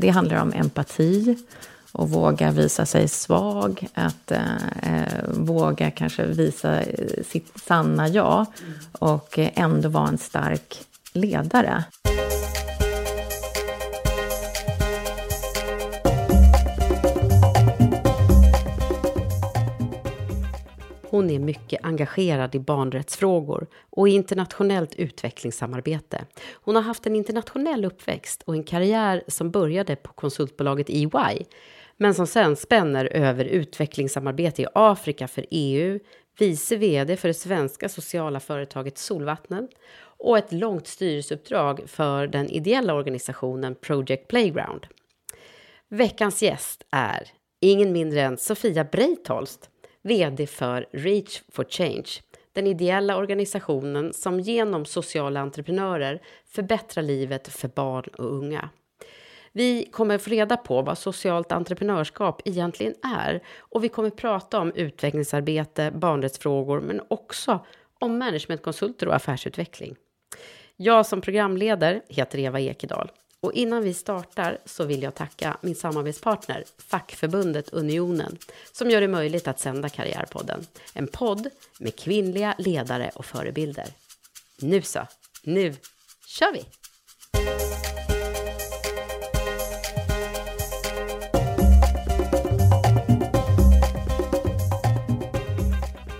Det 0.00 0.08
handlar 0.08 0.36
om 0.36 0.52
empati 0.52 1.38
och 1.92 2.10
våga 2.10 2.50
visa 2.50 2.86
sig 2.86 3.08
svag, 3.08 3.88
att 3.94 4.30
eh, 4.30 4.42
eh 4.82 5.24
våga 5.28 5.90
kanske 5.90 6.26
visa 6.26 6.80
eh, 6.82 7.24
sitt 7.24 7.52
sanna 7.66 8.08
jag 8.08 8.46
och 8.92 9.38
eh, 9.38 9.50
ändå 9.54 9.88
vara 9.88 10.08
en 10.08 10.18
stark 10.18 10.78
ledare. 11.12 11.84
Hon 21.10 21.30
är 21.30 21.38
mycket 21.38 21.84
engagerad 21.84 22.54
i 22.54 22.58
barnrättsfrågor 22.58 23.66
och 23.90 24.08
i 24.08 24.12
internationellt 24.12 24.94
utvecklingssamarbete. 24.94 26.24
Hon 26.52 26.74
har 26.74 26.82
haft 26.82 27.06
en 27.06 27.16
internationell 27.16 27.84
uppväxt 27.84 28.42
och 28.42 28.54
en 28.54 28.64
karriär 28.64 29.22
som 29.28 29.50
började 29.50 29.96
på 29.96 30.12
konsultbolaget 30.12 30.86
EY, 30.88 31.44
men 31.96 32.14
som 32.14 32.26
sen 32.26 32.56
spänner 32.56 33.04
över 33.04 33.44
utvecklingssamarbete 33.44 34.62
i 34.62 34.66
Afrika 34.74 35.28
för 35.28 35.46
EU, 35.50 35.98
vice 36.38 36.76
VD 36.76 37.16
för 37.16 37.28
det 37.28 37.34
svenska 37.34 37.88
sociala 37.88 38.40
företaget 38.40 38.98
Solvattnen 38.98 39.68
och 40.18 40.38
ett 40.38 40.52
långt 40.52 40.86
styrelseuppdrag 40.86 41.80
för 41.86 42.26
den 42.26 42.48
ideella 42.48 42.94
organisationen 42.94 43.74
Project 43.74 44.28
Playground. 44.28 44.86
Veckans 45.88 46.42
gäst 46.42 46.84
är 46.90 47.28
ingen 47.60 47.92
mindre 47.92 48.22
än 48.22 48.38
Sofia 48.38 48.84
Breitholst, 48.84 49.69
VD 50.02 50.46
för 50.46 50.86
Reach 50.92 51.42
for 51.52 51.64
Change, 51.64 52.08
den 52.52 52.66
ideella 52.66 53.16
organisationen 53.16 54.12
som 54.12 54.40
genom 54.40 54.84
sociala 54.84 55.40
entreprenörer 55.40 56.22
förbättrar 56.46 57.02
livet 57.02 57.48
för 57.48 57.68
barn 57.68 58.04
och 58.18 58.32
unga. 58.34 58.70
Vi 59.52 59.88
kommer 59.92 60.18
få 60.18 60.30
reda 60.30 60.56
på 60.56 60.82
vad 60.82 60.98
socialt 60.98 61.52
entreprenörskap 61.52 62.42
egentligen 62.44 62.94
är 63.02 63.42
och 63.58 63.84
vi 63.84 63.88
kommer 63.88 64.10
prata 64.10 64.58
om 64.58 64.72
utvecklingsarbete, 64.74 65.90
barnrättsfrågor 65.90 66.80
men 66.80 67.00
också 67.08 67.66
om 67.98 68.18
managementkonsulter 68.18 69.08
och 69.08 69.14
affärsutveckling. 69.14 69.96
Jag 70.76 71.06
som 71.06 71.20
programledare 71.20 72.00
heter 72.08 72.38
Eva 72.38 72.60
Ekedal 72.60 73.10
och 73.40 73.52
innan 73.52 73.82
vi 73.82 73.94
startar 73.94 74.58
så 74.64 74.84
vill 74.84 75.02
jag 75.02 75.14
tacka 75.14 75.56
min 75.60 75.74
samarbetspartner 75.74 76.64
fackförbundet 76.78 77.68
Unionen 77.68 78.38
som 78.72 78.90
gör 78.90 79.00
det 79.00 79.08
möjligt 79.08 79.48
att 79.48 79.60
sända 79.60 79.88
Karriärpodden. 79.88 80.66
En 80.94 81.06
podd 81.06 81.50
med 81.78 81.98
kvinnliga 81.98 82.54
ledare 82.58 83.10
och 83.14 83.26
förebilder. 83.26 83.86
Nu 84.60 84.82
så, 84.82 85.06
nu 85.42 85.74
kör 86.26 86.52
vi! 86.52 86.64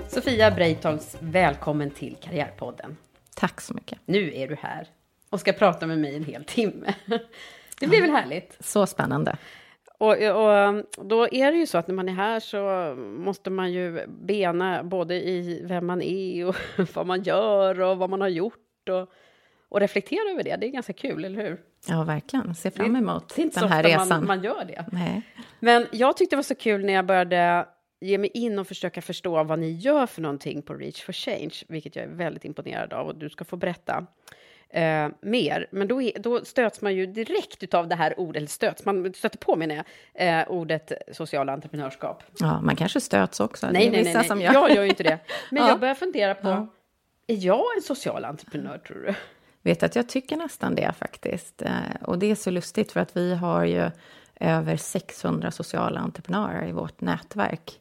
Sofia 0.08 0.50
Breitholtz, 0.50 1.16
välkommen 1.20 1.90
till 1.90 2.16
Karriärpodden. 2.20 2.96
Tack 3.34 3.60
så 3.60 3.74
mycket. 3.74 3.98
Nu 4.04 4.34
är 4.34 4.48
du 4.48 4.54
här 4.54 4.88
och 5.30 5.40
ska 5.40 5.52
prata 5.52 5.86
med 5.86 5.98
mig 5.98 6.16
en 6.16 6.24
hel 6.24 6.44
timme. 6.44 6.94
Det 7.80 7.86
blir 7.86 8.00
väl 8.00 8.10
härligt? 8.10 8.56
Så 8.60 8.86
spännande. 8.86 9.36
Och, 9.98 10.12
och, 10.12 10.84
då 11.06 11.28
är 11.32 11.52
det 11.52 11.58
ju 11.58 11.66
så 11.66 11.78
att 11.78 11.88
när 11.88 11.94
man 11.94 12.08
är 12.08 12.12
här 12.12 12.40
så 12.40 12.94
måste 12.98 13.50
man 13.50 13.72
ju 13.72 14.06
bena 14.06 14.84
både 14.84 15.14
i 15.14 15.62
vem 15.64 15.86
man 15.86 16.02
är 16.02 16.46
och 16.46 16.56
vad 16.94 17.06
man 17.06 17.22
gör 17.22 17.80
och 17.80 17.98
vad 17.98 18.10
man 18.10 18.20
har 18.20 18.28
gjort 18.28 18.88
och, 18.88 19.12
och 19.68 19.80
reflektera 19.80 20.30
över 20.32 20.42
det. 20.42 20.56
Det 20.56 20.66
är 20.66 20.70
ganska 20.70 20.92
kul, 20.92 21.24
eller 21.24 21.42
hur? 21.42 21.60
Ja, 21.88 22.04
verkligen. 22.04 22.54
Se 22.54 22.70
fram 22.70 22.96
emot 22.96 23.34
det 23.36 23.42
är 23.42 23.44
inte 23.44 23.60
den 23.60 23.68
här 23.68 23.82
så 23.82 23.88
ofta 23.88 24.02
resan. 24.02 24.08
Man, 24.08 24.26
man 24.26 24.44
gör 24.44 24.64
det. 24.64 24.84
Nej. 24.92 25.22
Men 25.60 25.86
jag 25.92 26.16
tyckte 26.16 26.36
det 26.36 26.38
var 26.38 26.42
så 26.42 26.54
kul 26.54 26.84
när 26.84 26.92
jag 26.92 27.06
började 27.06 27.66
ge 28.00 28.18
mig 28.18 28.30
in 28.34 28.58
och 28.58 28.66
försöka 28.66 29.02
förstå 29.02 29.44
vad 29.44 29.58
ni 29.58 29.70
gör 29.70 30.06
för 30.06 30.22
någonting 30.22 30.62
på 30.62 30.74
Reach 30.74 31.02
for 31.02 31.12
Change, 31.12 31.54
vilket 31.68 31.96
jag 31.96 32.04
är 32.04 32.08
väldigt 32.08 32.44
imponerad 32.44 32.92
av 32.92 33.06
och 33.06 33.14
du 33.14 33.30
ska 33.30 33.44
få 33.44 33.56
berätta 33.56 34.06
eh, 34.72 35.08
mer. 35.20 35.66
Men 35.70 35.88
då, 35.88 36.10
då 36.20 36.44
stöts 36.44 36.80
man 36.80 36.94
ju 36.94 37.06
direkt 37.06 37.62
utav 37.62 37.88
det 37.88 37.94
här 37.94 38.20
ordet, 38.20 38.36
eller 38.36 38.46
stöts, 38.48 38.84
man 38.84 39.14
stöter 39.14 39.38
på 39.38 39.56
menar 39.56 39.74
jag, 39.74 39.84
eh, 40.40 40.48
ordet 40.48 40.92
sociala 41.12 41.52
entreprenörskap. 41.52 42.22
Ja, 42.38 42.60
man 42.60 42.76
kanske 42.76 43.00
stöts 43.00 43.40
också. 43.40 43.66
Nej, 43.66 43.90
nej, 43.90 44.02
nej, 44.04 44.14
nej. 44.14 44.24
som 44.24 44.40
gör. 44.40 44.52
jag 44.52 44.70
gör 44.74 44.82
ju 44.82 44.88
inte 44.88 45.02
det. 45.02 45.18
Men 45.50 45.62
Ja. 45.62 45.68
jag 45.68 45.80
börjar 45.80 45.94
fundera 45.94 46.34
på, 46.34 46.48
Ja. 46.48 46.66
är 47.26 47.46
jag 47.46 47.64
en 47.76 47.82
social 47.82 48.24
entreprenör 48.24 48.78
tror 48.78 48.96
du? 49.06 49.14
Vet 49.62 49.82
att 49.82 49.96
jag 49.96 50.08
tycker 50.08 50.36
nästan 50.36 50.74
det 50.74 50.92
faktiskt. 50.98 51.62
Eh, 51.62 51.70
Och 52.02 52.18
det 52.18 52.30
är 52.30 52.34
så 52.34 52.50
lustigt 52.50 52.92
för 52.92 53.00
att 53.00 53.16
vi 53.16 53.34
har 53.34 53.64
ju 53.64 53.90
över 54.40 54.76
600 54.76 55.50
sociala 55.50 56.00
entreprenörer 56.00 56.68
i 56.68 56.72
vårt 56.72 57.00
nätverk 57.00 57.80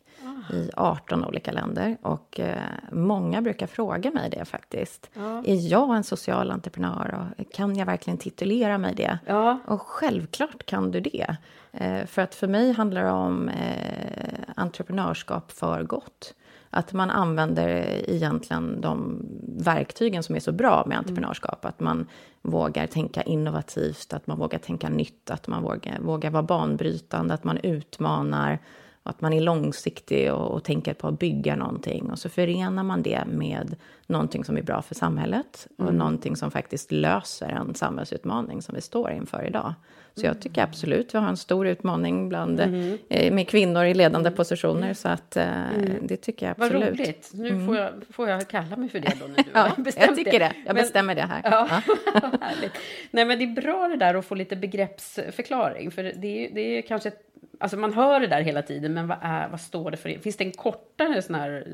i 0.53 0.69
18 0.77 1.25
olika 1.25 1.51
länder. 1.51 1.97
Och 2.01 2.39
eh, 2.39 2.61
många 2.91 3.41
brukar 3.41 3.67
fråga 3.67 4.11
mig 4.11 4.29
det 4.29 4.45
faktiskt. 4.45 5.09
Är 5.45 5.71
jag 5.71 5.95
en 5.95 6.03
social 6.03 6.51
entreprenör 6.51 7.31
och 7.37 7.53
kan 7.53 7.75
jag 7.75 7.85
verkligen 7.85 8.17
titulera 8.17 8.77
mig 8.77 8.95
det? 8.95 9.19
Ja. 9.25 9.59
Och 9.65 9.81
självklart 9.81 10.65
kan 10.65 10.91
du 10.91 10.99
det. 10.99 11.35
Eh, 11.71 12.05
för 12.05 12.21
att 12.21 12.35
för 12.35 12.47
mig 12.47 12.71
handlar 12.71 13.03
det 13.03 13.11
om 13.11 13.49
eh, 13.49 14.39
entreprenörskap 14.55 15.51
för 15.51 15.83
gott. 15.83 16.33
Att 16.69 16.93
man 16.93 17.09
använder 17.09 17.67
egentligen 18.09 18.81
de 18.81 19.21
verktygen 19.57 20.23
som 20.23 20.35
är 20.35 20.39
så 20.39 20.51
bra 20.51 20.83
med 20.87 20.97
entreprenörskap. 20.97 21.65
Att 21.65 21.79
man 21.79 22.07
vågar 22.41 22.87
tänka 22.87 23.21
innovativt, 23.21 24.13
att 24.13 24.27
man 24.27 24.39
vågar 24.39 24.59
tänka 24.59 24.89
nytt, 24.89 25.29
att 25.29 25.47
man 25.47 25.63
vågar, 25.63 25.99
vågar 25.99 26.29
vara 26.29 26.43
banbrytande, 26.43 27.33
att 27.33 27.43
man 27.43 27.57
utmanar 27.57 28.59
att 29.09 29.21
man 29.21 29.33
är 29.33 29.41
långsiktig 29.41 30.33
och, 30.33 30.51
och 30.51 30.63
tänker 30.63 30.93
på 30.93 31.07
att 31.07 31.19
bygga 31.19 31.55
någonting. 31.55 32.11
Och 32.11 32.19
så 32.19 32.29
förenar 32.29 32.83
man 32.83 33.01
det 33.01 33.23
med 33.27 33.75
någonting 34.07 34.45
som 34.45 34.57
är 34.57 34.61
bra 34.61 34.81
för 34.81 34.95
samhället 34.95 35.67
och 35.77 35.83
mm. 35.83 35.95
någonting 35.95 36.35
som 36.35 36.51
faktiskt 36.51 36.91
löser 36.91 37.49
en 37.49 37.75
samhällsutmaning 37.75 38.61
som 38.61 38.75
vi 38.75 38.81
står 38.81 39.11
inför 39.11 39.47
idag. 39.47 39.73
Så 40.15 40.25
jag 40.25 40.41
tycker 40.41 40.63
absolut 40.63 41.13
vi 41.13 41.17
har 41.17 41.27
en 41.27 41.37
stor 41.37 41.67
utmaning 41.67 42.29
bland, 42.29 42.59
mm. 42.59 42.97
eh, 43.09 43.33
med 43.33 43.47
kvinnor 43.47 43.85
i 43.85 43.93
ledande 43.93 44.27
mm. 44.27 44.37
positioner. 44.37 44.93
Så 44.93 45.09
att, 45.09 45.37
eh, 45.37 45.73
mm. 45.73 46.07
det 46.07 46.17
tycker 46.17 46.45
jag 46.45 46.51
absolut. 46.51 46.89
Vad 46.89 46.99
roligt. 46.99 47.31
Nu 47.33 47.49
mm. 47.49 47.65
får, 47.65 47.77
jag, 47.77 47.91
får 48.09 48.29
jag 48.29 48.47
kalla 48.47 48.75
mig 48.75 48.89
för 48.89 48.99
det 48.99 49.13
då 49.19 49.27
när 49.27 49.35
du 49.35 49.43
ja, 49.53 49.75
jag 49.97 50.15
tycker 50.15 50.39
det. 50.39 50.53
Jag 50.65 50.75
bestämmer 50.75 51.15
det 51.15 51.21
här. 51.21 51.41
Ja, 51.43 51.81
ja. 52.13 52.31
Nej, 53.11 53.25
men 53.25 53.39
det 53.39 53.45
är 53.45 53.61
bra 53.61 53.87
det 53.87 53.97
där 53.97 54.15
att 54.15 54.25
få 54.25 54.35
lite 54.35 54.55
begreppsförklaring. 54.55 55.91
För 55.91 56.03
det 56.03 56.45
är, 56.45 56.53
det 56.53 56.61
är 56.61 56.81
kanske 56.81 57.09
ett 57.09 57.28
Alltså 57.61 57.77
man 57.77 57.93
hör 57.93 58.19
det 58.19 58.27
där 58.27 58.41
hela 58.41 58.61
tiden, 58.61 58.93
men 58.93 59.07
vad, 59.07 59.17
är, 59.21 59.49
vad 59.49 59.61
står 59.61 59.91
det 59.91 59.97
för? 59.97 60.09
Finns 60.09 60.37
det 60.37 60.43
en 60.43 60.51
kortare 60.51 61.21
sån 61.21 61.35
här 61.35 61.67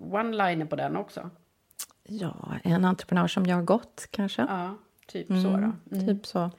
one-liner 0.00 0.66
på 0.66 0.76
den 0.76 0.96
också? 0.96 1.30
Ja, 2.02 2.54
en 2.64 2.84
entreprenör 2.84 3.26
som 3.26 3.46
gör 3.46 3.62
gott 3.62 4.08
kanske. 4.10 4.42
Ja, 4.42 4.74
typ 5.06 5.30
mm, 5.30 5.42
så 5.42 5.48
då. 5.48 5.96
Mm. 5.96 6.06
Typ 6.06 6.26
så. 6.26 6.50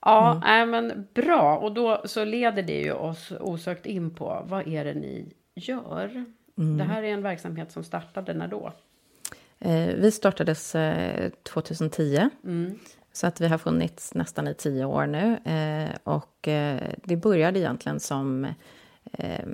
Ja, 0.00 0.30
mm. 0.30 0.40
nej, 0.40 0.66
men 0.66 1.08
bra. 1.14 1.58
Och 1.58 1.74
då 1.74 2.02
så 2.04 2.24
leder 2.24 2.62
det 2.62 2.80
ju 2.80 2.92
oss 2.92 3.32
osökt 3.40 3.86
in 3.86 4.14
på 4.14 4.44
vad 4.48 4.68
är 4.68 4.84
det 4.84 4.94
ni 4.94 5.32
gör? 5.54 6.24
Mm. 6.58 6.78
Det 6.78 6.84
här 6.84 7.02
är 7.02 7.12
en 7.12 7.22
verksamhet 7.22 7.72
som 7.72 7.84
startade 7.84 8.34
när 8.34 8.48
då? 8.48 8.72
Eh, 9.58 9.94
vi 9.94 10.10
startades 10.10 10.74
eh, 10.74 11.30
2010. 11.42 12.28
Mm. 12.44 12.78
Så 13.16 13.26
att 13.26 13.40
vi 13.40 13.48
har 13.48 13.58
funnits 13.58 14.14
nästan 14.14 14.48
i 14.48 14.54
tio 14.54 14.84
år 14.84 15.06
nu. 15.06 15.36
Eh, 15.44 15.96
och 16.04 16.48
eh, 16.48 16.92
det 17.04 17.16
började 17.16 17.58
egentligen 17.58 18.00
som 18.00 18.44
eh, 19.12 19.46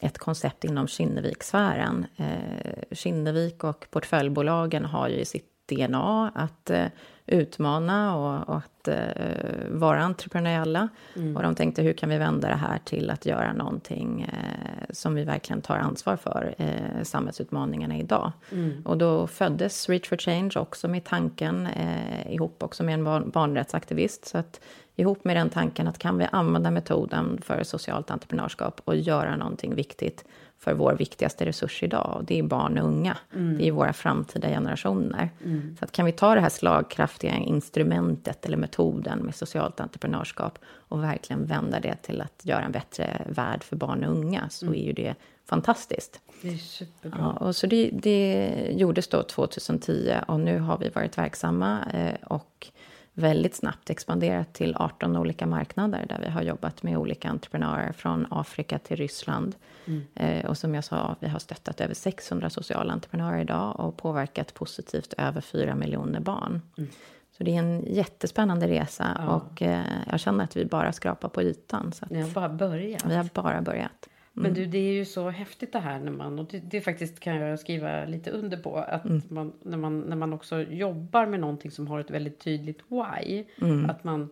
ett 0.00 0.18
koncept 0.18 0.64
inom 0.64 0.88
Kinnevikssfären. 0.88 2.06
Eh, 2.16 2.94
Kinnevik 2.96 3.64
och 3.64 3.86
portföljbolagen 3.90 4.84
har 4.84 5.08
ju 5.08 5.16
i 5.16 5.24
sitt 5.24 5.53
DNA 5.66 6.32
att 6.34 6.70
eh, 6.70 6.86
utmana 7.26 8.16
och, 8.16 8.48
och 8.48 8.56
att 8.56 8.88
eh, 8.88 9.68
vara 9.68 10.02
entreprenöriella. 10.02 10.88
Mm. 11.16 11.36
Och 11.36 11.42
de 11.42 11.54
tänkte 11.54 11.82
hur 11.82 11.92
kan 11.92 12.08
vi 12.08 12.18
vända 12.18 12.48
det 12.48 12.54
här 12.54 12.78
till 12.84 13.10
att 13.10 13.26
göra 13.26 13.52
någonting 13.52 14.22
eh, 14.22 14.84
som 14.90 15.14
vi 15.14 15.24
verkligen 15.24 15.62
tar 15.62 15.76
ansvar 15.76 16.16
för, 16.16 16.54
eh, 16.58 17.02
samhällsutmaningarna 17.02 17.98
idag. 17.98 18.32
Mm. 18.52 18.82
Och 18.84 18.98
då 18.98 19.26
föddes 19.26 19.88
Reach 19.88 20.08
for 20.08 20.16
Change 20.16 20.50
också 20.56 20.88
med 20.88 21.04
tanken, 21.04 21.66
eh, 21.66 22.32
ihop 22.32 22.62
också 22.62 22.84
med 22.84 22.94
en 22.94 23.04
barn, 23.04 23.30
barnrättsaktivist. 23.30 24.24
Så 24.24 24.38
att 24.38 24.60
ihop 24.96 25.24
med 25.24 25.36
den 25.36 25.50
tanken 25.50 25.88
att 25.88 25.98
kan 25.98 26.18
vi 26.18 26.26
använda 26.32 26.70
metoden 26.70 27.40
för 27.42 27.62
socialt 27.62 28.10
entreprenörskap 28.10 28.80
och 28.84 28.96
göra 28.96 29.36
någonting 29.36 29.74
viktigt 29.74 30.24
för 30.64 30.74
vår 30.74 30.92
viktigaste 30.92 31.46
resurs 31.46 31.82
idag, 31.82 32.16
och 32.16 32.24
det 32.24 32.38
är 32.38 32.42
barn 32.42 32.78
och 32.78 32.86
unga. 32.86 33.16
Mm. 33.34 33.58
Det 33.58 33.68
är 33.68 33.72
våra 33.72 33.92
framtida 33.92 34.48
generationer. 34.48 35.30
Mm. 35.44 35.76
Så 35.78 35.84
att 35.84 35.92
kan 35.92 36.06
vi 36.06 36.12
ta 36.12 36.34
det 36.34 36.40
här 36.40 36.48
slagkraftiga 36.48 37.36
instrumentet 37.36 38.46
eller 38.46 38.56
metoden 38.56 39.18
med 39.18 39.34
socialt 39.34 39.80
entreprenörskap 39.80 40.58
och 40.88 41.02
verkligen 41.02 41.46
vända 41.46 41.80
det 41.80 41.96
till 42.02 42.20
att 42.20 42.40
göra 42.42 42.62
en 42.62 42.72
bättre 42.72 43.26
värld 43.28 43.62
för 43.64 43.76
barn 43.76 44.04
och 44.04 44.10
unga, 44.10 44.48
så 44.50 44.66
mm. 44.66 44.78
är 44.80 44.84
ju 44.84 44.92
det 44.92 45.14
fantastiskt. 45.44 46.20
Det 46.42 46.48
är 46.48 46.56
superbra. 46.56 47.18
Ja, 47.20 47.46
och 47.46 47.56
så 47.56 47.66
det, 47.66 47.90
det 47.92 48.50
gjordes 48.70 49.08
då 49.08 49.22
2010 49.22 50.14
och 50.28 50.40
nu 50.40 50.58
har 50.58 50.78
vi 50.78 50.88
varit 50.88 51.18
verksamma 51.18 51.84
eh, 51.92 52.26
och 52.26 52.66
väldigt 53.14 53.54
snabbt 53.54 53.90
expanderat 53.90 54.52
till 54.52 54.76
18 54.76 55.16
olika 55.16 55.46
marknader 55.46 56.06
där 56.08 56.18
vi 56.20 56.30
har 56.30 56.42
jobbat 56.42 56.82
med 56.82 56.98
olika 56.98 57.28
entreprenörer 57.28 57.92
från 57.92 58.26
Afrika 58.30 58.78
till 58.78 58.96
Ryssland. 58.96 59.54
Mm. 59.84 60.02
Eh, 60.14 60.46
och 60.46 60.58
som 60.58 60.74
jag 60.74 60.84
sa, 60.84 61.16
vi 61.20 61.28
har 61.28 61.38
stöttat 61.38 61.80
över 61.80 61.94
600 61.94 62.50
sociala 62.50 62.92
entreprenörer 62.92 63.40
idag 63.40 63.80
och 63.80 63.96
påverkat 63.96 64.54
positivt 64.54 65.14
över 65.18 65.40
4 65.40 65.74
miljoner 65.74 66.20
barn. 66.20 66.62
Mm. 66.78 66.90
Så 67.38 67.44
det 67.44 67.54
är 67.54 67.58
en 67.58 67.84
jättespännande 67.86 68.68
resa 68.68 69.16
ja. 69.18 69.34
och 69.34 69.62
eh, 69.62 69.82
jag 70.10 70.20
känner 70.20 70.44
att 70.44 70.56
vi 70.56 70.64
bara 70.64 70.92
skrapar 70.92 71.28
på 71.28 71.42
ytan. 71.42 71.92
Så 71.92 72.06
Ni 72.10 72.20
har 72.20 72.30
bara 72.30 72.48
börjat. 72.48 73.06
Vi 73.06 73.14
har 73.14 73.28
bara 73.34 73.62
börjat. 73.62 74.08
Men 74.36 74.46
mm. 74.46 74.54
du, 74.54 74.66
det 74.66 74.78
är 74.78 74.92
ju 74.92 75.04
så 75.04 75.30
häftigt 75.30 75.72
det 75.72 75.78
här 75.78 76.00
när 76.00 76.12
man, 76.12 76.38
och 76.38 76.46
det, 76.50 76.58
det 76.58 76.80
faktiskt 76.80 77.20
kan 77.20 77.36
jag 77.36 77.58
skriva 77.58 78.04
lite 78.04 78.30
under 78.30 78.56
på, 78.56 78.76
att 78.76 79.04
mm. 79.04 79.22
man, 79.28 79.52
när, 79.62 79.76
man, 79.76 80.00
när 80.00 80.16
man 80.16 80.32
också 80.32 80.62
jobbar 80.62 81.26
med 81.26 81.40
någonting 81.40 81.70
som 81.70 81.86
har 81.86 82.00
ett 82.00 82.10
väldigt 82.10 82.38
tydligt 82.38 82.80
why, 82.88 83.44
mm. 83.60 83.90
att 83.90 84.04
man 84.04 84.30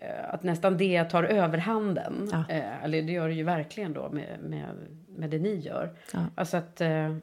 eh, 0.00 0.34
att 0.34 0.42
nästan 0.42 0.76
det 0.76 1.04
tar 1.04 1.24
överhanden. 1.24 2.28
Ja. 2.32 2.44
Eh, 2.48 2.84
eller 2.84 3.02
det 3.02 3.12
gör 3.12 3.28
det 3.28 3.34
ju 3.34 3.42
verkligen 3.42 3.92
då 3.92 4.10
med, 4.12 4.38
med, 4.42 4.68
med 5.08 5.30
det 5.30 5.38
ni 5.38 5.54
gör. 5.54 5.96
Ja. 6.12 6.26
Alltså 6.34 6.56
att, 6.56 6.80
eh, 6.80 7.16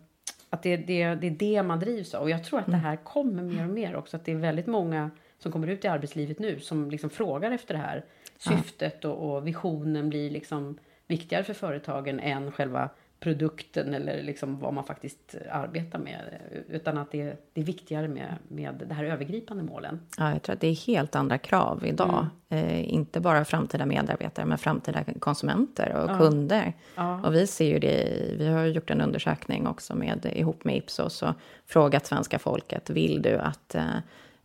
att 0.50 0.64
det, 0.64 0.78
det, 0.78 1.16
det 1.16 1.28
är 1.28 1.32
det 1.32 1.64
man 1.64 1.80
drivs 1.80 2.14
av. 2.14 2.24
Och 2.24 2.30
jag 2.30 2.44
tror 2.44 2.60
att 2.60 2.66
det 2.66 2.72
mm. 2.72 2.86
här 2.86 2.96
kommer 2.96 3.44
mer 3.44 3.64
och 3.64 3.74
mer 3.74 3.96
också. 3.96 4.18
Att 4.18 4.26
det 4.26 4.32
är 4.32 4.36
väldigt 4.36 4.68
många 4.68 5.12
som 5.38 5.52
kommer 5.52 5.68
ut 5.68 5.86
i 5.86 5.88
arbetslivet 5.88 6.40
nu 6.40 6.60
som 6.60 6.92
liksom 6.92 7.10
frågar 7.10 7.52
efter 7.52 7.74
det 7.74 7.80
här 7.80 8.06
syftet 8.38 9.06
och, 9.06 9.36
och 9.36 9.48
visionen 9.48 10.10
blir 10.10 10.30
liksom 10.30 10.78
viktigare 11.12 11.44
för 11.44 11.54
företagen 11.54 12.20
än 12.20 12.52
själva 12.52 12.90
produkten 13.20 13.94
eller 13.94 14.24
liksom 14.24 14.60
vad 14.60 14.74
man 14.74 14.84
faktiskt 14.84 15.36
arbetar 15.52 16.00
med. 16.00 16.22
Utan 16.70 16.98
att 16.98 17.12
det, 17.12 17.38
det 17.54 17.62
är 17.62 17.66
viktigare 17.66 18.08
med, 18.08 18.36
med 18.48 18.86
de 18.88 18.96
här 18.96 19.04
övergripande 19.04 19.64
målen. 19.64 20.00
Ja, 20.18 20.32
jag 20.32 20.42
tror 20.42 20.54
att 20.54 20.62
det 20.62 20.68
är 20.68 20.88
helt 20.88 21.16
andra 21.16 21.38
krav 21.38 21.86
idag. 21.86 22.28
Mm. 22.50 22.66
Eh, 22.66 22.94
inte 22.94 23.20
bara 23.20 23.46
framtida 23.46 23.86
medarbetare, 23.86 24.46
men 24.46 24.58
framtida 24.58 25.04
konsumenter 25.20 25.94
och 25.94 26.12
ja. 26.12 26.18
kunder. 26.18 26.74
Ja. 26.96 27.22
Och 27.28 27.36
vi 27.36 27.48
ser 27.48 27.68
ju 27.68 27.80
det, 27.80 28.32
vi 28.38 28.48
har 28.48 28.66
gjort 28.66 28.90
en 28.90 29.02
undersökning 29.02 29.68
också 29.68 29.96
med, 29.96 30.32
ihop 30.36 30.64
med 30.64 30.78
Ipsos 30.78 31.22
och 31.22 31.34
frågat 31.66 32.06
svenska 32.06 32.40
folket, 32.40 32.90
vill 32.90 33.22
du 33.22 33.38
att 33.38 33.76
eh, 33.76 33.86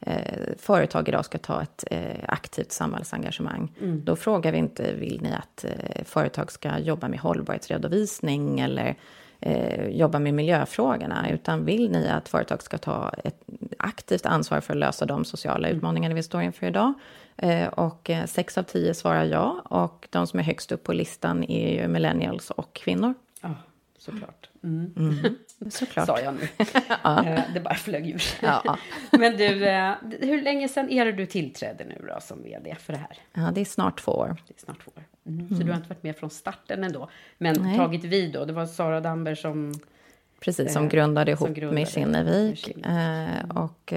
eh, 0.01 0.57
företag 0.59 1.09
idag 1.09 1.25
ska 1.25 1.39
ta 1.39 1.63
ett 1.63 1.85
eh, 1.91 2.25
aktivt 2.29 2.73
samhällsengagemang. 2.73 3.73
Mm. 3.81 4.05
Då 4.05 4.17
frågar 4.17 4.53
vi 4.53 4.59
inte, 4.59 4.95
vill 4.95 5.23
ni 5.23 5.33
att 5.33 5.65
eh, 5.65 6.05
företag 6.05 6.53
ska 6.53 6.79
jobba 6.79 7.09
med 7.09 7.21
hållbarhetsredovisning 7.21 8.61
eller 8.61 8.97
eh, 9.41 9.89
jobba 9.89 10.19
med 10.19 10.35
miljöfrågorna, 10.35 11.31
utan 11.31 11.65
vill 11.65 11.91
ni 11.91 12.09
att 12.09 12.29
företag 12.29 12.63
ska 12.63 12.79
ta 12.79 13.13
ett 13.25 13.43
aktivt 13.79 14.27
ansvar 14.27 14.61
för 14.61 14.73
att 14.73 14.79
lösa 14.79 15.07
de 15.07 15.25
sociala 15.25 15.69
mm. 15.69 15.77
utmaningarna 15.77 16.15
vi 16.15 16.23
står 16.23 16.43
inför 16.43 16.67
idag? 16.67 16.95
Eh, 17.37 17.69
och 17.69 18.11
eh, 18.11 18.27
sex 18.27 18.59
av 18.59 18.63
tio 18.63 18.95
svarar 18.95 19.25
ja, 19.25 19.63
och 19.65 20.09
de 20.11 20.27
som 20.27 20.39
är 20.39 20.45
högst 20.45 20.73
upp 20.73 20.85
på 20.85 20.93
listan 20.93 21.45
är 21.45 21.83
ju 21.83 21.89
millennials 21.89 22.51
och 22.51 22.73
kvinnor. 22.73 23.15
Oh, 23.43 23.51
såklart. 23.99 24.51
Mm. 24.65 24.93
Mm. 24.97 25.37
Såklart. 25.71 26.07
Sa 26.07 26.21
jag 26.21 26.35
nu. 26.35 26.49
ja. 27.03 27.27
Eh, 27.27 27.41
det 27.55 27.61
bara 27.61 27.75
flög 27.75 28.11
ur. 28.11 28.23
Ja. 28.43 28.79
Men 29.11 29.37
du, 29.37 29.67
eh, 29.67 29.95
hur 30.21 30.43
länge 30.43 30.69
sedan 30.69 30.91
är 30.91 31.05
det 31.05 31.13
du 31.13 31.27
tillträdde 31.27 31.85
nu 31.85 32.07
då 32.09 32.21
som 32.21 32.43
vd 32.43 32.75
för 32.75 32.93
det 32.93 32.99
här? 32.99 33.19
Ja, 33.33 33.51
det 33.55 33.61
är 33.61 33.65
snart 33.65 34.01
två 34.01 34.13
år. 34.13 34.37
Det 34.47 34.55
är 34.55 34.61
snart 34.61 34.85
två 34.85 34.91
år. 34.97 35.05
Mm. 35.27 35.41
Mm. 35.41 35.59
Så 35.59 35.65
du 35.65 35.71
har 35.71 35.77
inte 35.77 35.89
varit 35.89 36.03
med 36.03 36.17
från 36.17 36.31
starten 36.31 36.85
ändå, 36.85 37.09
men 37.39 37.57
Nej. 37.61 37.77
tagit 37.77 38.05
vid 38.05 38.33
då? 38.33 38.45
Det 38.45 38.53
var 38.53 38.67
Sara 38.67 39.01
Damberg 39.01 39.37
som 39.37 39.75
Precis, 40.41 40.73
som 40.73 40.85
eh, 40.85 40.91
grundade 40.91 41.31
ihop 41.31 41.47
som 41.47 41.55
grundade 41.55 41.81
med 41.81 41.89
Kinnevik. 41.89 42.87
Eh, 42.87 43.49
och 43.63 43.93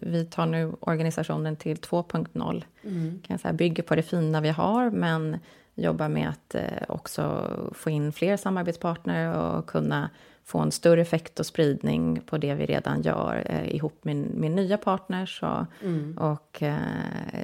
vi 0.00 0.24
tar 0.24 0.46
nu 0.46 0.72
organisationen 0.80 1.56
till 1.56 1.76
2.0. 1.76 2.64
Mm. 2.84 3.10
Kan 3.10 3.34
jag 3.34 3.40
säga, 3.40 3.52
bygger 3.52 3.82
på 3.82 3.94
det 3.96 4.02
fina 4.02 4.40
vi 4.40 4.48
har, 4.48 4.90
men 4.90 5.38
jobbar 5.76 6.08
med 6.08 6.28
att 6.28 6.54
eh, 6.54 6.62
också 6.88 7.50
få 7.74 7.90
in 7.90 8.12
fler 8.12 8.36
samarbetspartner 8.36 9.38
och 9.38 9.66
kunna 9.66 10.10
få 10.46 10.58
en 10.58 10.72
större 10.72 11.00
effekt 11.00 11.40
och 11.40 11.46
spridning 11.46 12.20
på 12.20 12.38
det 12.38 12.54
vi 12.54 12.66
redan 12.66 13.02
gör 13.02 13.42
eh, 13.46 13.74
ihop 13.74 14.04
med, 14.04 14.16
med 14.16 14.50
nya 14.50 14.78
partners 14.78 15.42
och, 15.42 15.84
mm. 15.84 16.18
och 16.18 16.62
eh, 16.62 16.76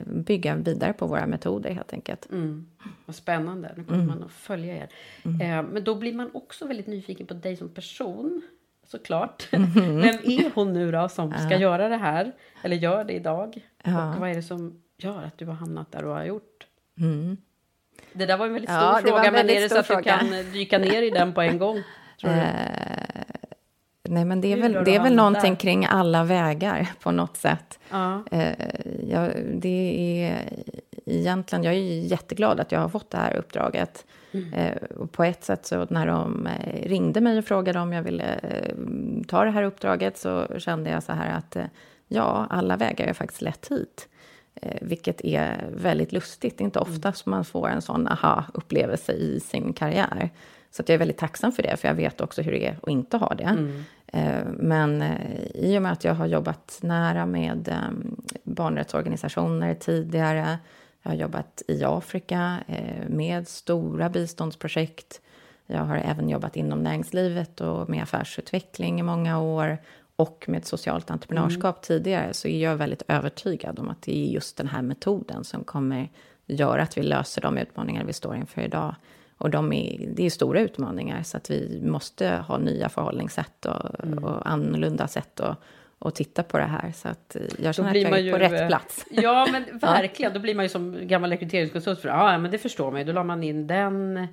bygga 0.07 0.57
vidare 0.57 0.93
på 0.93 1.07
våra 1.07 1.27
metoder 1.27 1.71
helt 1.71 1.93
enkelt. 1.93 2.29
Mm. 2.31 2.67
Vad 3.07 3.17
spännande, 3.17 3.75
nu 3.77 3.85
kommer 3.85 4.03
mm. 4.03 4.09
man 4.09 4.23
att 4.23 4.33
följa 4.33 4.77
er. 4.77 4.89
Mm. 5.23 5.41
Eh, 5.41 5.73
men 5.73 5.85
då 5.85 5.95
blir 5.95 6.13
man 6.13 6.31
också 6.35 6.67
väldigt 6.67 6.87
nyfiken 6.87 7.27
på 7.27 7.35
dig 7.35 7.57
som 7.57 7.69
person, 7.69 8.43
såklart. 8.87 9.49
Mm. 9.53 9.71
Vem 10.01 10.19
är 10.25 10.55
hon 10.55 10.73
nu 10.73 10.93
då 10.93 11.09
som 11.09 11.33
ska 11.33 11.59
göra 11.59 11.89
det 11.89 11.97
här, 11.97 12.33
eller 12.63 12.77
gör 12.77 13.05
det 13.05 13.13
idag? 13.13 13.69
Ja. 13.85 14.15
Och 14.15 14.21
vad 14.21 14.31
är 14.31 14.35
det 14.35 14.43
som 14.43 14.83
gör 14.99 15.23
att 15.23 15.39
du 15.39 15.47
har 15.47 15.55
hamnat 15.55 15.93
där 15.93 16.03
du 16.03 16.09
har 16.09 16.25
gjort? 16.25 16.67
Det 18.13 18.27
där 18.27 18.37
var 18.37 18.47
en 18.47 18.53
väldigt 18.53 18.71
stor 18.71 18.83
ja, 18.83 19.01
fråga, 19.05 19.31
men 19.31 19.51
är 19.51 19.61
det 19.61 19.69
så 19.69 19.79
att 19.79 19.87
fråga. 19.87 20.19
du 20.23 20.29
kan 20.29 20.53
dyka 20.53 20.79
ner 20.79 21.03
i 21.03 21.11
den 21.11 21.35
på 21.35 21.41
en 21.41 21.59
gång? 21.59 21.77
Eh, 22.25 22.33
nej, 24.09 24.25
men 24.25 24.41
det 24.41 24.53
är 24.53 24.57
väl, 24.57 24.85
det 24.85 24.97
är 24.97 25.03
väl 25.03 25.15
någonting 25.15 25.53
där? 25.53 25.61
kring 25.61 25.87
alla 25.87 26.25
vägar 26.25 26.93
på 27.01 27.11
något 27.11 27.37
sätt. 27.37 27.79
Ja. 27.91 28.23
Eh, 28.31 28.53
jag, 29.09 29.31
det 29.55 30.23
är 30.25 30.43
egentligen, 31.07 31.65
jag 31.65 31.75
är 31.75 31.79
jätteglad 32.01 32.61
att 32.61 32.73
jag 32.73 32.81
har 32.81 32.89
fått 32.89 33.11
det 33.11 33.19
här 33.19 33.37
uppdraget. 33.37 34.05
Mm. 34.33 34.53
Eh, 34.53 35.07
på 35.13 35.25
ett 35.25 35.45
sätt 35.45 35.67
så 35.67 35.87
när 35.91 36.07
de 36.07 36.47
eh, 36.47 36.89
ringde 36.89 37.21
mig 37.21 37.39
och 37.39 37.45
frågade 37.45 37.81
om 37.81 37.93
jag 37.93 38.03
ville 38.03 38.35
eh, 38.43 38.75
ta 39.29 39.45
det 39.45 39.51
här 39.51 39.63
uppdraget 39.63 40.19
så 40.19 40.47
kände 40.59 40.91
jag 40.91 41.03
så 41.03 41.13
här 41.13 41.39
att 41.39 41.57
eh, 41.57 41.65
ja, 42.09 42.47
alla 42.51 42.77
vägar 42.77 43.07
är 43.07 43.13
faktiskt 43.13 43.43
lätt 43.43 43.69
hit. 43.71 44.09
Eh, 44.55 44.79
vilket 44.81 45.25
är 45.25 45.69
väldigt 45.73 46.13
lustigt. 46.13 46.59
Det 46.59 46.63
är 46.63 46.65
inte 46.65 46.79
ofta 46.79 47.13
som 47.13 47.31
man 47.31 47.45
får 47.45 47.69
en 47.69 47.83
sån 47.83 48.09
aha-upplevelse 48.09 49.13
i 49.13 49.41
sin 49.41 49.73
karriär. 49.73 50.31
Så 50.71 50.83
jag 50.87 50.95
är 50.95 50.99
väldigt 50.99 51.19
tacksam 51.19 51.53
för 51.53 51.63
det, 51.63 51.77
för 51.77 51.89
jag 51.89 51.95
vet 51.95 52.21
också 52.21 52.43
hur 52.43 52.53
det 52.53 52.67
är 52.67 52.77
att 52.83 52.89
inte 52.89 53.17
ha 53.17 53.35
det. 53.35 53.45
Mm. 53.45 53.85
Eh, 54.07 54.45
men 54.53 55.03
eh, 55.03 55.47
i 55.55 55.79
och 55.79 55.83
med 55.83 55.93
att 55.93 56.05
jag 56.05 56.15
har 56.15 56.27
jobbat 56.27 56.79
nära 56.83 57.27
med 57.27 57.69
ehm, 57.69 58.17
barnrättsorganisationer 58.43 59.75
tidigare, 59.75 60.59
jag 61.03 61.11
har 61.11 61.17
jobbat 61.17 61.63
i 61.69 61.85
Afrika 61.85 62.59
med 63.09 63.49
stora 63.49 64.09
biståndsprojekt. 64.09 65.21
Jag 65.67 65.85
har 65.85 65.97
även 65.97 66.29
jobbat 66.29 66.57
inom 66.57 66.83
näringslivet 66.83 67.61
och 67.61 67.91
med 67.91 68.03
affärsutveckling 68.03 69.01
i 69.01 69.03
många 69.03 69.41
år 69.41 69.79
och 70.23 70.45
med 70.49 70.65
socialt 70.65 71.11
entreprenörskap 71.11 71.77
mm. 71.77 71.83
tidigare 71.83 72.35
så 72.35 72.49
är 72.49 72.63
jag 72.63 72.77
väldigt 72.77 73.03
övertygad 73.09 73.79
om 73.79 73.89
att 73.89 74.03
det 74.03 74.25
är 74.25 74.27
just 74.27 74.57
den 74.57 74.69
här 74.69 74.83
metoden 74.83 75.45
som 75.45 75.65
kommer 75.65 76.09
göra 76.47 76.83
att 76.83 76.99
vi 76.99 77.03
löser 77.03 77.41
de 77.41 77.59
utmaningar 77.59 78.05
vi 78.05 78.13
står 78.13 78.37
inför 78.37 78.63
idag. 78.63 78.95
Och 79.39 79.51
de 79.51 79.73
är, 79.73 80.09
det 80.15 80.27
är 80.27 80.31
stora 80.31 80.61
utmaningar, 80.61 81.23
så 81.23 81.37
att 81.37 81.51
vi 81.51 81.81
måste 81.85 82.29
ha 82.29 82.59
nya 82.59 82.89
förhållningssätt 82.89 83.67
och, 83.67 84.05
mm. 84.05 84.25
och 84.25 84.51
annorlunda 84.51 85.09
sätt 85.09 85.41
att 85.41 85.59
och 86.03 86.15
titta 86.15 86.43
på 86.43 86.59
det 86.59 86.65
här. 86.65 86.93
Så 86.93 87.09
att 87.09 87.37
jag 87.59 87.75
känner 87.75 87.91
att 87.91 88.01
jag 88.01 88.13
är 88.13 88.19
ju, 88.19 88.33
på 88.33 88.39
rätt 88.39 88.69
plats. 88.69 89.05
Ja, 89.11 89.49
men 89.53 89.65
verkligen. 89.79 90.33
Då 90.33 90.41
blir 90.41 90.55
man 90.55 90.65
ju 90.65 90.69
som 90.69 91.07
gammal 91.07 91.31
rekryteringskonsult. 91.31 92.01
För, 92.01 92.09
ja, 92.09 92.39
men 92.39 92.51
det 92.51 92.59
förstår 92.59 92.91
man 92.91 93.01
ju. 93.01 93.07
Då 93.07 93.13
la 93.13 93.25
man 93.25 93.43
in 93.43 93.67
den 93.67 94.17
eh, 94.17 94.27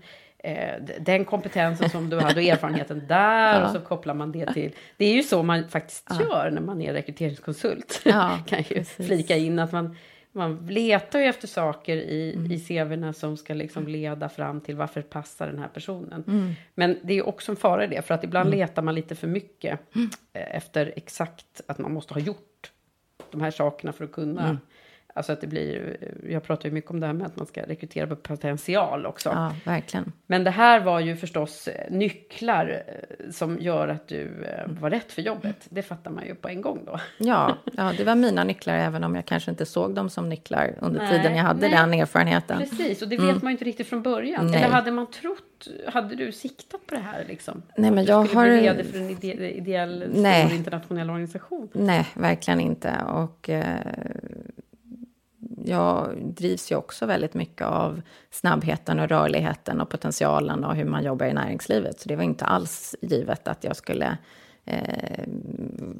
den 1.00 1.25
kompetensen 1.25 1.89
som 1.89 2.10
du 2.10 2.19
hade 2.19 2.36
och 2.36 2.48
erfarenheten 2.48 3.08
där 3.08 3.60
ja. 3.60 3.65
och 3.65 3.72
så 3.72 3.79
kopplar 3.79 4.13
man 4.13 4.31
det 4.31 4.53
till. 4.53 4.72
Det 4.98 5.05
är 5.05 5.13
ju 5.13 5.24
så 5.24 5.43
man 5.43 5.69
faktiskt 5.69 6.08
ja. 6.10 6.22
gör 6.22 6.51
när 6.51 6.62
man 6.62 6.81
är 6.81 6.93
rekryteringskonsult. 6.93 8.01
Ja, 8.05 8.39
kan 8.48 8.60
ju 8.60 8.63
precis. 8.63 9.08
flika 9.08 9.38
in 9.38 9.60
att 9.60 9.72
man 9.72 9.96
man 10.31 10.67
letar 10.69 11.19
ju 11.19 11.25
efter 11.25 11.48
saker 11.48 11.98
i, 11.98 12.34
mm. 12.36 12.51
i 12.51 12.60
CVn 12.60 13.13
som 13.13 13.38
ska 13.38 13.53
liksom 13.53 13.88
leda 13.88 14.29
fram 14.29 14.62
till 14.62 14.75
varför 14.75 15.01
passar 15.01 15.48
den 15.48 15.60
här 15.60 15.67
personen. 15.67 16.24
Mm. 16.27 16.53
Men 16.75 16.98
det 17.01 17.13
är 17.13 17.27
också 17.27 17.51
en 17.51 17.55
fara 17.55 17.84
i 17.84 17.88
det, 17.88 18.01
för 18.01 18.13
att 18.13 18.24
ibland 18.24 18.48
mm. 18.48 18.60
letar 18.60 18.81
man 18.81 18.96
lite 18.96 19.15
för 19.15 19.27
mycket 19.27 19.96
mm. 19.96 20.10
eh, 20.34 20.55
efter 20.55 20.93
exakt 20.96 21.62
att 21.67 21.77
man 21.77 21.93
måste 21.93 22.13
ha 22.13 22.22
gjort 22.22 22.72
de 23.31 23.41
här 23.41 23.51
sakerna 23.51 23.93
för 23.93 24.05
att 24.05 24.12
kunna 24.12 24.43
mm. 24.43 24.58
Alltså 25.13 25.31
att 25.31 25.41
det 25.41 25.47
blir, 25.47 25.97
jag 26.29 26.43
pratar 26.43 26.69
ju 26.69 26.73
mycket 26.73 26.91
om 26.91 26.99
det 26.99 27.07
här 27.07 27.13
med 27.13 27.27
att 27.27 27.35
man 27.35 27.45
ska 27.45 27.61
rekrytera 27.61 28.07
på 28.07 28.15
potential 28.15 29.05
också. 29.05 29.29
Ja, 29.29 29.55
verkligen. 29.65 30.11
Men 30.27 30.43
det 30.43 30.51
här 30.51 30.79
var 30.79 30.99
ju 30.99 31.15
förstås 31.15 31.67
eh, 31.67 31.91
nycklar 31.91 32.83
eh, 32.87 33.31
som 33.31 33.59
gör 33.59 33.87
att 33.87 34.07
du 34.07 34.43
eh, 34.43 34.71
var 34.79 34.89
rätt 34.89 35.11
för 35.11 35.21
jobbet. 35.21 35.67
Det 35.69 35.81
fattar 35.81 36.11
man 36.11 36.25
ju 36.25 36.35
på 36.35 36.49
en 36.49 36.61
gång 36.61 36.79
då. 36.85 36.99
Ja, 37.17 37.57
ja 37.73 37.93
det 37.97 38.03
var 38.03 38.15
mina 38.15 38.43
nycklar 38.43 38.73
även 38.73 39.03
om 39.03 39.15
jag 39.15 39.25
kanske 39.25 39.51
inte 39.51 39.65
såg 39.65 39.95
dem 39.95 40.09
som 40.09 40.29
nycklar 40.29 40.75
under 40.81 40.99
nej, 40.99 41.11
tiden 41.11 41.37
jag 41.37 41.43
hade 41.43 41.61
nej. 41.61 41.71
den 41.71 41.93
erfarenheten. 41.93 42.59
Precis, 42.59 43.01
och 43.01 43.07
det 43.07 43.17
vet 43.17 43.29
mm. 43.29 43.39
man 43.43 43.51
ju 43.51 43.51
inte 43.51 43.65
riktigt 43.65 43.87
från 43.87 44.01
början. 44.01 44.47
Nej. 44.47 44.55
Eller 44.55 44.73
hade 44.73 44.91
man 44.91 45.11
trott, 45.11 45.67
hade 45.87 46.15
du 46.15 46.31
siktat 46.31 46.87
på 46.87 46.95
det 46.95 47.01
här 47.01 47.25
liksom? 47.27 47.61
Nej, 47.77 47.91
men 47.91 48.05
jag 48.05 48.23
har... 48.23 48.45
Bli 48.45 48.61
vd 48.61 48.83
för 48.83 48.97
en 48.97 49.09
ide 49.09 49.57
ideell 49.57 50.03
stor 50.11 50.55
internationell 50.55 51.09
organisation? 51.09 51.69
Nej, 51.73 52.07
verkligen 52.13 52.59
inte. 52.59 52.93
Och... 53.07 53.49
Eh 53.49 53.77
jag 55.65 56.17
drivs 56.23 56.71
ju 56.71 56.75
också 56.75 57.05
väldigt 57.05 57.33
mycket 57.33 57.67
av 57.67 58.01
snabbheten 58.31 58.99
och 58.99 59.09
rörligheten 59.09 59.81
och 59.81 59.89
potentialen 59.89 60.63
och 60.63 60.75
hur 60.75 60.85
man 60.85 61.03
jobbar 61.03 61.25
i 61.25 61.33
näringslivet. 61.33 61.99
Så 61.99 62.09
det 62.09 62.15
var 62.15 62.23
inte 62.23 62.45
alls 62.45 62.95
givet 63.01 63.47
att 63.47 63.63
jag 63.63 63.75
skulle 63.75 64.17
eh, 64.65 65.23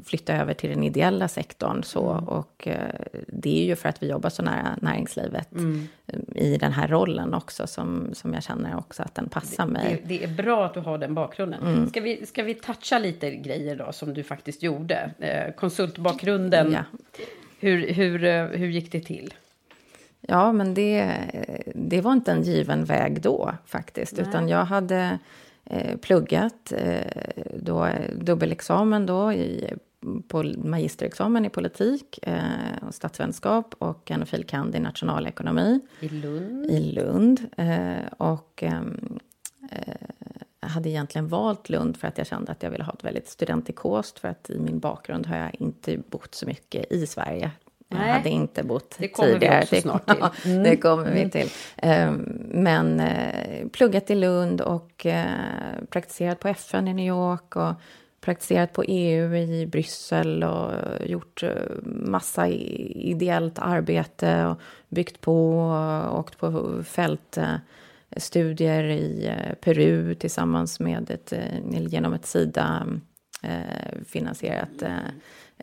flytta 0.06 0.34
över 0.34 0.54
till 0.54 0.70
den 0.70 0.84
ideella 0.84 1.28
sektorn. 1.28 1.84
Så, 1.84 2.12
mm. 2.12 2.24
Och 2.28 2.68
eh, 2.68 2.96
det 3.28 3.62
är 3.62 3.66
ju 3.66 3.76
för 3.76 3.90
att 3.90 4.04
vi 4.04 4.10
jobbar 4.10 4.30
så 4.30 4.44
nära 4.44 4.78
näringslivet 4.82 5.52
mm. 5.52 5.88
i 6.36 6.58
den 6.58 6.72
här 6.72 6.88
rollen 6.88 7.34
också 7.34 7.68
som, 7.68 8.10
som 8.14 8.34
jag 8.34 8.44
känner 8.44 8.78
också 8.78 9.04
att 9.04 9.16
den 9.16 9.30
passar 9.30 9.66
mig. 9.66 10.04
Det, 10.04 10.18
det 10.18 10.24
är 10.24 10.28
bra 10.28 10.66
att 10.66 10.74
du 10.74 10.80
har 10.80 10.98
den 10.98 11.14
bakgrunden. 11.14 11.68
Mm. 11.68 11.90
Ska, 11.90 12.02
vi, 12.02 12.26
ska 12.26 12.44
vi 12.44 12.54
toucha 12.54 13.00
lite 13.00 13.36
grejer 13.36 13.76
då 13.76 13.92
som 13.92 14.14
du 14.14 14.24
faktiskt 14.24 14.64
gjorde? 14.64 15.12
Eh, 15.20 15.54
konsultbakgrunden. 15.54 16.72
Ja. 16.72 16.84
Hur, 17.60 17.94
hur, 17.94 18.24
eh, 18.24 18.46
hur 18.46 18.68
gick 18.68 18.92
det 18.92 19.00
till? 19.00 19.34
Ja, 20.22 20.52
men 20.52 20.74
det, 20.74 21.18
det 21.76 22.02
var 22.02 22.14
inte 22.14 22.32
en 22.32 22.44
given 22.44 22.86
väg 22.86 23.22
då 23.22 23.54
faktiskt, 23.66 24.18
Nej. 24.18 24.26
utan 24.30 24.50
jag 24.50 24.66
hade 24.66 25.20
eh, 25.66 25.98
pluggat 25.98 26.74
eh, 26.76 27.34
då, 27.56 27.88
dubbelexamen 28.16 29.06
då 29.06 29.34
i 29.34 29.74
på 30.28 30.44
magisterexamen 30.44 31.46
i 31.46 31.50
politik 31.50 32.20
eh, 32.22 32.88
och 32.88 32.96
statsvetenskap 32.96 33.76
och 33.78 34.12
en 34.12 34.26
fil. 34.26 34.44
kand. 34.44 34.76
i 34.76 34.80
nationalekonomi. 34.80 35.80
I 36.00 36.10
Lund? 36.10 36.66
I 36.66 36.80
Lund. 36.80 37.48
Eh, 37.58 38.06
och 38.18 38.64
ehm, 38.64 39.20
eh, 39.72 39.94
hade 40.60 40.90
egentligen 40.90 41.28
valt 41.28 41.70
Lund 41.70 41.98
för 41.98 42.08
att 42.08 42.18
jag 42.18 42.28
kände 42.28 42.52
att 42.52 42.64
jag 42.64 42.72
ville 42.72 42.84
ha 42.84 42.94
ett 42.94 43.04
väldigt 43.04 43.28
studentikost 43.28 44.20
för 44.20 44.28
att 44.28 44.50
i 44.50 44.60
min 44.60 44.80
bakgrund 44.80 45.28
har 45.28 45.38
jag 45.38 45.56
inte 45.60 45.98
bott 45.98 46.36
så 46.36 46.46
mycket 46.46 46.92
i 46.92 47.08
Sverige 47.08 47.52
Nej. 47.92 48.08
Jag 48.08 48.14
hade 48.14 48.30
inte 48.30 48.64
bott 48.64 48.96
det 49.00 49.08
kommer 49.08 49.34
tidigare. 49.34 49.66
Vi 49.72 49.78
också 49.78 49.82
snart 49.82 50.08
till. 50.08 50.24
Mm. 50.52 50.64
det 50.64 50.78
kommer 50.78 51.12
vi 51.12 51.30
till. 51.30 51.50
Ehm, 51.78 52.14
men 52.50 53.00
eh, 53.00 53.68
pluggat 53.68 54.10
i 54.10 54.16
Lund 54.16 54.62
och 54.62 55.06
eh, 55.06 55.26
praktiserat 55.90 56.40
på 56.40 56.48
FN 56.48 56.88
i 56.88 56.94
New 56.94 57.08
York 57.08 57.56
och 57.56 57.74
praktiserat 58.22 58.74
på 58.74 58.84
EU 58.84 59.36
i 59.36 59.66
Bryssel 59.66 60.44
och 60.44 60.72
gjort 61.06 61.44
eh, 61.44 61.50
massa 61.84 62.48
ideellt 62.48 63.60
arbete 63.60 64.46
och 64.46 64.62
byggt 64.90 65.22
på 65.22 65.60
och 66.12 66.20
åkt 66.20 66.38
på 66.38 66.84
fältstudier 66.84 68.84
i 68.84 69.32
Peru 69.62 70.16
tillsammans 70.16 70.80
med 70.80 71.12
ett, 71.12 71.34
genom 71.72 72.14
ett 72.14 72.26
Sida 72.26 72.88
finansierat 74.06 74.84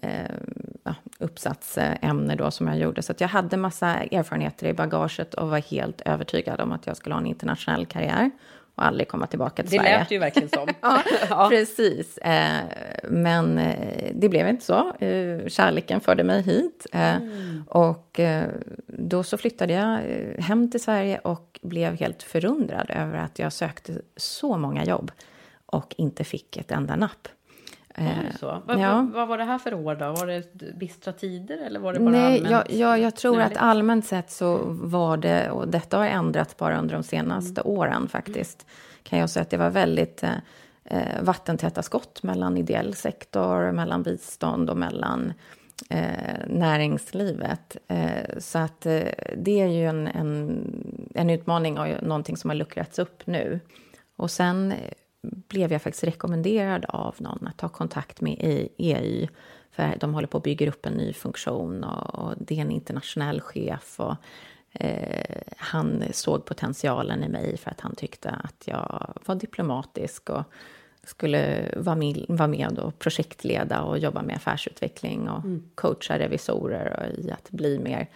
eh, 0.02 0.94
uppsatsämne 1.18 2.36
då 2.36 2.50
som 2.50 2.68
jag 2.68 2.78
gjorde. 2.78 3.02
Så 3.02 3.14
jag 3.18 3.28
hade 3.28 3.56
massa 3.56 3.94
erfarenheter 3.94 4.66
i 4.66 4.72
bagaget 4.72 5.34
och 5.34 5.48
var 5.48 5.58
helt 5.58 6.00
övertygad 6.00 6.60
om 6.60 6.72
att 6.72 6.86
jag 6.86 6.96
skulle 6.96 7.14
ha 7.14 7.20
en 7.20 7.26
internationell 7.26 7.86
karriär 7.86 8.30
och 8.76 8.86
aldrig 8.86 9.08
komma 9.08 9.26
tillbaka 9.26 9.62
till 9.62 9.70
det 9.70 9.76
Sverige. 9.78 9.92
Det 9.92 9.98
lät 9.98 10.10
ju 10.10 10.18
verkligen 10.18 10.48
som. 10.48 10.68
ja, 10.80 11.02
ja, 11.28 11.48
precis. 11.50 12.18
Eh, 12.18 12.60
men 13.08 13.58
eh, 13.58 14.10
det 14.14 14.28
blev 14.28 14.48
inte 14.48 14.64
så. 14.64 14.92
Eh, 14.94 15.48
kärleken 15.48 16.00
förde 16.00 16.24
mig 16.24 16.42
hit. 16.42 16.86
Eh, 16.92 17.16
mm. 17.16 17.64
Och 17.68 18.20
eh, 18.20 18.48
då 18.86 19.22
så 19.22 19.38
flyttade 19.38 19.72
jag 19.72 19.92
eh, 19.92 20.44
hem 20.44 20.70
till 20.70 20.82
Sverige 20.82 21.18
och 21.18 21.60
blev 21.62 21.94
helt 22.00 22.22
förundrad 22.22 22.90
över 22.90 23.18
att 23.18 23.38
jag 23.38 23.52
sökte 23.52 23.92
så 24.16 24.58
många 24.58 24.84
jobb 24.84 25.12
och 25.66 25.94
inte 25.98 26.24
fick 26.24 26.56
ett 26.56 26.70
enda 26.70 26.96
napp. 26.96 27.28
Eh, 27.98 28.36
så. 28.40 28.62
Vad, 28.66 28.80
ja. 28.80 29.08
vad, 29.14 29.28
var 29.28 29.38
det 29.38 29.44
här 29.44 29.58
för 29.58 29.74
år 29.74 29.94
då? 29.94 30.12
Var 30.12 30.26
det 30.26 30.76
bistra 30.76 31.12
tider 31.12 31.58
eller 31.66 31.80
var 31.80 31.92
det 31.92 31.98
bara 31.98 32.10
Nej, 32.10 32.36
allmänt? 32.36 32.50
Jag, 32.50 32.70
jag, 32.70 33.00
jag 33.00 33.16
tror 33.16 33.40
att 33.40 33.56
allmänt 33.56 34.06
sett 34.06 34.30
så 34.30 34.58
var 34.68 35.16
det, 35.16 35.50
och 35.50 35.68
detta 35.68 35.98
har 35.98 36.06
ändrats 36.06 36.56
bara 36.56 36.78
under 36.78 36.94
de 36.94 37.02
senaste 37.02 37.60
mm. 37.60 37.72
åren 37.78 38.08
faktiskt, 38.08 38.66
kan 39.02 39.18
jag 39.18 39.30
säga 39.30 39.42
att 39.42 39.50
det 39.50 39.56
var 39.56 39.70
väldigt 39.70 40.22
eh, 40.22 40.30
eh, 40.84 41.22
vattentäta 41.22 41.82
skott 41.82 42.22
mellan 42.22 42.56
ideell 42.56 42.94
sektor, 42.94 43.72
mellan 43.72 44.02
bistånd 44.02 44.70
och 44.70 44.76
mellan 44.76 45.32
eh, 45.90 46.46
näringslivet. 46.46 47.76
Eh, 47.88 48.38
så 48.38 48.58
att 48.58 48.86
eh, 48.86 49.02
det 49.36 49.60
är 49.60 49.68
ju 49.68 49.86
en, 49.86 50.06
en, 50.06 50.64
en 51.14 51.30
utmaning 51.30 51.78
och 51.78 52.02
någonting 52.02 52.36
som 52.36 52.50
har 52.50 52.54
luckrats 52.54 52.98
upp 52.98 53.26
nu. 53.26 53.60
Och 54.16 54.30
sen 54.30 54.74
blev 55.23 55.73
jag 55.73 55.82
faktiskt 55.82 56.04
rekommenderad 56.04 56.85
av 56.88 57.14
någon 57.18 57.46
att 57.46 57.58
ta 57.58 57.68
kontakt 57.68 58.20
med 58.20 58.37
EY. 58.78 59.28
För 59.70 59.96
de 60.00 60.14
håller 60.14 60.28
på 60.28 60.38
att 60.38 60.44
bygga 60.44 60.68
upp 60.68 60.87
en 60.87 60.92
ny 60.92 61.12
funktion 61.12 61.85
och, 61.85 62.35
det 62.38 62.56
är 62.56 62.61
en 62.61 62.70
internationell 62.70 63.40
chef. 63.40 64.00
Och, 64.00 64.14
eh, 64.73 65.42
han 65.56 66.04
såg 66.12 66.44
potentialen 66.44 67.25
i 67.25 67.28
mig 67.28 67.56
för 67.56 67.70
att 67.70 67.80
han 67.80 67.94
tyckte 67.94 68.30
att 68.30 68.64
jag 68.64 69.14
var 69.26 69.35
diplomatisk 69.35 70.30
och 70.30 70.42
skulle 71.04 71.73
vara 71.76 71.96
med, 71.96 72.25
vara 72.28 72.49
med 72.49 72.78
och 72.78 72.99
projektleda 72.99 73.82
och 73.82 73.99
jobba 73.99 74.23
med 74.23 74.37
affärsutveckling 74.37 75.28
och 75.28 75.44
mm. 75.44 75.70
coacha 75.75 76.18
revisorer 76.18 77.14
i 77.18 77.30
att 77.30 77.50
bli 77.50 77.78
mer 77.78 78.08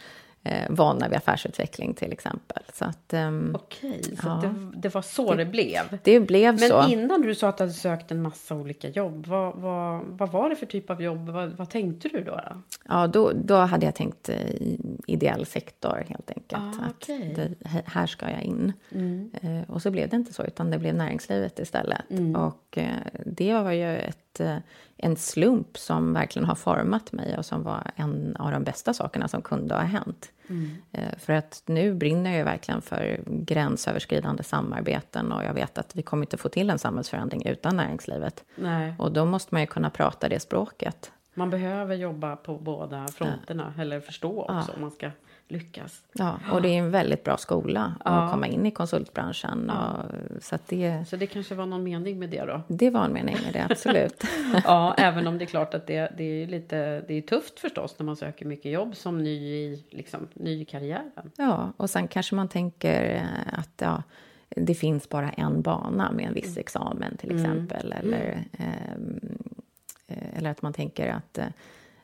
eh, 0.44 0.66
vana 0.68 1.08
vid 1.08 1.16
affärsutveckling 1.16 1.94
till 1.94 2.12
exempel. 2.12 2.62
Så 2.74 2.84
att, 2.84 3.14
um, 3.14 3.54
Okej, 3.54 4.02
så 4.02 4.26
ja. 4.26 4.40
det, 4.42 4.80
det, 4.80 4.94
var 4.94 5.02
så 5.02 5.34
det, 5.34 5.44
det, 5.44 5.50
blev? 5.50 5.98
Det 6.02 6.20
blev 6.20 6.60
Men 6.60 6.68
så. 6.68 6.78
Men 6.78 6.90
innan 6.90 7.22
du 7.22 7.34
sa 7.34 7.48
att 7.48 7.58
du 7.58 7.62
hade 7.62 7.74
sökt 7.74 8.10
en 8.10 8.22
massa 8.22 8.54
olika 8.54 8.88
jobb, 8.88 9.26
vad, 9.26 9.56
vad, 9.56 10.02
vad 10.04 10.32
var 10.32 10.50
det 10.50 10.56
för 10.56 10.66
typ 10.66 10.90
av 10.90 11.02
jobb? 11.02 11.28
Vad, 11.28 11.50
vad 11.50 11.70
tänkte 11.70 12.08
du 12.08 12.24
då? 12.24 12.32
då? 12.36 12.62
Ja, 12.88 13.06
då, 13.06 13.32
då 13.32 13.54
hade 13.54 13.86
jag 13.86 13.94
tänkt 13.94 14.28
eh, 14.28 14.36
ideell 15.06 15.46
sektor 15.46 16.04
helt 16.08 16.30
enkelt. 16.30 16.78
Ah, 16.80 16.90
okay. 16.90 17.30
att 17.30 17.36
det, 17.36 17.54
här 17.86 18.06
ska 18.06 18.30
jag 18.30 18.42
in. 18.42 18.72
Mm. 18.92 19.30
Eh, 19.42 19.70
och 19.70 19.82
så 19.82 19.90
blev 19.90 20.08
det 20.08 20.16
inte 20.16 20.32
så, 20.32 20.44
utan 20.44 20.70
det 20.70 20.78
blev 20.78 20.94
näringslivet 20.94 21.58
istället. 21.58 22.10
Mm. 22.10 22.36
Och 22.36 22.78
eh, 22.78 22.94
det 23.26 23.54
var 23.54 23.72
ju 23.72 23.96
ett, 23.96 24.29
eh, 24.38 24.56
en 24.96 25.16
slump 25.16 25.78
som 25.78 26.12
verkligen 26.12 26.46
har 26.46 26.54
format 26.54 27.12
mig 27.12 27.38
och 27.38 27.44
som 27.44 27.62
var 27.62 27.90
en 27.96 28.36
av 28.36 28.52
de 28.52 28.64
bästa 28.64 28.94
sakerna 28.94 29.28
som 29.28 29.42
kunde 29.42 29.74
ha 29.74 29.82
hänt. 29.82 30.32
Mm. 30.48 30.70
För 31.18 31.32
att 31.32 31.62
nu 31.66 31.94
brinner 31.94 32.38
jag 32.38 32.44
verkligen 32.44 32.82
för 32.82 33.20
gränsöverskridande 33.26 34.42
samarbeten 34.42 35.32
och 35.32 35.44
jag 35.44 35.54
vet 35.54 35.78
att 35.78 35.96
vi 35.96 36.02
kommer 36.02 36.22
inte 36.22 36.36
få 36.36 36.48
till 36.48 36.70
en 36.70 36.78
samhällsförändring 36.78 37.46
utan 37.46 37.76
näringslivet. 37.76 38.44
Nej. 38.54 38.94
Och 38.98 39.12
då 39.12 39.24
måste 39.24 39.54
man 39.54 39.60
ju 39.60 39.66
kunna 39.66 39.90
prata 39.90 40.28
det 40.28 40.40
språket. 40.40 41.12
Man 41.34 41.50
behöver 41.50 41.94
jobba 41.94 42.36
på 42.36 42.58
båda 42.58 43.08
fronterna, 43.08 43.72
ja. 43.76 43.82
eller 43.82 44.00
förstå 44.00 44.42
också 44.42 44.54
ja. 44.68 44.74
om 44.74 44.80
man 44.80 44.90
ska 44.90 45.10
lyckas. 45.50 46.02
Ja, 46.12 46.38
och 46.52 46.62
det 46.62 46.68
är 46.68 46.78
en 46.78 46.90
väldigt 46.90 47.24
bra 47.24 47.36
skola 47.36 47.94
ja. 48.04 48.10
att 48.10 48.30
komma 48.30 48.46
in 48.46 48.66
i 48.66 48.70
konsultbranschen. 48.70 49.70
Och, 49.70 50.04
så, 50.42 50.58
det, 50.66 51.08
så 51.08 51.16
det 51.16 51.26
kanske 51.26 51.54
var 51.54 51.66
någon 51.66 51.82
mening 51.82 52.18
med 52.18 52.30
det 52.30 52.44
då? 52.44 52.62
Det 52.68 52.90
var 52.90 53.04
en 53.04 53.12
mening 53.12 53.36
med 53.44 53.52
det, 53.52 53.66
absolut. 53.70 54.24
ja, 54.64 54.94
även 54.98 55.26
om 55.26 55.38
det 55.38 55.44
är 55.44 55.46
klart 55.46 55.74
att 55.74 55.86
det, 55.86 56.12
det 56.18 56.24
är 56.24 56.46
lite 56.46 57.00
det 57.00 57.14
är 57.14 57.22
tufft 57.22 57.60
förstås 57.60 57.98
när 57.98 58.06
man 58.06 58.16
söker 58.16 58.46
mycket 58.46 58.72
jobb 58.72 58.96
som 58.96 59.18
ny 59.18 59.30
i, 59.30 59.84
liksom, 59.90 60.28
ny 60.34 60.60
i 60.62 60.64
karriären. 60.64 61.30
Ja, 61.36 61.72
och 61.76 61.90
sen 61.90 62.08
kanske 62.08 62.34
man 62.34 62.48
tänker 62.48 63.26
att 63.52 63.74
ja, 63.76 64.02
det 64.48 64.74
finns 64.74 65.08
bara 65.08 65.30
en 65.30 65.62
bana 65.62 66.12
med 66.12 66.26
en 66.26 66.34
viss 66.34 66.46
mm. 66.46 66.60
examen 66.60 67.16
till 67.16 67.30
mm. 67.30 67.42
exempel. 67.44 67.92
Mm. 67.92 67.98
Eller, 67.98 68.44
eh, 68.52 68.96
eller 70.32 70.50
att 70.50 70.62
man 70.62 70.72
tänker 70.72 71.08
att 71.08 71.38
eh, 71.38 71.46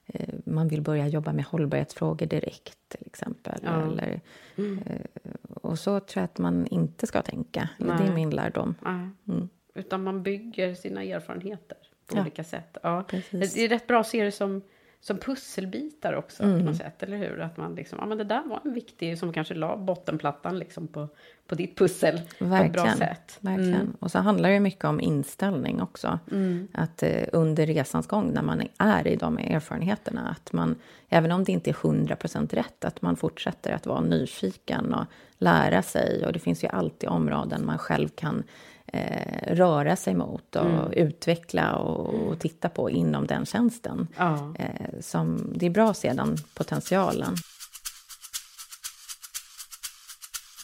Eh, 0.07 0.35
man 0.45 0.69
vill 0.69 0.83
börja 0.83 1.09
jobba 1.09 1.33
med 1.33 1.45
hållbarhetsfrågor 1.45 2.27
direkt 2.27 2.89
till 2.89 3.07
exempel. 3.07 3.61
Ja. 3.63 3.83
Eller, 3.83 4.21
mm. 4.57 4.83
Eh, 4.87 5.31
och 5.55 5.79
så 5.79 6.01
tror 6.01 6.21
jag 6.21 6.25
att 6.25 6.39
man 6.39 6.67
inte 6.67 7.07
ska 7.07 7.23
tänka. 7.23 7.69
Nej. 7.79 7.97
Det 7.99 8.05
är 8.05 8.15
min 8.15 8.31
lärdom. 8.31 8.75
Mm. 8.85 9.49
Utan 9.75 10.03
man 10.03 10.23
bygger 10.23 10.75
sina 10.75 11.03
erfarenheter 11.03 11.79
på 12.07 12.17
ja. 12.17 12.21
olika 12.21 12.45
sätt. 12.45 12.77
Ja. 12.83 13.05
Det 13.31 13.57
är 13.57 13.69
rätt 13.69 13.87
bra 13.87 14.01
att 14.01 14.07
se 14.07 14.25
det 14.25 14.33
som 14.33 14.63
som 15.07 15.19
pusselbitar 15.19 16.13
också 16.13 16.43
mm. 16.43 16.59
på 16.59 16.65
något 16.65 16.77
sätt, 16.77 17.03
eller 17.03 17.17
hur? 17.17 17.41
Att 17.41 17.57
man 17.57 17.75
liksom, 17.75 17.99
ja 18.01 18.07
men 18.07 18.19
det 18.19 18.25
där 18.25 18.43
var 18.47 18.61
en 18.65 18.73
viktig, 18.73 19.19
som 19.19 19.33
kanske 19.33 19.55
la 19.55 19.77
bottenplattan 19.77 20.59
liksom 20.59 20.89
på, 20.89 21.09
på 21.47 21.55
ditt 21.55 21.79
pussel 21.79 22.21
Verkligen. 22.39 22.59
på 22.59 22.65
ett 22.65 22.73
bra 22.73 23.07
sätt. 23.07 23.39
Verkligen. 23.41 23.75
Mm. 23.75 23.97
Och 23.99 24.11
så 24.11 24.19
handlar 24.19 24.51
det 24.51 24.61
mycket 24.61 24.85
om 24.85 25.01
inställning 25.01 25.83
också. 25.83 26.19
Mm. 26.33 26.69
Att 26.73 27.03
eh, 27.03 27.23
under 27.33 27.67
resans 27.67 28.07
gång, 28.07 28.33
när 28.33 28.43
man 28.43 28.63
är 28.79 29.07
i 29.07 29.17
de 29.17 29.39
erfarenheterna, 29.39 30.29
att 30.29 30.53
man, 30.53 30.75
även 31.09 31.33
om 31.33 31.45
det 31.45 31.53
inte 31.53 31.71
är 31.71 31.77
hundra 31.83 32.17
procent 32.17 32.55
rätt, 32.55 32.85
att 32.85 33.03
man 33.03 33.17
fortsätter 33.17 33.73
att 33.73 33.87
vara 33.87 34.01
nyfiken 34.01 34.95
och 34.95 35.05
lära 35.39 35.83
sig. 35.83 36.27
Och 36.27 36.33
det 36.33 36.39
finns 36.39 36.65
ju 36.65 36.69
alltid 36.69 37.09
områden 37.09 37.67
man 37.67 37.79
själv 37.79 38.09
kan 38.09 38.43
eh, 38.87 39.55
röra 39.55 39.97
sig 39.97 40.15
mot 40.15 40.57
och 40.57 40.67
mm. 40.67 40.93
utveckla 40.93 41.77
och, 41.77 42.15
och, 42.15 42.39
titta 42.39 42.69
på 42.69 42.91
inom 42.91 43.27
den 43.27 43.47
tjänsten. 43.47 44.09
Ja. 44.17 44.55
Eh, 44.59 45.01
som, 45.01 45.53
det 45.55 45.67
är 45.67 45.71
bra 45.71 45.91
att 45.91 45.97
se 45.97 46.13
den 46.13 46.37
potentialen. 46.55 47.37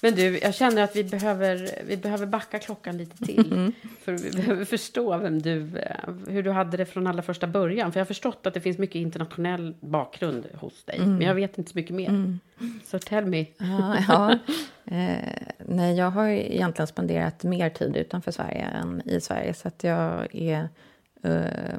Men 0.05 0.15
du, 0.15 0.39
jag 0.39 0.55
känner 0.55 0.83
att 0.83 0.97
vi 0.97 1.05
behöver, 1.05 1.71
vi 1.87 1.97
behöver 1.97 2.27
backa 2.27 2.59
klockan 2.59 2.97
lite 2.97 3.25
till. 3.25 3.53
Mm. 3.53 3.73
För 4.05 4.13
vi 4.13 4.31
behöver 4.31 4.65
förstå 4.65 5.19
vem 5.19 5.43
du, 5.43 5.79
eh, 5.79 6.15
hur 6.29 6.43
du 6.43 6.51
hade 6.51 6.77
det 6.77 6.87
från 6.87 7.07
allra 7.07 7.23
första 7.23 7.47
början. 7.47 7.93
För 7.93 8.01
jag 8.01 8.05
har 8.05 8.09
förstått 8.09 8.47
att 8.47 8.55
det 8.55 8.61
finns 8.61 8.79
mycket 8.79 8.95
internationell 8.95 9.75
bakgrund 9.81 10.47
hos 10.55 10.85
dig. 10.85 10.97
Mm. 10.97 11.17
Men 11.17 11.27
jag 11.27 11.35
vet 11.35 11.59
inte 11.59 11.71
så 11.71 11.79
mycket 11.79 11.97
mer. 11.97 12.09
Mm. 12.09 12.41
Så 12.85 12.99
tell 12.99 13.27
me. 13.27 13.47
Ja, 13.59 13.97
ja. 14.09 14.39
Eh, 14.85 15.33
nej, 15.59 15.97
jag 15.97 16.11
har 16.11 16.29
egentligen 16.29 16.87
spenderat 16.87 17.45
mer 17.45 17.71
tid 17.71 17.97
utanför 17.97 18.31
Sverige 18.31 18.65
än 18.65 19.03
i 19.05 19.21
Sverige. 19.21 19.55
Så 19.55 19.69
att 19.69 19.85
jag 19.85 20.35
är 20.35 20.69
eh, 21.23 21.79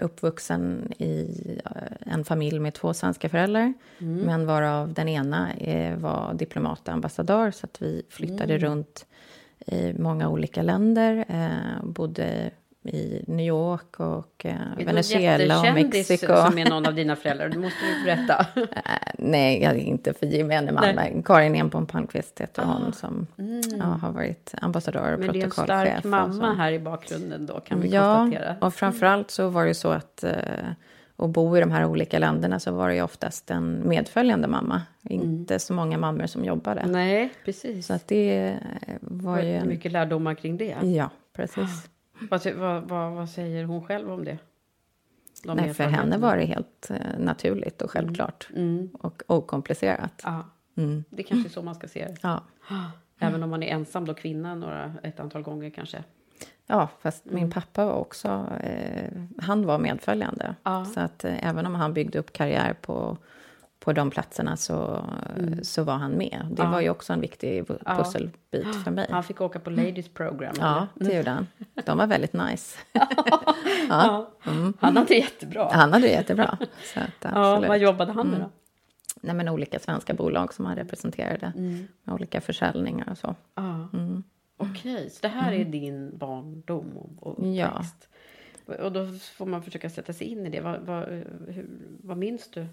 uppvuxen 0.00 0.92
i 0.98 1.60
eh, 1.64 1.95
en 2.10 2.24
familj 2.24 2.58
med 2.58 2.74
två 2.74 2.94
svenska 2.94 3.28
föräldrar. 3.28 3.74
Mm. 3.98 4.16
Men 4.16 4.46
varav 4.46 4.92
den 4.92 5.08
ena 5.08 5.52
eh, 5.52 5.96
var 5.96 6.34
diplomat 6.34 6.88
och 6.88 6.94
ambassadör. 6.94 7.50
Så 7.50 7.66
att 7.66 7.82
vi 7.82 8.02
flyttade 8.10 8.54
mm. 8.54 8.58
runt 8.58 9.06
i 9.66 9.92
många 9.92 10.28
olika 10.28 10.62
länder. 10.62 11.24
Eh, 11.28 11.84
bodde 11.84 12.50
i 12.88 13.24
New 13.26 13.46
York 13.46 14.00
och 14.00 14.46
eh, 14.46 14.56
Venezuela 14.76 15.60
och 15.60 15.74
Mexiko. 15.74 16.26
som 16.26 16.58
är 16.58 16.70
någon 16.70 16.86
av 16.86 16.94
dina 16.94 17.16
föräldrar? 17.16 17.48
Det 17.48 17.58
måste 17.58 17.78
du 17.86 18.04
berätta. 18.04 18.46
uh, 18.56 18.66
nej, 19.18 19.62
jag 19.62 19.72
är 19.72 19.78
inte 19.78 20.12
för 20.12 20.26
gemene 20.26 20.72
man. 20.72 21.22
Karin 21.22 21.54
Enbom 21.54 21.86
Palmqvist 21.86 22.40
heter 22.40 22.62
ah. 22.62 22.66
hon 22.66 22.92
som 22.92 23.26
mm. 23.38 23.60
ja, 23.78 23.84
har 23.84 24.12
varit 24.12 24.54
ambassadör 24.60 25.12
och 25.12 25.20
protokollchef. 25.20 25.56
Men 25.56 25.66
det 25.66 25.82
är 25.82 25.86
en 25.86 26.02
stark 26.02 26.04
mamma 26.04 26.54
här 26.54 26.72
i 26.72 26.78
bakgrunden 26.78 27.46
då 27.46 27.60
kan 27.60 27.80
vi 27.80 27.88
ja, 27.88 28.16
konstatera. 28.16 28.56
Ja, 28.60 28.66
och 28.66 28.74
framförallt 28.74 29.30
så 29.30 29.48
var 29.48 29.66
det 29.66 29.74
så 29.74 29.88
att 29.88 30.24
uh, 30.26 30.32
att 31.16 31.30
bo 31.30 31.56
i 31.56 31.60
de 31.60 31.70
här 31.70 31.84
olika 31.84 32.18
länderna 32.18 32.60
så 32.60 32.72
var 32.72 32.88
det 32.88 32.94
ju 32.94 33.02
oftast 33.02 33.50
en 33.50 33.88
medföljande 33.88 34.48
mamma. 34.48 34.82
Mm. 35.02 35.22
Inte 35.22 35.58
så 35.58 35.74
många 35.74 35.98
mammor 35.98 36.26
som 36.26 36.44
jobbade. 36.44 36.86
Nej, 36.86 37.32
precis. 37.44 37.86
Så 37.86 37.94
att 37.94 38.08
det 38.08 38.58
var 39.00 39.40
ju... 39.40 39.52
En... 39.52 39.68
Mycket 39.68 39.92
lärdomar 39.92 40.34
kring 40.34 40.56
det. 40.56 40.76
Ja, 40.82 41.10
precis. 41.32 41.88
Vad, 42.30 42.46
vad, 42.46 42.82
vad, 42.82 43.12
vad, 43.12 43.30
säger 43.30 43.64
hon 43.64 43.84
själv 43.84 44.12
om 44.12 44.24
det? 44.24 44.38
De 45.44 45.56
Nej, 45.56 45.74
för 45.74 45.84
henne 45.84 46.18
var 46.18 46.36
det 46.36 46.44
helt 46.44 46.90
uh, 46.90 46.96
naturligt 47.18 47.82
och 47.82 47.90
självklart. 47.90 48.48
Mm. 48.50 48.68
mm. 48.68 48.88
Och 48.88 49.22
okomplicerat. 49.26 50.22
Ja. 50.24 50.44
Mm. 50.76 51.04
Det 51.10 51.22
är 51.22 51.26
kanske 51.26 51.48
är 51.48 51.50
så 51.50 51.62
man 51.62 51.74
ska 51.74 51.88
se 51.88 52.04
det. 52.06 52.16
Ja. 52.22 52.42
Även 53.18 53.42
om 53.42 53.50
man 53.50 53.62
är 53.62 53.66
ensam 53.66 54.04
då, 54.04 54.14
kvinna, 54.14 54.54
några, 54.54 54.94
ett 55.02 55.20
antal 55.20 55.42
gånger 55.42 55.70
kanske. 55.70 56.04
Ja, 56.66 56.88
fast 57.00 57.26
mm. 57.26 57.34
min 57.34 57.50
pappa 57.50 57.84
var 57.84 57.94
också... 57.94 58.46
Eh, 58.60 59.10
han 59.38 59.66
var 59.66 59.78
medföljande. 59.78 60.54
Ja. 60.62 60.84
Så 60.84 61.00
att 61.00 61.24
eh, 61.24 61.48
även 61.48 61.66
om 61.66 61.74
han 61.74 61.94
byggde 61.94 62.18
upp 62.18 62.32
karriär 62.32 62.74
på 62.80 63.16
på 63.86 63.92
de 63.92 64.10
platserna 64.10 64.56
så, 64.56 65.04
mm. 65.36 65.64
så 65.64 65.84
var 65.84 65.94
han 65.94 66.12
med. 66.12 66.46
Det 66.50 66.62
ja. 66.62 66.70
var 66.70 66.80
ju 66.80 66.90
också 66.90 67.12
en 67.12 67.20
viktig 67.20 67.66
pusselbit 67.84 68.36
ja. 68.50 68.72
för 68.84 68.90
mig. 68.90 69.06
Han 69.10 69.24
fick 69.24 69.40
åka 69.40 69.58
på 69.58 69.70
Ladies 69.70 70.08
program. 70.08 70.54
Ja, 70.60 70.86
det 70.94 71.16
gjorde 71.16 71.30
han. 71.30 71.46
De 71.84 71.98
var 71.98 72.06
väldigt 72.06 72.32
nice. 72.32 72.78
ja. 73.88 74.30
Mm. 74.46 74.74
Han 74.80 74.96
hade 74.96 75.08
det 75.08 75.18
jättebra. 75.18 75.70
Han 75.72 75.92
hade 75.92 76.06
det 76.06 76.12
jättebra. 76.12 76.58
Så 76.94 77.00
att, 77.00 77.32
ja, 77.34 77.60
vad 77.68 77.78
jobbade 77.78 78.12
han 78.12 78.28
med 78.28 78.40
då? 78.40 78.44
Mm. 78.44 78.50
Nej, 79.20 79.34
men 79.34 79.48
olika 79.48 79.78
svenska 79.78 80.14
bolag 80.14 80.54
som 80.54 80.66
han 80.66 80.76
representerade. 80.76 81.52
Mm. 81.56 81.88
Med 82.02 82.14
olika 82.14 82.40
försäljningar 82.40 83.08
och 83.10 83.18
så. 83.18 83.34
Mm. 84.58 84.72
Okej, 84.72 84.94
okay, 84.94 85.10
så 85.10 85.18
det 85.22 85.28
här 85.28 85.52
är 85.52 85.64
din 85.64 86.18
barndom 86.18 87.16
och 87.20 87.32
uppväxt? 87.32 88.08
Ja. 88.66 88.84
Och 88.84 88.92
då 88.92 89.06
får 89.36 89.46
man 89.46 89.62
försöka 89.62 89.90
sätta 89.90 90.12
sig 90.12 90.26
in 90.26 90.46
i 90.46 90.50
det. 90.50 90.60
Vad, 90.60 90.80
vad, 90.80 91.04
hur, 91.48 91.66
vad 92.02 92.16
minns 92.16 92.50
du? 92.50 92.66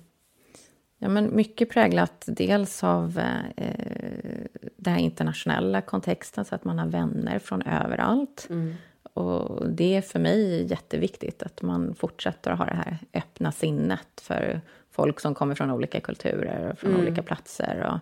Ja, 0.97 1.09
men 1.09 1.35
mycket 1.35 1.69
präglat 1.69 2.23
dels 2.27 2.83
av 2.83 3.19
eh, 3.55 4.45
den 4.77 4.93
här 4.93 4.99
internationella 4.99 5.81
kontexten, 5.81 6.45
så 6.45 6.55
att 6.55 6.63
man 6.63 6.79
har 6.79 6.87
vänner 6.87 7.39
från 7.39 7.61
överallt. 7.61 8.47
Mm. 8.49 8.75
Och 9.13 9.69
det 9.69 9.95
är 9.95 10.01
för 10.01 10.19
mig 10.19 10.65
jätteviktigt 10.69 11.43
att 11.43 11.61
man 11.61 11.95
fortsätter 11.95 12.51
att 12.51 12.57
ha 12.57 12.65
det 12.65 12.75
här 12.75 12.97
öppna 13.13 13.51
sinnet 13.51 14.21
för 14.21 14.61
folk 14.91 15.19
som 15.19 15.35
kommer 15.35 15.55
från 15.55 15.71
olika 15.71 15.99
kulturer 15.99 16.71
och 16.71 16.79
från 16.79 16.91
mm. 16.91 17.01
olika 17.01 17.23
platser. 17.23 17.91
Och, 17.91 17.99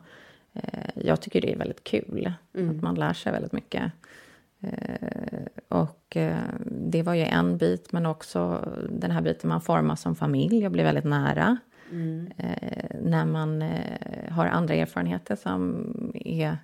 jag 0.96 1.22
tycker 1.22 1.42
det 1.42 1.54
är 1.54 1.58
väldigt 1.58 1.84
kul, 1.84 2.34
mm. 2.54 2.70
att 2.70 2.84
man 2.84 2.96
lär 2.96 3.14
sig 3.14 3.32
väldigt 3.32 3.52
mycket. 3.52 3.92
Eh, 4.62 5.46
och 5.68 6.18
eh, 6.18 6.38
det 6.66 7.04
var 7.04 7.14
ju 7.14 7.24
en 7.24 7.58
bit, 7.58 7.92
men 7.92 8.06
också 8.06 8.68
den 8.90 9.12
här 9.12 9.22
biten 9.22 9.50
man 9.50 9.62
formas 9.62 10.02
som 10.02 10.16
familj 10.16 10.66
och 10.66 10.72
blir 10.72 10.84
väldigt 10.84 11.06
nära. 11.06 11.58
Mm. 11.92 12.32
Eh, 12.38 12.96
när 13.02 13.26
man 13.26 13.62
eh, 13.62 14.32
har 14.32 14.48
andra 14.48 14.74
erfarenheter 14.74 15.36
som 15.36 15.86
är 16.16 16.58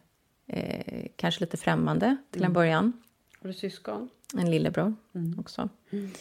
eh, 0.48 1.08
kanske 1.16 1.42
lite 1.42 1.58
främmande 1.58 2.18
till 2.32 2.42
mm. 2.42 2.50
en 2.50 2.54
början. 2.54 2.94
Har 3.42 3.48
du 3.48 3.54
syskon? 3.54 4.10
En 4.38 4.52
lillebror 4.52 4.96
mm. 5.16 5.40
också. 5.40 5.70
Mm. 5.90 6.12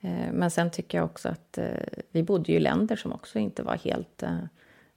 Eh, 0.00 0.32
men 0.32 0.50
sen 0.50 0.70
tycker 0.70 0.98
jag 0.98 1.04
också 1.04 1.28
att 1.28 1.58
eh, 1.58 1.66
vi 2.10 2.22
bodde 2.22 2.52
ju 2.52 2.58
i 2.58 2.60
länder 2.60 2.96
som 2.96 3.12
också 3.12 3.38
inte 3.38 3.62
var 3.62 3.76
helt 3.76 4.22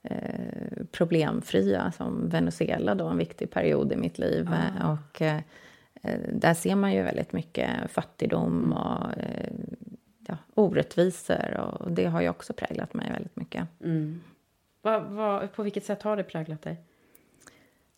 eh, 0.03 0.85
problemfria, 0.91 1.91
som 1.91 2.29
Venezuela 2.29 2.95
då, 2.95 3.07
en 3.07 3.17
viktig 3.17 3.51
period 3.51 3.91
i 3.91 3.95
mitt 3.95 4.19
liv. 4.19 4.49
Ah. 4.51 4.91
Och 4.91 5.21
där 6.33 6.53
ser 6.53 6.75
man 6.75 6.93
ju 6.93 7.03
väldigt 7.03 7.33
mycket 7.33 7.91
fattigdom 7.91 8.63
mm. 8.63 8.73
och 8.73 9.11
ja, 10.27 10.37
orättvisor. 10.53 11.57
Och 11.57 11.91
det 11.91 12.05
har 12.05 12.21
ju 12.21 12.29
också 12.29 12.53
präglat 12.53 12.93
mig 12.93 13.11
väldigt 13.11 13.35
mycket. 13.35 13.67
Mm. 13.83 14.21
Va, 14.81 14.99
va, 14.99 15.47
på 15.55 15.63
vilket 15.63 15.85
sätt 15.85 16.03
har 16.03 16.17
det 16.17 16.23
präglat 16.23 16.61
dig? 16.61 16.77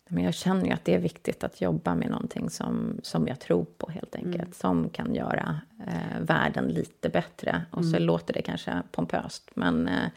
Men 0.08 0.24
jag 0.24 0.34
känner 0.34 0.64
ju 0.64 0.70
att 0.70 0.84
det 0.84 0.94
är 0.94 0.98
viktigt 0.98 1.44
att 1.44 1.60
jobba 1.60 1.94
med 1.94 2.10
någonting 2.10 2.50
som, 2.50 3.00
som 3.02 3.28
jag 3.28 3.40
tror 3.40 3.64
på, 3.64 3.90
helt 3.90 4.14
enkelt. 4.14 4.34
Mm. 4.34 4.52
Som 4.52 4.88
kan 4.88 5.14
göra 5.14 5.60
eh, 5.86 6.20
världen 6.20 6.68
lite 6.68 7.08
bättre. 7.08 7.62
Och 7.70 7.84
så 7.84 7.96
mm. 7.96 8.02
låter 8.02 8.34
det 8.34 8.42
kanske 8.42 8.82
pompöst, 8.90 9.50
men 9.54 9.88
eh, 9.88 10.04
eh 10.04 10.10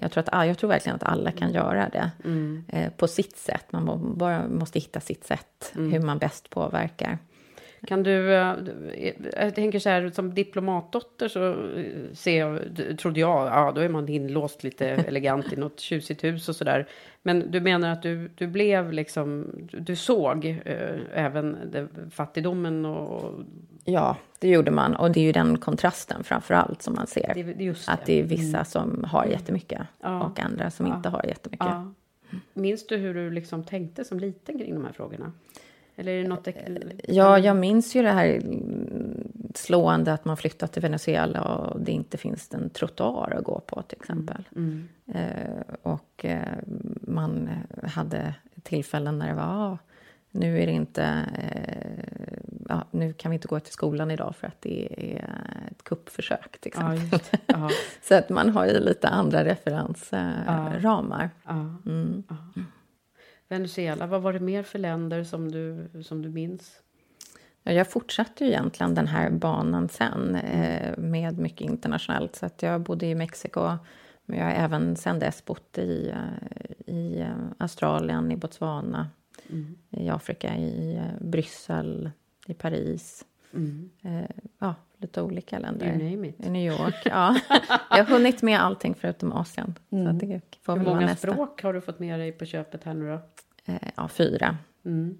jag, 0.00 0.12
tror 0.12 0.24
att, 0.28 0.46
jag 0.46 0.58
tror 0.58 0.68
verkligen 0.68 0.96
att 0.96 1.02
alla 1.02 1.30
kan 1.30 1.48
mm. 1.48 1.54
göra 1.54 1.88
det 1.88 2.10
mm. 2.24 2.64
eh, 2.68 2.92
på 2.92 3.08
sitt 3.08 3.36
sätt. 3.36 3.72
Man 3.72 4.14
bara 4.18 4.48
måste 4.48 4.78
hitta 4.78 5.00
sitt 5.00 5.24
sätt, 5.24 5.72
mm. 5.74 5.92
hur 5.92 6.00
man 6.00 6.18
bäst 6.18 6.50
påverkar. 6.50 7.18
Kan 7.86 8.02
du, 8.02 8.34
eh, 8.34 8.54
jag 9.36 9.54
tänker 9.54 9.78
så 9.78 9.88
här, 9.88 10.10
som 10.10 10.34
diplomatdotter 10.34 11.28
så 11.28 11.50
eh, 11.50 12.12
ser 12.12 12.38
jag, 12.38 12.60
trodde 12.98 13.20
jag, 13.20 13.46
ja 13.46 13.72
då 13.74 13.80
är 13.80 13.88
man 13.88 14.08
inlåst 14.08 14.64
lite 14.64 14.86
elegant 15.08 15.52
i 15.52 15.56
något 15.56 15.80
tjusigt 15.80 16.24
hus 16.24 16.48
och 16.48 16.56
sådär. 16.56 16.88
Men 17.22 17.50
du 17.50 17.60
menar 17.60 17.92
att 17.92 18.02
du, 18.02 18.28
du 18.28 18.46
blev 18.46 18.92
liksom, 18.92 19.50
du 19.72 19.96
såg 19.96 20.44
eh, 20.64 21.00
även 21.12 21.56
det, 21.72 21.88
fattigdomen 22.10 22.84
och... 22.84 23.40
Ja, 23.84 24.16
det 24.38 24.48
gjorde 24.48 24.70
man. 24.70 24.96
Och 24.96 25.12
det 25.12 25.20
är 25.20 25.24
ju 25.24 25.32
den 25.32 25.58
kontrasten 25.58 26.24
framför 26.24 26.54
allt 26.54 26.82
som 26.82 26.94
man 26.94 27.06
ser. 27.06 27.32
Det, 27.34 27.42
det. 27.42 27.88
Att 27.88 28.06
det 28.06 28.20
är 28.20 28.22
vissa 28.22 28.56
mm. 28.56 28.64
som 28.64 29.04
har 29.04 29.26
jättemycket 29.26 29.82
ja. 30.02 30.24
och 30.24 30.40
andra 30.40 30.70
som 30.70 30.86
ja. 30.86 30.96
inte 30.96 31.08
har 31.08 31.24
jättemycket. 31.26 31.66
Ja. 31.66 31.92
Minns 32.52 32.86
du 32.86 32.96
hur 32.96 33.14
du 33.14 33.30
liksom 33.30 33.64
tänkte 33.64 34.04
som 34.04 34.20
liten 34.20 34.58
kring 34.58 34.74
de 34.74 34.84
här 34.84 34.92
frågorna? 34.92 35.32
Eller 35.96 36.12
är 36.12 36.22
det 36.22 36.28
något... 36.28 36.48
Ja, 37.04 37.38
jag 37.38 37.56
minns 37.56 37.96
ju 37.96 38.02
det 38.02 38.10
här 38.10 38.42
slående 39.54 40.12
att 40.12 40.24
man 40.24 40.36
flyttat 40.36 40.72
till 40.72 40.82
Venezuela 40.82 41.42
och 41.42 41.80
det 41.80 41.92
inte 41.92 42.18
finns 42.18 42.54
en 42.54 42.70
trottoar 42.70 43.34
att 43.38 43.44
gå 43.44 43.60
på 43.60 43.82
till 43.82 43.98
exempel. 44.00 44.48
Mm. 44.56 44.88
Mm. 45.06 45.28
Eh, 45.28 45.74
och 45.82 46.24
eh, 46.24 46.58
man 47.00 47.50
hade 47.82 48.34
tillfällen 48.62 49.18
när 49.18 49.28
det 49.28 49.34
var 49.34 49.44
ah, 49.44 49.78
nu 50.30 50.62
är 50.62 50.66
det 50.66 50.72
inte... 50.72 51.02
Eh, 51.38 52.38
ja, 52.68 52.84
nu 52.90 53.12
kan 53.12 53.30
vi 53.30 53.34
inte 53.34 53.48
gå 53.48 53.60
till 53.60 53.72
skolan 53.72 54.10
idag 54.10 54.36
för 54.36 54.46
att 54.46 54.60
det 54.60 54.88
är 55.16 55.28
ett 55.70 55.84
kuppförsök 55.84 56.60
till 56.60 56.68
exempel. 56.68 57.20
Ja, 57.46 57.70
Så 58.02 58.14
att 58.14 58.28
man 58.28 58.50
har 58.50 58.66
ju 58.66 58.80
lite 58.80 59.08
andra 59.08 59.44
referensramar. 59.44 61.30
Ja. 61.44 61.74
Mm. 61.86 62.22
Venezuela, 63.48 64.06
vad 64.06 64.22
var 64.22 64.32
det 64.32 64.40
mer 64.40 64.62
för 64.62 64.78
länder 64.78 65.24
som 65.24 65.50
du, 65.50 65.88
som 66.02 66.22
du 66.22 66.28
minns? 66.28 66.80
Ja, 67.62 67.72
jag 67.72 67.90
fortsatte 67.90 68.44
ju 68.44 68.50
egentligen 68.50 68.94
den 68.94 69.06
här 69.06 69.30
banan 69.30 69.88
sen 69.88 70.34
eh, 70.34 70.98
med 70.98 71.38
mycket 71.38 71.60
internationellt. 71.60 72.36
Så 72.36 72.46
att 72.46 72.62
jag 72.62 72.80
bodde 72.80 73.06
i 73.06 73.14
Mexiko, 73.14 73.76
men 74.26 74.38
jag 74.38 74.44
har 74.44 74.52
även 74.52 74.96
sen 74.96 75.18
dess 75.18 75.44
bott 75.44 75.78
i, 75.78 76.08
eh, 76.08 76.94
i 76.94 77.20
eh, 77.20 77.36
Australien, 77.58 78.32
i 78.32 78.36
Botswana, 78.36 79.08
mm. 79.50 79.78
i 79.90 80.08
Afrika, 80.08 80.56
i 80.56 81.00
Bryssel, 81.20 82.10
i 82.46 82.54
Paris. 82.54 83.24
Mm. 83.54 83.90
Eh, 84.02 84.30
ja, 84.58 84.74
lite 84.98 85.22
olika 85.22 85.58
länder. 85.58 85.86
You 85.86 86.10
name 86.10 86.28
it. 86.28 86.46
I 86.46 86.50
New 86.50 86.72
York. 86.72 86.94
Ja. 87.04 87.36
jag 87.90 88.04
har 88.04 88.04
hunnit 88.04 88.42
med 88.42 88.60
allting 88.60 88.94
förutom 88.94 89.32
Asien. 89.32 89.78
Mm. 89.90 90.20
Så 90.20 90.26
det 90.26 90.40
får 90.62 90.76
Hur 90.76 90.84
många 90.84 91.16
språk 91.16 91.62
har 91.62 91.72
du 91.72 91.80
fått 91.80 91.98
med 91.98 92.20
dig 92.20 92.32
på 92.32 92.44
köpet 92.44 92.84
här 92.84 92.94
nu 92.94 93.08
då? 93.08 93.20
Eh, 93.72 93.88
ja, 93.96 94.08
fyra. 94.08 94.56
Mm 94.84 95.18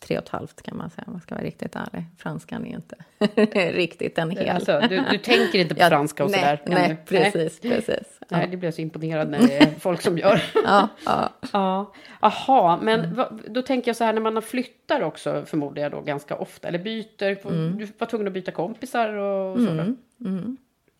tre 0.00 0.18
och 0.18 0.24
ett 0.24 0.28
halvt 0.28 0.62
kan 0.62 0.76
man 0.76 0.90
säga 0.90 1.04
om 1.06 1.12
man 1.12 1.20
ska 1.22 1.34
vara 1.34 1.44
riktigt 1.44 1.76
ärlig. 1.76 2.04
Franskan 2.18 2.66
är 2.66 2.74
inte 2.74 2.96
riktigt 3.72 4.18
en 4.18 4.30
hel. 4.30 4.48
Alltså, 4.48 4.80
du, 4.88 5.04
du 5.10 5.18
tänker 5.18 5.58
inte 5.58 5.74
på 5.74 5.80
ja, 5.80 5.88
franska 5.88 6.24
och 6.24 6.30
sådär? 6.30 6.62
Nej, 6.66 6.96
precis, 7.06 7.62
nej. 7.62 7.72
precis. 7.72 8.06
Ja. 8.15 8.15
Nej, 8.38 8.48
det 8.50 8.56
blir 8.56 8.66
jag 8.66 8.74
så 8.74 8.80
imponerad 8.80 9.30
när 9.30 9.38
det 9.38 9.56
är 9.56 9.70
folk 9.78 10.02
som 10.02 10.18
gör. 10.18 10.42
ja, 10.54 10.88
ja. 11.04 11.32
ja. 11.52 11.92
Aha, 12.20 12.78
men 12.82 13.04
mm. 13.04 13.26
då 13.48 13.62
tänker 13.62 13.88
jag 13.88 13.96
så 13.96 14.04
här 14.04 14.12
när 14.12 14.20
man 14.20 14.42
flyttar 14.42 15.02
också 15.02 15.44
förmodar 15.46 15.82
jag 15.82 15.92
då 15.92 16.00
ganska 16.00 16.36
ofta 16.36 16.68
eller 16.68 16.78
byter. 16.78 17.46
Mm. 17.46 17.78
Du 17.78 17.88
var 17.98 18.06
tvungen 18.06 18.26
att 18.26 18.32
byta 18.32 18.52
kompisar 18.52 19.12
och 19.12 19.58
så. 19.58 19.70
Mm. 19.70 19.96
Mm. 20.20 20.56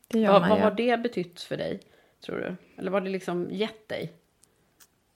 Det 0.08 0.18
gör 0.18 0.32
vad, 0.32 0.40
man 0.40 0.50
vad 0.50 0.60
har 0.60 0.70
det 0.70 1.02
betytt 1.02 1.40
för 1.40 1.56
dig 1.56 1.80
tror 2.26 2.36
du? 2.36 2.56
Eller 2.78 2.90
vad 2.90 3.02
har 3.02 3.06
det 3.06 3.12
liksom 3.12 3.48
gett 3.50 3.88
dig? 3.88 4.12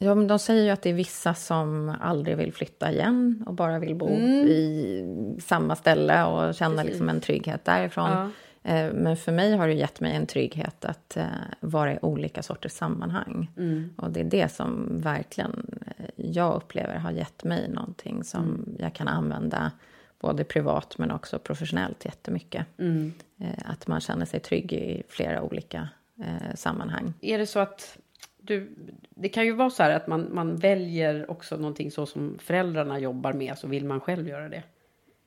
Ja, 0.02 0.14
men 0.14 0.26
de 0.26 0.38
säger 0.38 0.64
ju 0.64 0.70
att 0.70 0.82
det 0.82 0.90
är 0.90 0.94
vissa 0.94 1.34
som 1.34 1.96
aldrig 2.00 2.36
vill 2.36 2.52
flytta 2.52 2.92
igen 2.92 3.44
och 3.46 3.54
bara 3.54 3.78
vill 3.78 3.94
bo 3.94 4.08
mm. 4.08 4.48
i 4.48 5.36
samma 5.40 5.76
ställe 5.76 6.24
och 6.24 6.54
känna 6.54 6.82
liksom 6.82 7.08
en 7.08 7.20
trygghet 7.20 7.64
därifrån. 7.64 8.10
Ja. 8.10 8.30
Eh, 8.62 8.92
men 8.92 9.16
för 9.16 9.32
mig 9.32 9.56
har 9.56 9.68
det 9.68 9.74
gett 9.74 10.00
mig 10.00 10.16
en 10.16 10.26
trygghet 10.26 10.84
att 10.84 11.16
eh, 11.16 11.24
vara 11.60 11.94
i 11.94 11.98
olika 12.02 12.42
sorters 12.42 12.72
sammanhang. 12.72 13.50
Mm. 13.56 13.94
Och 13.96 14.10
det 14.10 14.20
är 14.20 14.24
det 14.24 14.48
som 14.48 15.00
verkligen 15.00 15.80
eh, 15.86 16.04
jag 16.16 16.54
upplever 16.54 16.94
har 16.94 17.10
gett 17.10 17.44
mig 17.44 17.68
någonting 17.68 18.24
som 18.24 18.44
mm. 18.44 18.76
jag 18.78 18.94
kan 18.94 19.08
använda 19.08 19.72
både 20.20 20.44
privat 20.44 20.98
men 20.98 21.10
också 21.10 21.38
professionellt 21.38 22.04
jättemycket. 22.04 22.66
Mm. 22.78 23.12
Att 23.64 23.86
man 23.86 24.00
känner 24.00 24.26
sig 24.26 24.40
trygg 24.40 24.72
i 24.72 25.02
flera 25.08 25.42
olika 25.42 25.88
sammanhang. 26.54 27.12
Är 27.20 27.38
det 27.38 27.46
så 27.46 27.58
att 27.58 27.98
du, 28.36 28.76
det 29.10 29.28
kan 29.28 29.44
ju 29.44 29.52
vara 29.52 29.70
så 29.70 29.82
att 29.82 30.06
man, 30.06 30.28
man 30.32 30.56
väljer 30.56 31.30
också 31.30 31.56
någonting 31.56 31.90
så 31.90 32.06
som 32.06 32.38
föräldrarna 32.38 32.98
jobbar 32.98 33.32
med, 33.32 33.58
så 33.58 33.66
vill 33.68 33.84
man 33.84 34.00
själv 34.00 34.28
göra 34.28 34.48
det. 34.48 34.62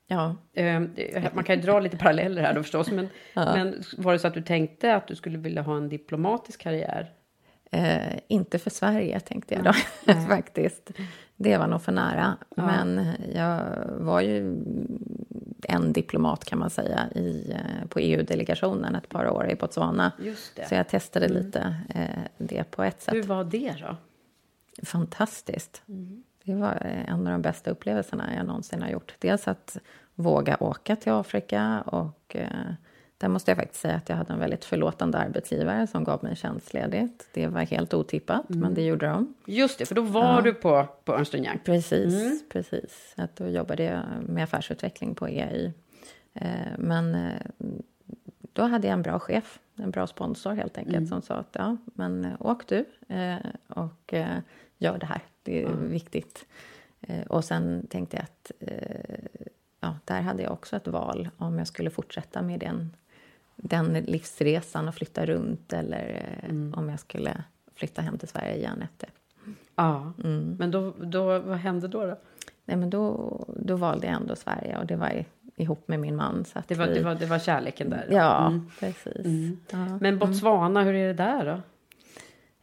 Ja. 0.06 0.36
Ehm, 0.54 0.90
man 1.34 1.44
kan 1.44 1.56
ju 1.56 1.62
dra 1.62 1.80
lite 1.80 1.96
paralleller 1.96 2.42
här 2.42 2.54
då 2.54 2.62
förstås, 2.62 2.90
men, 2.90 3.08
ja. 3.34 3.56
men 3.56 3.82
var 3.98 4.12
det 4.12 4.18
så 4.18 4.28
att 4.28 4.34
du 4.34 4.42
tänkte 4.42 4.94
att 4.94 5.08
du 5.08 5.16
skulle 5.16 5.38
vilja 5.38 5.62
ha 5.62 5.76
en 5.76 5.88
diplomatisk 5.88 6.60
karriär? 6.60 7.12
Eh, 7.70 8.18
inte 8.28 8.58
för 8.58 8.70
Sverige, 8.70 9.20
tänkte 9.20 9.54
jag 9.54 9.64
då, 9.64 9.72
ja. 10.04 10.14
faktiskt. 10.28 10.90
Det 11.36 11.58
var 11.58 11.66
nog 11.66 11.82
för 11.82 11.92
nära. 11.92 12.36
Ja. 12.56 12.66
Men 12.66 13.06
jag 13.34 13.60
var 13.98 14.20
ju 14.20 14.56
en 15.68 15.92
diplomat 15.92 16.44
kan 16.44 16.58
man 16.58 16.70
säga 16.70 17.08
i, 17.14 17.52
eh, 17.52 17.88
på 17.88 17.98
EU-delegationen 17.98 18.94
ett 18.94 19.08
par 19.08 19.30
år 19.30 19.50
i 19.50 19.54
Botswana. 19.54 20.12
Så 20.68 20.74
jag 20.74 20.88
testade 20.88 21.26
mm. 21.26 21.42
lite 21.42 21.76
eh, 21.94 22.24
det 22.38 22.70
på 22.70 22.82
ett 22.82 23.02
sätt. 23.02 23.14
Hur 23.14 23.22
var 23.22 23.44
det 23.44 23.74
då? 23.80 23.96
Fantastiskt. 24.82 25.82
Mm. 25.88 26.22
Det 26.44 26.54
var 26.54 26.72
en 27.08 27.26
av 27.26 27.32
de 27.32 27.42
bästa 27.42 27.70
upplevelserna 27.70 28.34
jag 28.36 28.46
någonsin 28.46 28.82
har 28.82 28.88
gjort. 28.88 29.14
Dels 29.18 29.48
att 29.48 29.78
våga 30.14 30.56
åka 30.60 30.96
till 30.96 31.12
Afrika 31.12 31.82
och 31.86 32.36
eh, 32.36 32.48
där 33.18 33.28
måste 33.28 33.50
jag 33.50 33.58
faktiskt 33.58 33.80
säga 33.80 33.94
att 33.94 34.08
jag 34.08 34.16
hade 34.16 34.32
en 34.32 34.38
väldigt 34.38 34.64
förlåtande 34.64 35.18
arbetsgivare 35.18 35.86
som 35.86 36.04
gav 36.04 36.24
mig 36.24 36.36
tjänstledigt. 36.36 37.28
Det 37.34 37.46
var 37.46 37.60
helt 37.60 37.94
otippat, 37.94 38.50
mm. 38.50 38.60
men 38.60 38.74
det 38.74 38.82
gjorde 38.82 39.06
de. 39.06 39.34
Just 39.46 39.78
det, 39.78 39.86
för 39.86 39.94
då 39.94 40.02
var 40.02 40.34
ja. 40.34 40.40
du 40.40 40.54
på, 40.54 40.88
på 41.04 41.14
Ernst 41.14 41.34
Young. 41.34 41.60
Precis, 41.64 42.14
mm. 42.14 42.40
precis. 42.52 43.14
Att 43.16 43.36
då 43.36 43.48
jobbade 43.48 43.84
jag 43.84 44.02
med 44.22 44.44
affärsutveckling 44.44 45.14
på 45.14 45.26
EI. 45.26 45.72
Eh, 46.34 46.48
men 46.78 47.14
eh, 47.14 47.40
då 48.52 48.62
hade 48.62 48.86
jag 48.86 48.94
en 48.94 49.02
bra 49.02 49.18
chef, 49.18 49.58
en 49.76 49.90
bra 49.90 50.06
sponsor 50.06 50.52
helt 50.52 50.78
enkelt, 50.78 50.96
mm. 50.96 51.08
som 51.08 51.22
sa 51.22 51.34
att 51.34 51.50
ja, 51.52 51.76
men 51.84 52.24
eh, 52.24 52.32
åk 52.38 52.66
du 52.66 52.84
och 53.68 54.14
gör 54.84 54.98
det 54.98 55.06
här. 55.06 55.20
Det 55.42 55.62
är 55.62 55.68
viktigt. 55.68 56.46
Och 57.28 57.44
sen 57.44 57.86
tänkte 57.90 58.16
jag 58.16 58.24
att 58.24 58.52
ja, 59.80 59.96
där 60.04 60.20
hade 60.20 60.42
jag 60.42 60.52
också 60.52 60.76
ett 60.76 60.88
val 60.88 61.28
om 61.36 61.58
jag 61.58 61.66
skulle 61.66 61.90
fortsätta 61.90 62.42
med 62.42 62.60
den 62.60 62.90
den 63.56 63.92
livsresan 63.92 64.88
och 64.88 64.94
flytta 64.94 65.26
runt 65.26 65.72
eller 65.72 66.38
eh, 66.42 66.50
mm. 66.50 66.74
om 66.74 66.88
jag 66.88 67.00
skulle 67.00 67.44
flytta 67.74 68.02
hem 68.02 68.18
till 68.18 68.28
Sverige 68.28 68.56
igen 68.56 68.82
efter. 68.82 69.08
Ja, 69.74 70.12
mm. 70.24 70.56
men 70.58 70.70
då, 70.70 70.94
då, 70.98 71.38
vad 71.38 71.58
hände 71.58 71.88
då? 71.88 72.06
då? 72.06 72.16
Nej, 72.64 72.76
men 72.76 72.90
då, 72.90 73.28
då 73.56 73.76
valde 73.76 74.06
jag 74.06 74.16
ändå 74.16 74.36
Sverige 74.36 74.78
och 74.78 74.86
det 74.86 74.96
var 74.96 75.24
ihop 75.56 75.88
med 75.88 76.00
min 76.00 76.16
man. 76.16 76.44
Så 76.44 76.62
det, 76.68 76.74
var, 76.74 76.86
vi... 76.86 76.94
det, 76.94 77.04
var, 77.04 77.14
det 77.14 77.26
var 77.26 77.38
kärleken 77.38 77.90
där? 77.90 78.08
Ja, 78.10 78.46
mm. 78.46 78.70
precis. 78.80 79.26
Mm. 79.26 79.56
Ja. 79.70 79.98
Men 80.00 80.18
Botswana, 80.18 80.82
hur 80.82 80.94
är 80.94 81.06
det 81.06 81.14
där 81.14 81.44
då? 81.44 81.60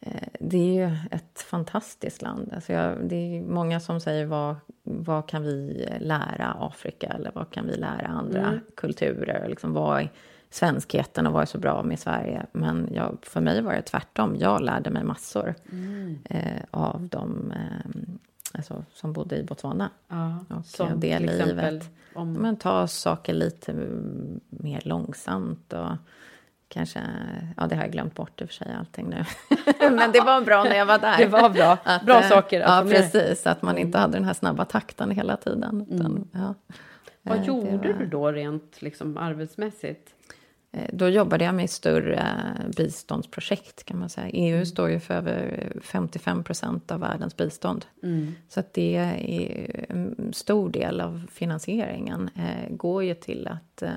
Eh, 0.02 0.28
det 0.40 0.58
är 0.58 0.88
ju 0.88 0.98
ett 1.12 1.42
fantastiskt 1.42 2.22
land. 2.22 2.52
Alltså 2.56 2.74
jag, 2.74 2.98
det 3.10 3.16
är 3.16 3.42
många 3.42 3.80
som 3.80 4.00
säger 4.00 4.26
vad, 4.26 4.56
vad 4.84 5.28
kan 5.28 5.44
vi 5.44 5.88
lära 6.00 6.56
Afrika 6.60 7.08
eller 7.08 7.32
vad 7.36 7.50
kan 7.50 7.68
vi 7.68 7.78
lära 7.78 8.08
andra 8.08 8.48
mm. 8.48 8.60
kulturer? 8.76 9.50
Liksom 9.50 9.74
vad, 9.74 10.08
svenskheten 10.52 11.28
och 11.28 11.34
var 11.34 11.46
så 11.46 11.58
bra 11.58 11.84
med 11.84 12.00
Sverige. 12.00 12.46
Men 12.52 12.90
jag, 12.94 13.18
för 13.22 13.42
mig 13.42 13.62
var 13.62 13.74
det 13.74 13.82
tvärtom. 13.82 14.36
Jag 14.40 14.62
lärde 14.62 14.90
mig 14.90 15.04
massor 15.04 15.56
mm. 15.72 16.20
eh, 16.30 16.64
av 16.72 17.08
dem 17.08 17.54
eh, 17.56 18.02
alltså, 18.52 18.84
som 18.94 19.14
bodde 19.14 19.38
i 19.38 19.44
Botswana. 19.44 19.90
Ja, 20.08 20.46
och 20.50 20.66
som 20.66 21.00
det 21.00 21.20
livet. 21.20 21.90
Om... 22.16 22.34
Men 22.34 22.58
ta 22.58 22.88
saker 22.88 23.34
lite 23.34 23.74
mer 24.50 24.82
långsamt 24.84 25.74
och 25.74 25.90
kanske, 26.72 27.00
ja 27.58 27.68
det 27.68 27.76
har 27.76 27.84
jag 27.84 27.92
glömt 27.92 28.16
bort 28.16 28.42
i 28.42 28.44
och 28.44 28.48
för 28.48 28.56
sig 28.56 28.76
allting 28.80 29.10
nu. 29.10 29.26
Men 29.96 30.12
det 30.12 30.22
var 30.22 30.42
bra 30.42 30.64
när 30.64 30.76
jag 30.76 30.86
var 30.86 31.00
där. 31.00 31.18
Det 31.18 31.26
var 31.26 31.50
bra, 31.50 31.78
att, 31.84 32.06
bra 32.06 32.22
saker. 32.22 32.60
Ja, 32.60 32.86
precis, 32.90 33.48
att 33.48 33.62
man 33.62 33.78
inte 33.78 33.98
hade 33.98 34.14
den 34.14 34.26
här 34.26 34.34
snabba 34.34 34.66
takten 34.66 35.12
hela 35.12 35.38
tiden. 35.38 35.86
Utan, 35.90 36.06
mm. 36.06 36.28
ja. 36.32 36.56
Vad 37.22 37.38
eh, 37.38 37.44
gjorde 37.44 37.88
var... 37.88 38.00
du 38.00 38.06
då 38.06 38.32
rent 38.32 38.82
liksom, 38.82 39.18
arbetsmässigt? 39.18 40.14
Eh, 40.72 40.90
då 40.94 41.10
jobbade 41.10 41.46
jag 41.46 41.56
med 41.56 41.70
större 41.70 42.26
biståndsprojekt 42.78 43.84
kan 43.84 44.00
man 44.00 44.10
säga. 44.10 44.30
EU 44.30 44.56
mm. 44.56 44.66
står 44.66 44.90
ju 44.90 45.00
för 45.00 45.14
över 45.14 45.72
55 45.82 46.44
procent 46.44 46.92
av 46.92 47.00
världens 47.00 47.38
bistånd. 47.38 47.86
Mm. 48.04 48.36
Så 48.50 48.60
att 48.60 48.74
det 48.74 48.96
är 48.96 49.86
en 49.90 50.34
stor 50.34 50.70
del 50.70 51.02
av 51.02 51.28
finansieringen 51.32 52.30
eh, 52.36 52.76
går 52.76 53.04
ju 53.04 53.14
till, 53.14 53.48
att, 53.48 53.82
eh, 53.82 53.90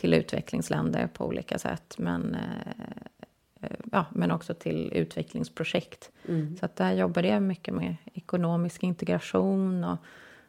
till 0.00 0.14
utvecklingsländer 0.14 1.06
på 1.06 1.26
olika 1.26 1.58
sätt. 1.58 1.94
Men, 1.98 2.34
eh, 2.34 3.70
ja, 3.92 4.06
men 4.12 4.30
också 4.30 4.54
till 4.54 4.92
utvecklingsprojekt. 4.92 6.10
Mm. 6.28 6.56
Så 6.56 6.64
att 6.66 6.76
där 6.76 6.92
jobbade 6.92 7.28
jag 7.28 7.42
mycket 7.42 7.74
med 7.74 7.96
ekonomisk 8.14 8.82
integration 8.82 9.84
och 9.84 9.98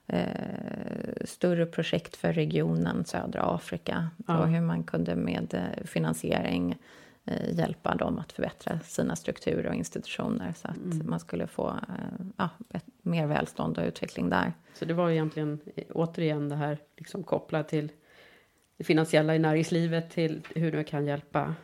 eh, 0.07 1.25
större 1.25 1.65
projekt 1.65 2.15
för 2.15 2.33
regionen 2.33 3.05
södra 3.05 3.41
Afrika 3.41 4.09
ja. 4.27 4.39
och 4.39 4.47
hur 4.47 4.61
man 4.61 4.83
kunde 4.83 5.15
med 5.15 5.53
eh, 5.53 5.85
finansiering 5.85 6.77
eh, 7.25 7.57
hjälpa 7.57 7.95
dem 7.95 8.19
att 8.19 8.31
förbättra 8.31 8.79
sina 8.79 9.15
strukturer 9.15 9.67
och 9.67 9.75
institutioner 9.75 10.53
så 10.57 10.67
att 10.67 10.77
mm. 10.77 11.09
man 11.09 11.19
skulle 11.19 11.47
få 11.47 11.69
eh, 11.69 12.25
ja, 12.37 12.49
mer 13.01 13.27
välstånd 13.27 13.77
och 13.77 13.85
utveckling 13.85 14.29
där. 14.29 14.53
Så 14.73 14.85
det 14.85 14.93
var 14.93 15.09
egentligen 15.09 15.59
återigen 15.93 16.49
det 16.49 16.55
här 16.55 16.77
liksom 16.97 17.23
kopplat 17.23 17.67
till 17.67 17.91
det 18.81 18.85
finansiella 18.85 19.35
i 19.35 19.39
näringslivet 19.39 20.09
till 20.09 20.41
hur 20.55 20.71
det 20.71 20.83
kan 20.83 21.05
hjälpa 21.05 21.55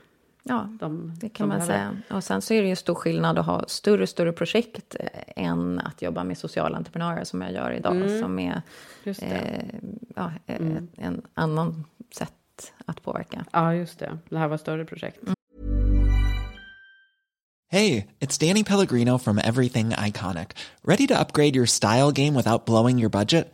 Ja, 0.43 0.69
de, 0.79 1.13
det 1.19 1.29
kan 1.29 1.47
man 1.47 1.65
säga. 1.65 1.97
Och 2.09 2.23
sen 2.23 2.41
så 2.41 2.53
är 2.53 2.61
det 2.61 2.67
ju 2.67 2.75
stor 2.75 2.95
skillnad 2.95 3.39
att 3.39 3.45
ha 3.45 3.65
större 3.67 4.07
större 4.07 4.31
projekt 4.31 4.95
än 5.35 5.79
att 5.79 6.01
jobba 6.01 6.23
med 6.23 6.37
sociala 6.37 6.77
entreprenörer 6.77 7.23
som 7.23 7.41
jag 7.41 7.51
gör 7.51 7.71
idag. 7.71 7.95
Mm. 7.95 8.21
Som 8.21 8.39
är 8.39 8.61
eh, 9.05 9.13
ja, 10.15 10.31
eh, 10.45 10.55
mm. 10.55 10.87
en 10.97 11.21
annan 11.33 11.83
sätt 12.11 12.73
att 12.85 13.03
påverka. 13.03 13.45
Ja, 13.51 13.73
just 13.73 13.99
det. 13.99 14.17
Det 14.29 14.37
här 14.37 14.47
var 14.47 14.57
större 14.57 14.85
projekt. 14.85 15.23
Mm. 15.23 15.35
Hej, 17.69 18.07
it's 18.19 18.47
Danny 18.47 18.63
Pellegrino 18.63 19.17
from 19.17 19.37
Everything 19.37 19.89
Iconic. 19.89 20.47
Ready 20.83 21.07
to 21.07 21.13
upgrade 21.21 21.55
your 21.55 21.67
style 21.67 22.11
game 22.11 22.37
without 22.37 22.65
blowing 22.65 22.99
your 22.99 23.09
budget? 23.09 23.53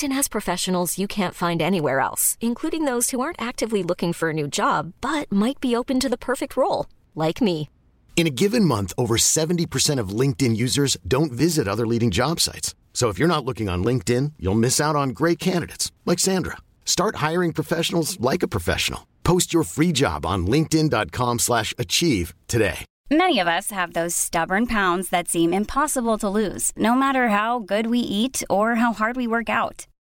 LinkedIn 0.01 0.13
has 0.13 0.27
professionals 0.27 0.97
you 0.97 1.07
can't 1.07 1.35
find 1.35 1.61
anywhere 1.61 1.99
else, 1.99 2.37
including 2.39 2.85
those 2.85 3.11
who 3.11 3.19
aren't 3.21 3.41
actively 3.41 3.83
looking 3.83 4.13
for 4.13 4.29
a 4.29 4.33
new 4.33 4.47
job, 4.47 4.93
but 5.01 5.31
might 5.31 5.59
be 5.59 5.75
open 5.75 5.99
to 5.99 6.09
the 6.09 6.17
perfect 6.17 6.55
role, 6.57 6.85
like 7.15 7.41
me. 7.41 7.69
In 8.15 8.27
a 8.27 8.31
given 8.43 8.65
month, 8.65 8.93
over 8.97 9.17
70% 9.17 9.99
of 9.99 10.09
LinkedIn 10.09 10.55
users 10.55 10.97
don't 11.07 11.31
visit 11.31 11.67
other 11.67 11.87
leading 11.87 12.11
job 12.11 12.39
sites. 12.39 12.75
So 12.93 13.09
if 13.09 13.17
you're 13.17 13.35
not 13.35 13.45
looking 13.45 13.69
on 13.69 13.83
LinkedIn, 13.83 14.33
you'll 14.37 14.63
miss 14.65 14.79
out 14.79 14.95
on 14.95 15.09
great 15.09 15.39
candidates 15.39 15.91
like 16.05 16.19
Sandra. 16.19 16.57
Start 16.85 17.17
hiring 17.17 17.53
professionals 17.53 18.19
like 18.19 18.43
a 18.43 18.47
professional. 18.47 19.07
Post 19.23 19.53
your 19.53 19.63
free 19.63 19.91
job 19.91 20.25
on 20.25 20.45
linkedin.com 20.45 21.39
slash 21.39 21.73
achieve 21.77 22.33
today. 22.47 22.85
Many 23.11 23.39
of 23.39 23.47
us 23.47 23.71
have 23.71 23.91
those 23.91 24.15
stubborn 24.15 24.67
pounds 24.67 25.09
that 25.09 25.27
seem 25.27 25.53
impossible 25.53 26.17
to 26.19 26.29
lose, 26.29 26.71
no 26.77 26.95
matter 26.95 27.27
how 27.27 27.59
good 27.59 27.87
we 27.87 27.99
eat 27.99 28.41
or 28.49 28.75
how 28.75 28.93
hard 28.93 29.17
we 29.17 29.27
work 29.27 29.49
out. 29.49 29.85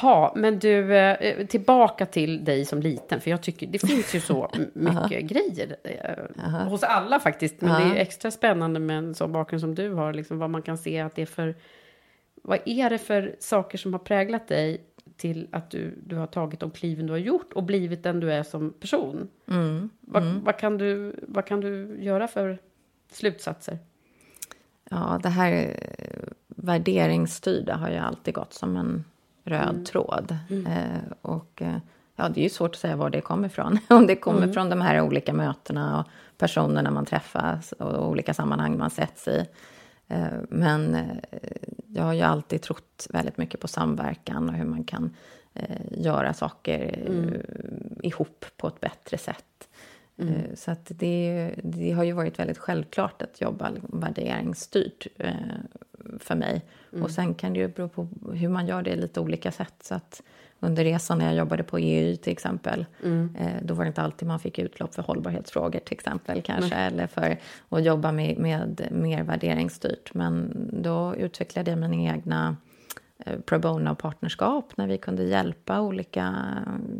Ha, 0.00 0.32
men 0.36 0.58
du, 0.58 0.96
eh, 0.96 1.46
tillbaka 1.46 2.06
till 2.06 2.44
dig 2.44 2.64
som 2.64 2.80
liten. 2.80 3.20
För 3.20 3.30
jag 3.30 3.42
tycker 3.42 3.66
det 3.66 3.78
finns 3.78 4.14
ju 4.14 4.20
så 4.20 4.50
mycket 4.72 5.24
grejer 5.24 5.76
eh, 5.84 6.68
hos 6.68 6.82
alla 6.82 7.20
faktiskt. 7.20 7.60
Men 7.60 7.80
det 7.80 7.96
är 7.96 8.02
extra 8.02 8.30
spännande 8.30 8.80
med 8.80 8.98
en 8.98 9.14
sån 9.14 9.32
bakgrund 9.32 9.60
som 9.60 9.74
du 9.74 9.92
har. 9.92 10.12
Liksom, 10.12 10.38
vad 10.38 10.50
man 10.50 10.62
kan 10.62 10.78
se 10.78 11.00
att 11.00 11.14
det 11.14 11.22
är 11.22 11.26
för... 11.26 11.54
Vad 12.34 12.58
är 12.64 12.90
det 12.90 12.98
för 12.98 13.36
saker 13.38 13.78
som 13.78 13.92
har 13.92 13.98
präglat 13.98 14.48
dig 14.48 14.84
till 15.16 15.48
att 15.52 15.70
du, 15.70 15.98
du 16.06 16.16
har 16.16 16.26
tagit 16.26 16.60
de 16.60 16.70
kliven 16.70 17.06
du 17.06 17.12
har 17.12 17.18
gjort 17.18 17.52
och 17.52 17.62
blivit 17.62 18.02
den 18.02 18.20
du 18.20 18.32
är 18.32 18.42
som 18.42 18.72
person. 18.80 19.28
Mm. 19.48 19.90
Vad, 20.00 20.22
mm. 20.22 20.44
vad, 20.44 20.58
kan 20.58 20.78
du, 20.78 21.16
vad 21.22 21.46
kan 21.46 21.60
du 21.60 22.02
göra 22.02 22.28
för 22.28 22.58
slutsatser? 23.12 23.78
Ja, 24.90 25.20
det 25.22 25.28
här 25.28 25.76
värderingsstyrda 26.46 27.76
har 27.76 27.90
ju 27.90 27.96
alltid 27.96 28.34
gått 28.34 28.52
som 28.52 28.76
en 28.76 29.04
röd 29.44 29.68
mm. 29.68 29.84
tråd. 29.84 30.36
Mm. 30.50 30.66
Eh, 30.66 31.12
och 31.22 31.62
eh, 31.62 31.76
ja, 32.16 32.28
det 32.28 32.40
är 32.40 32.42
ju 32.42 32.48
svårt 32.48 32.70
att 32.70 32.80
säga 32.80 32.96
var 32.96 33.10
det 33.10 33.20
kommer 33.20 33.48
ifrån. 33.48 33.78
Om 33.88 34.06
det 34.06 34.16
kommer 34.16 34.42
mm. 34.42 34.52
från 34.52 34.70
de 34.70 34.80
här 34.80 35.00
olika 35.00 35.32
mötena 35.32 36.00
och 36.00 36.06
personerna 36.38 36.90
man 36.90 37.06
träffas 37.06 37.72
och 37.72 38.08
olika 38.08 38.34
sammanhang 38.34 38.78
man 38.78 38.90
sätts 38.90 39.28
i. 39.28 39.46
Eh, 40.08 40.26
men 40.48 40.94
eh, 40.94 41.16
jag 41.88 42.02
har 42.02 42.12
ju 42.12 42.22
alltid 42.22 42.62
trott 42.62 43.06
väldigt 43.10 43.38
mycket 43.38 43.60
på 43.60 43.68
samverkan 43.68 44.48
och 44.48 44.54
hur 44.54 44.64
man 44.64 44.84
kan 44.84 45.16
göra 45.90 46.34
saker 46.34 47.04
mm. 47.06 47.42
ihop 48.02 48.44
på 48.56 48.68
ett 48.68 48.80
bättre 48.80 49.18
sätt. 49.18 49.68
Mm. 50.28 50.56
Så 50.56 50.70
att 50.70 50.92
det, 50.94 51.50
det, 51.62 51.92
har 51.92 52.04
ju 52.04 52.12
varit 52.12 52.38
väldigt 52.38 52.58
självklart 52.58 53.22
att 53.22 53.40
jobba 53.40 53.70
liksom 53.70 54.00
värderingsstyrt 54.00 55.06
för 56.18 56.34
mig. 56.34 56.62
Mm. 56.92 57.04
Och 57.04 57.10
sen 57.10 57.34
kan 57.34 57.52
det 57.52 57.58
ju 57.58 57.68
bero 57.68 57.88
på 57.88 58.08
hur 58.32 58.48
man 58.48 58.66
gör 58.66 58.82
det 58.82 58.96
lite 58.96 59.20
olika 59.20 59.52
sätt. 59.52 59.74
Så 59.82 59.94
att 59.94 60.22
under 60.60 60.84
resan 60.84 61.18
när 61.18 61.26
jag 61.26 61.34
jobbade 61.34 61.62
på 61.62 61.78
EU 61.78 62.16
till 62.16 62.32
exempel, 62.32 62.86
mm. 63.04 63.36
eh, 63.38 63.62
då 63.62 63.74
var 63.74 63.84
det 63.84 63.88
inte 63.88 64.02
alltid 64.02 64.28
man 64.28 64.40
fick 64.40 64.58
utlopp 64.58 64.94
för 64.94 65.02
hållbarhetsfrågor 65.02 65.78
till 65.78 65.94
exempel 65.94 66.42
kanske, 66.42 66.74
mm. 66.74 66.94
eller 66.94 67.06
för 67.06 67.38
att 67.68 67.84
jobba 67.84 68.12
med, 68.12 68.38
med 68.38 68.88
mer 68.90 69.22
värderingsstyrt. 69.22 70.14
Men 70.14 70.52
då 70.82 71.14
utvecklade 71.16 71.70
jag 71.70 71.78
mina 71.78 72.12
egna 72.12 72.56
eh, 73.18 73.38
pro 73.40 73.58
bono-partnerskap 73.58 74.76
när 74.76 74.86
vi 74.86 74.98
kunde 74.98 75.24
hjälpa 75.24 75.80
olika 75.80 76.34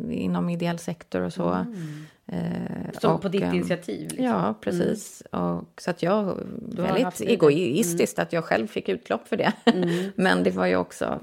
inom 0.09 0.49
ideell 0.49 0.79
sektor 0.79 1.21
och 1.21 1.33
så. 1.33 1.49
Mm. 1.49 2.05
Eh, 2.27 2.99
så 3.01 3.11
och, 3.11 3.21
på 3.21 3.27
ditt 3.27 3.43
eh, 3.43 3.55
initiativ? 3.55 4.01
Liksom. 4.01 4.25
Ja, 4.25 4.55
precis. 4.61 5.23
Mm. 5.31 5.45
Och, 5.45 5.81
så 5.81 5.89
att 5.89 6.03
jag, 6.03 6.39
väldigt 6.61 7.21
egoistiskt 7.21 8.17
mm. 8.17 8.23
att 8.27 8.33
jag 8.33 8.43
själv 8.45 8.67
fick 8.67 8.89
utlopp 8.89 9.27
för 9.27 9.37
det. 9.37 9.53
Mm. 9.65 10.11
Men 10.15 10.43
det 10.43 10.51
var 10.51 10.65
ju 10.65 10.75
också 10.75 11.19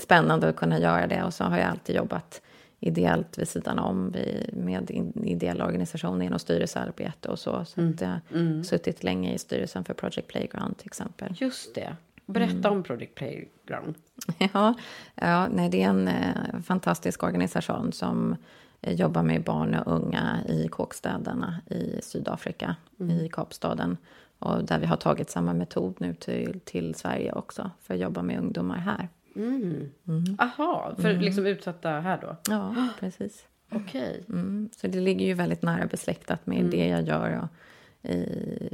spännande 0.00 0.48
att 0.48 0.56
kunna 0.56 0.78
göra 0.78 1.06
det. 1.06 1.24
Och 1.24 1.34
så 1.34 1.44
har 1.44 1.58
jag 1.58 1.68
alltid 1.68 1.96
jobbat 1.96 2.42
ideellt 2.80 3.38
vid 3.38 3.48
sidan 3.48 3.78
om 3.78 4.14
med 4.52 4.90
ideella 5.24 5.66
organisationer 5.66 6.26
inom 6.26 6.38
styrelsearbete 6.38 7.28
och 7.28 7.38
så. 7.38 7.64
Så 7.64 7.80
mm. 7.80 7.92
att 7.92 8.00
jag 8.00 8.08
har 8.08 8.20
mm. 8.32 8.64
suttit 8.64 9.04
länge 9.04 9.34
i 9.34 9.38
styrelsen 9.38 9.84
för 9.84 9.94
Project 9.94 10.28
Playground 10.28 10.78
till 10.78 10.86
exempel. 10.86 11.34
Just 11.38 11.74
det. 11.74 11.96
Berätta 12.26 12.70
om 12.70 12.82
Project 12.82 13.14
Playground. 13.14 13.94
Ja, 14.52 14.74
ja 15.14 15.48
nej, 15.48 15.68
det 15.68 15.82
är 15.82 15.88
en 15.88 16.08
eh, 16.08 16.60
fantastisk 16.64 17.22
organisation 17.22 17.92
som 17.92 18.36
jobbar 18.92 19.22
med 19.22 19.42
barn 19.42 19.74
och 19.74 19.96
unga 19.96 20.38
i 20.48 20.68
kåkstäderna 20.68 21.60
i 21.70 22.02
Sydafrika, 22.02 22.76
i 22.98 23.28
Kapstaden. 23.28 23.96
Och 24.38 24.64
där 24.64 24.78
vi 24.78 24.86
har 24.86 24.96
tagit 24.96 25.30
samma 25.30 25.54
metod 25.54 25.94
nu 25.98 26.14
till, 26.14 26.60
till 26.64 26.94
Sverige 26.94 27.32
också 27.32 27.70
för 27.80 27.94
att 27.94 28.00
jobba 28.00 28.22
med 28.22 28.38
ungdomar 28.38 28.76
här. 28.76 29.08
Mm. 29.36 29.90
Aha, 30.38 30.94
för 30.98 31.12
liksom 31.12 31.46
utsatta 31.46 31.90
här 31.90 32.20
då? 32.20 32.36
Ja, 32.48 32.74
precis. 33.00 33.46
Okej. 33.70 34.24
Mm. 34.28 34.68
Så 34.76 34.86
det 34.86 35.00
ligger 35.00 35.26
ju 35.26 35.34
väldigt 35.34 35.62
nära 35.62 35.86
besläktat 35.86 36.46
med 36.46 36.64
det 36.64 36.86
jag 36.86 37.02
gör 37.02 37.42
och, 37.42 37.48
i, 38.10 38.68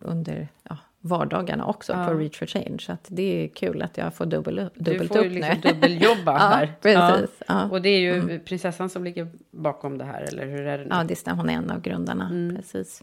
under 0.00 0.48
ja, 0.62 0.78
vardagarna 1.06 1.66
också 1.66 1.92
Ja. 1.92 2.06
på 2.06 2.14
Reach 2.14 2.38
for 2.38 2.46
Change. 2.46 2.78
Så 2.80 2.92
att 2.92 3.06
det 3.08 3.44
är 3.44 3.48
kul 3.48 3.82
att 3.82 3.98
jag 3.98 4.14
får 4.14 4.26
dubbel, 4.26 4.54
Du 4.74 4.92
dubbelt 4.92 5.12
får 5.12 5.22
ju 5.24 5.28
upp 5.28 5.34
liksom 5.34 5.54
nu. 5.64 5.70
dubbeljobba 5.70 6.32
Ja, 6.32 6.38
här. 6.38 6.72
precis. 6.80 7.42
Ja. 7.48 7.68
Och 7.70 7.82
det 7.82 7.88
är 7.88 7.98
ju 8.00 8.38
prinsessan 8.38 8.88
som 8.90 9.04
ligger 9.04 9.28
bakom 9.50 9.98
det 9.98 10.04
här, 10.04 10.22
eller 10.22 10.46
hur 10.46 10.66
är 10.66 10.78
det 10.78 10.84
nu? 10.84 10.90
Ja, 10.90 11.04
det 11.08 11.16
stämmer. 11.16 11.36
Hon 11.36 11.50
är 11.50 11.54
en 11.54 11.70
av 11.70 11.80
grundarna. 11.80 12.52
Precis. 12.56 13.02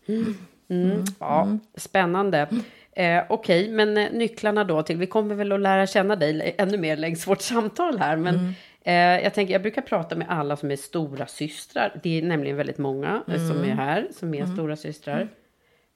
Mm. 0.70 1.04
Ja, 1.20 1.48
spännande. 1.78 2.48
Eh, 2.96 3.24
Okej, 3.30 3.70
men 3.72 3.98
eh, 3.98 4.12
nycklarna 4.12 4.64
då 4.64 4.84
till, 4.84 4.98
vi 4.98 5.08
kommer 5.08 5.36
väl 5.36 5.52
att 5.52 5.60
lära 5.60 5.88
känna 5.88 6.16
dig 6.16 6.56
ännu 6.58 6.78
mer 6.78 6.98
längs 6.98 7.28
vårt 7.28 7.42
samtal 7.42 8.00
här, 8.00 8.18
men 8.18 8.54
eh, 8.84 8.94
jag 9.24 9.34
tänker, 9.34 9.54
jag 9.54 9.62
brukar 9.62 9.82
prata 9.82 10.16
med 10.16 10.28
alla 10.30 10.56
som 10.56 10.72
är 10.72 10.76
stora 10.76 11.26
systrar. 11.28 12.00
Det 12.04 12.18
är 12.18 12.22
nämligen 12.24 12.58
väldigt 12.58 12.78
många 12.78 13.22
eh, 13.28 13.48
som 13.48 13.64
är 13.64 13.74
här, 13.76 14.08
som 14.20 14.34
är 14.34 14.46
stora 14.46 14.76
systrar. 14.76 15.28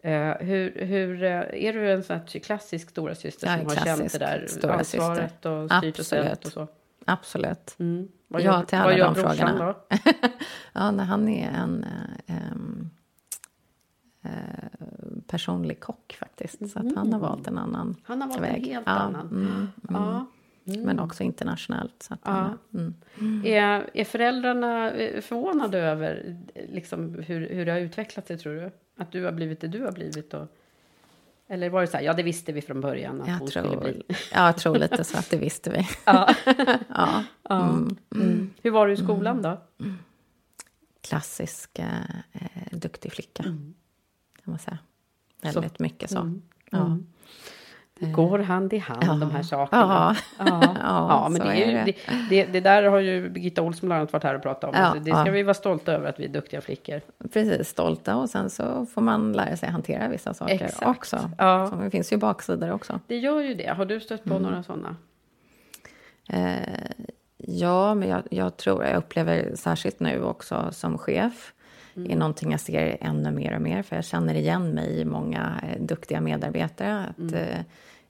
Eh, 0.05 0.35
hur, 0.39 0.85
hur, 0.85 1.23
eh, 1.23 1.29
är 1.53 1.73
du 1.73 1.91
en 1.91 2.03
sån 2.03 2.15
här 2.19 2.39
klassisk 2.39 2.89
stora 2.89 3.15
syster 3.15 3.47
som 3.57 3.65
har 3.67 3.75
känt 3.75 4.11
det 4.11 4.17
där 4.19 4.49
ansvaret 4.77 5.45
och 5.45 5.71
styrt 5.71 5.99
och 5.99 6.05
ställt 6.05 6.45
och 6.45 6.51
så? 6.51 6.67
Absolut. 7.05 7.75
Mm. 7.79 8.07
Vad 8.27 8.41
Ja, 8.41 8.45
gör, 8.45 8.63
till 8.65 8.77
vad 8.77 8.87
alla 8.87 8.97
gör 8.97 9.05
de 9.05 9.15
frågorna. 9.15 9.65
då? 9.65 9.97
Ja, 10.73 10.91
när 10.91 11.03
han 11.03 11.29
är 11.29 11.49
en 11.51 11.85
em, 12.27 12.89
eh, 14.23 14.31
personlig 15.27 15.79
kock 15.79 16.15
faktiskt. 16.19 16.69
Så 16.71 16.79
att 16.79 16.95
han 16.95 17.13
har 17.13 17.19
valt 17.19 17.47
en 17.47 17.57
annan 17.57 17.95
Han 18.03 18.21
har 18.21 18.29
valt 18.29 18.41
väg. 18.41 18.63
en 18.67 18.73
helt 18.73 18.85
ja, 18.87 18.91
annan. 18.91 19.27
Mm, 19.27 19.67
Ja. 19.89 20.25
Men 20.63 20.99
också 20.99 21.23
internationellt. 21.23 22.03
Så 22.03 22.13
att 22.13 22.19
Ja. 22.23 22.31
han, 22.31 22.57
mm. 23.19 23.45
Är, 23.45 23.89
är 23.93 24.03
föräldrarna 24.05 24.91
förvånade 25.21 25.77
över 25.79 26.37
liksom, 26.69 27.13
hur, 27.13 27.49
hur 27.49 27.65
det 27.65 27.71
har 27.71 27.79
utvecklat 27.79 28.27
sig, 28.27 28.37
tror 28.37 28.55
du? 28.55 28.71
Att 28.95 29.11
du 29.11 29.23
har 29.25 29.31
blivit 29.31 29.59
det 29.61 29.67
du 29.67 29.81
har 29.83 29.91
blivit? 29.91 30.33
Och, 30.33 30.47
eller 31.47 31.69
var 31.69 31.81
det 31.81 31.87
så 31.87 31.97
här, 31.97 32.03
ja 32.03 32.13
det 32.13 32.23
visste 32.23 32.51
vi 32.51 32.61
från 32.61 32.81
början 32.81 33.21
att 33.21 33.27
hon 33.27 33.37
Jag, 33.39 33.49
skulle 33.49 33.67
tror, 33.69 33.81
bli? 33.81 34.03
ja, 34.09 34.45
jag 34.45 34.57
tror 34.57 34.77
lite 34.77 35.03
så 35.03 35.17
att 35.17 35.29
det 35.29 35.37
visste 35.37 35.69
vi. 35.69 35.77
Ja. 36.05 36.35
ja. 36.89 37.23
Ja. 37.49 37.69
Mm. 38.15 38.53
Hur 38.61 38.71
var 38.71 38.87
du 38.87 38.93
i 38.93 38.97
skolan 38.97 39.41
då? 39.41 39.61
Klassisk 41.01 41.79
eh, 41.79 41.89
duktig 42.71 43.11
flicka, 43.11 43.43
Mm. 43.43 43.73
kan 44.43 44.51
man 44.51 44.59
säga. 44.59 44.77
Väldigt 45.41 45.79
mycket 45.79 46.09
så. 46.09 46.39
Ja. 46.71 46.97
Mm. 48.01 48.13
Går 48.13 48.39
hand 48.39 48.73
i 48.73 48.77
hand 48.77 49.03
Ja. 49.03 49.13
de 49.13 49.31
här 49.31 49.43
sakerna. 49.43 50.15
Ja. 50.39 50.45
ja. 50.45 50.75
Ja, 51.09 51.29
men 51.29 51.41
det, 51.47 51.53
är 51.53 51.71
ju, 51.71 51.83
det. 51.85 51.95
det. 52.29 52.45
Det, 52.45 52.59
där 52.59 52.83
har 52.83 52.99
ju 52.99 53.29
Birgitta 53.29 53.61
Olsson 53.61 53.87
bland 53.89 53.99
annat 53.99 54.13
varit 54.13 54.23
här 54.23 54.35
och 54.35 54.41
pratat 54.41 54.69
om. 54.69 54.75
Alltså, 54.75 55.03
det 55.03 55.11
ska 55.11 55.31
vi 55.31 55.43
vara 55.43 55.53
stolta 55.53 55.91
över 55.93 56.09
att 56.09 56.19
vi 56.19 56.25
är 56.25 56.29
duktiga 56.29 56.61
flickor. 56.61 57.01
Precis, 57.33 57.69
stolta 57.69 58.15
och 58.15 58.29
sen 58.29 58.49
så 58.49 58.85
får 58.85 59.01
man 59.01 59.33
lära 59.33 59.57
sig 59.57 59.69
hantera 59.69 60.07
vissa 60.07 60.33
saker 60.33 60.53
Exakt. 60.65 60.85
också. 60.87 61.29
Ja. 61.37 61.67
Så 61.67 61.75
det 61.75 61.89
finns 61.89 62.13
ju 62.13 62.17
baksidor 62.17 62.71
också. 62.71 62.99
Det 63.07 63.17
gör 63.17 63.41
ju 63.41 63.53
det. 63.53 63.67
Har 63.77 63.85
du 63.85 63.99
stött 63.99 64.25
Mm. 64.25 64.37
på 64.37 64.43
några 64.43 64.63
sådana? 64.63 64.95
Eh, 66.29 66.91
ja, 67.37 67.95
men 67.95 68.09
jag, 68.09 68.21
jag 68.31 68.57
tror, 68.57 68.83
jag 68.85 68.97
upplever 68.97 69.51
särskilt 69.55 69.99
nu 69.99 70.23
också 70.23 70.67
som 70.71 70.97
chef, 70.97 71.53
Mm. 71.95 72.11
är 72.11 72.15
någonting 72.15 72.51
jag 72.51 72.59
ser 72.59 72.97
ännu 73.01 73.31
mer 73.31 73.55
och 73.55 73.61
mer, 73.61 73.83
för 73.83 73.95
jag 73.95 74.05
känner 74.05 74.35
igen 74.35 74.69
mig 74.69 74.99
i 74.99 75.05
många 75.05 75.61
eh, 75.63 75.81
duktiga 75.81 76.21
medarbetare. 76.21 77.05
Att, 77.05 77.17
Mm. 77.17 77.33
eh, 77.33 77.59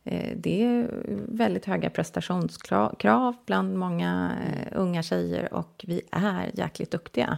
eh, 0.03 0.37
det 0.37 0.63
är 0.63 0.87
väldigt 1.27 1.65
höga 1.65 1.89
prestationskrav 1.89 3.35
bland 3.45 3.77
många 3.77 4.31
eh, 4.47 4.79
unga 4.79 5.03
tjejer 5.03 5.53
och 5.53 5.85
vi 5.87 6.01
är 6.11 6.51
jäkligt 6.53 6.91
duktiga. 6.91 7.37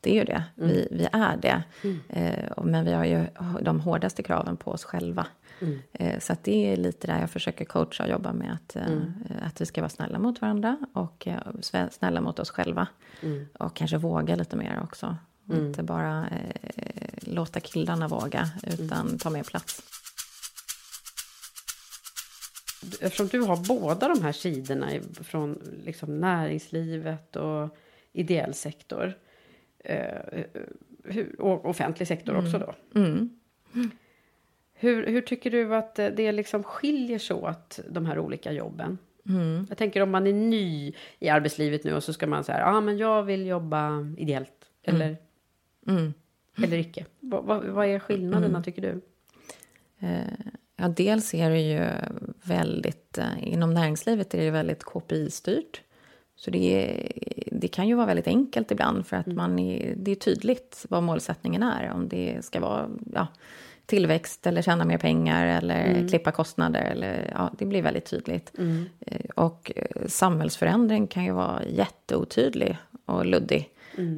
Det 0.00 0.10
är 0.10 0.14
ju 0.14 0.24
det. 0.24 0.42
Vi, 0.54 0.88
vi 0.90 1.08
är 1.12 1.36
det. 1.36 1.62
Eh, 2.08 2.50
och- 2.52 2.66
men 2.66 2.84
vi 2.84 2.92
har 2.92 3.04
ju 3.04 3.26
de 3.62 3.80
hårdaste 3.80 4.22
kraven 4.22 4.56
på 4.56 4.70
oss 4.70 4.84
själva. 4.84 5.26
Eh, 5.92 6.18
Så 6.20 6.36
det 6.42 6.72
är 6.72 6.76
lite 6.76 7.06
där 7.06 7.20
jag 7.20 7.30
försöker 7.30 7.64
coacha 7.64 8.04
och 8.04 8.10
jobba 8.10 8.32
med. 8.32 8.52
Att, 8.52 8.76
eh, 8.76 8.82
att 9.46 9.60
vi 9.60 9.66
ska 9.66 9.80
vara 9.80 9.88
snälla 9.88 10.18
mot 10.18 10.40
varandra 10.40 10.76
och 10.92 11.28
snälla 11.90 12.20
mot 12.20 12.38
oss 12.38 12.50
själva. 12.50 12.88
Och 13.58 13.76
kanske 13.76 13.96
våga 13.98 14.36
lite 14.36 14.56
mer 14.56 14.80
också. 14.82 15.16
Och 15.48 15.54
Inte 15.56 15.82
bara 15.82 16.28
eh, 16.28 16.72
låta 17.20 17.60
killarna 17.60 18.08
våga, 18.08 18.50
utan 18.66 19.18
ta 19.18 19.30
mer 19.30 19.42
plats. 19.42 19.82
Eftersom 23.00 23.26
du 23.26 23.40
har 23.40 23.56
båda 23.68 24.08
de 24.08 24.22
här 24.22 24.32
sidorna 24.32 24.90
från 25.22 25.58
liksom 25.84 26.20
näringslivet 26.20 27.36
och 27.36 27.76
ideell 28.12 28.54
sektor. 28.54 29.14
Eh, 29.78 30.44
hur, 31.04 31.40
och 31.40 31.64
offentlig 31.64 32.08
sektor 32.08 32.36
också 32.36 32.58
då. 32.58 32.74
Mm. 33.00 33.30
Hur, 34.74 35.06
hur 35.06 35.20
tycker 35.20 35.50
du 35.50 35.74
att 35.74 35.94
det 35.94 36.32
liksom 36.32 36.62
skiljer 36.62 37.18
sig 37.18 37.36
åt, 37.36 37.80
de 37.88 38.06
här 38.06 38.18
olika 38.18 38.52
jobben? 38.52 38.98
Mm. 39.28 39.66
Jag 39.68 39.78
tänker 39.78 40.00
om 40.00 40.10
man 40.10 40.26
är 40.26 40.32
ny 40.32 40.92
i 41.18 41.28
arbetslivet 41.28 41.84
nu 41.84 41.94
och 41.94 42.04
så 42.04 42.12
ska 42.12 42.26
man 42.26 42.44
säga, 42.44 42.58
ja 42.58 42.76
ah, 42.76 42.80
men 42.80 42.98
jag 42.98 43.22
vill 43.22 43.46
jobba 43.46 44.14
ideellt. 44.18 44.50
Eller, 44.82 45.16
Mm. 45.88 46.14
eller 46.62 46.78
icke. 46.78 47.04
Vad, 47.20 47.44
vad, 47.44 47.64
vad 47.64 47.86
är 47.86 47.98
skillnaderna 47.98 48.62
tycker 48.62 48.82
du? 48.82 49.00
Eh, 50.06 50.20
Ja, 50.78 50.88
dels 50.88 51.34
är 51.34 51.50
det 51.50 51.60
ju 51.60 51.88
väldigt... 52.42 53.18
eh, 53.18 53.52
Inom 53.52 53.74
näringslivet 53.74 54.34
är 54.34 54.38
det 54.38 54.50
väldigt 54.50 54.84
KPI-styrt. 54.84 55.80
Så 56.36 56.50
det, 56.50 56.58
är, 56.92 57.12
det 57.52 57.68
kan 57.68 57.88
ju 57.88 57.94
vara 57.94 58.06
väldigt 58.06 58.26
enkelt 58.26 58.70
ibland 58.70 59.06
för 59.06 59.16
att 59.16 59.26
man 59.26 59.58
är, 59.58 59.94
det 59.96 60.10
är 60.10 60.14
tydligt 60.14 60.86
vad 60.88 61.02
målsättningen 61.02 61.62
är. 61.62 61.90
Om 61.90 62.08
det 62.08 62.44
ska 62.44 62.60
vara 62.60 62.88
ja, 63.14 63.26
tillväxt 63.86 64.46
eller 64.46 64.62
tjäna 64.62 64.84
mer 64.84 64.98
pengar 64.98 65.46
eller 65.46 66.08
klippa 66.08 66.32
kostnader. 66.32 66.80
Eller, 66.82 67.30
ja, 67.34 67.50
det 67.58 67.64
blir 67.66 67.82
väldigt 67.82 68.06
tydligt. 68.06 68.52
Eh, 69.00 69.20
Och 69.34 69.72
eh, 69.76 70.06
samhällsförändring 70.06 71.06
kan 71.06 71.24
ju 71.24 71.32
vara 71.32 71.62
jätteotydlig 71.64 72.76
och 73.04 73.26
luddig. 73.26 73.70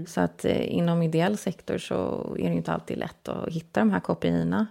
Så 0.06 0.20
att 0.20 0.44
eh, 0.44 0.74
inom 0.74 1.02
ideell 1.02 1.36
sektor 1.36 1.78
så 1.78 2.26
är 2.38 2.50
det 2.50 2.56
inte 2.56 2.72
alltid 2.72 2.98
lätt 2.98 3.28
att 3.28 3.48
hitta 3.48 3.80
de 3.80 3.90
här 3.90 4.00
KPI-erna. 4.00 4.66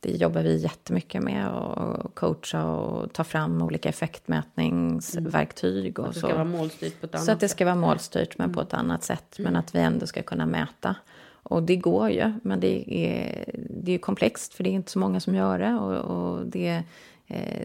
Det 0.00 0.10
jobbar 0.10 0.42
vi 0.42 0.56
jättemycket 0.56 1.22
med 1.22 1.48
och 1.48 2.14
coacha 2.14 2.64
och 2.64 3.12
ta 3.12 3.24
fram 3.24 3.62
olika 3.62 3.88
effektmätningsverktyg 3.88 5.98
och 5.98 6.08
Att 6.08 6.14
det 6.14 6.20
så. 6.20 6.26
ska 6.26 6.34
vara 6.34 6.44
målstyrt 6.44 7.00
på 7.00 7.06
ett 7.06 7.14
annat 7.14 7.26
Så 7.26 7.32
att 7.32 7.40
det 7.40 7.48
ska 7.48 7.64
vara 7.64 7.74
målstyrt 7.74 8.38
men 8.38 8.52
på 8.52 8.60
ett 8.60 8.74
annat 8.74 9.04
sätt. 9.04 9.36
Men 9.38 9.56
att 9.56 9.74
vi 9.74 9.78
ändå 9.78 10.06
ska 10.06 10.22
kunna 10.22 10.46
mäta. 10.46 10.96
Och 11.42 11.62
det 11.62 11.76
går 11.76 12.10
ju, 12.10 12.32
men 12.42 12.60
det 12.60 12.94
är, 12.94 13.44
det 13.70 13.92
är 13.92 13.98
komplext 13.98 14.54
för 14.54 14.64
det 14.64 14.70
är 14.70 14.72
inte 14.72 14.90
så 14.90 14.98
många 14.98 15.20
som 15.20 15.34
gör 15.34 15.58
det. 15.58 15.74
Och, 15.74 16.16
och 16.16 16.46
det, 16.46 16.82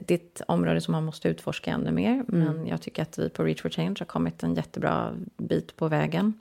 det 0.01 0.11
är 0.11 0.15
ett 0.15 0.41
område 0.47 0.81
som 0.81 0.91
man 0.91 1.03
måste 1.03 1.29
utforska 1.29 1.71
ännu 1.71 1.91
mer. 1.91 2.23
Men 2.27 2.67
jag 2.67 2.81
tycker 2.81 3.01
att 3.01 3.17
vi 3.17 3.29
på 3.29 3.43
Reach 3.43 3.61
for 3.61 3.69
Change 3.69 3.95
har 3.99 4.05
kommit 4.05 4.43
en 4.43 4.55
jättebra 4.55 5.13
bit 5.37 5.75
på 5.75 5.87
vägen. 5.87 6.33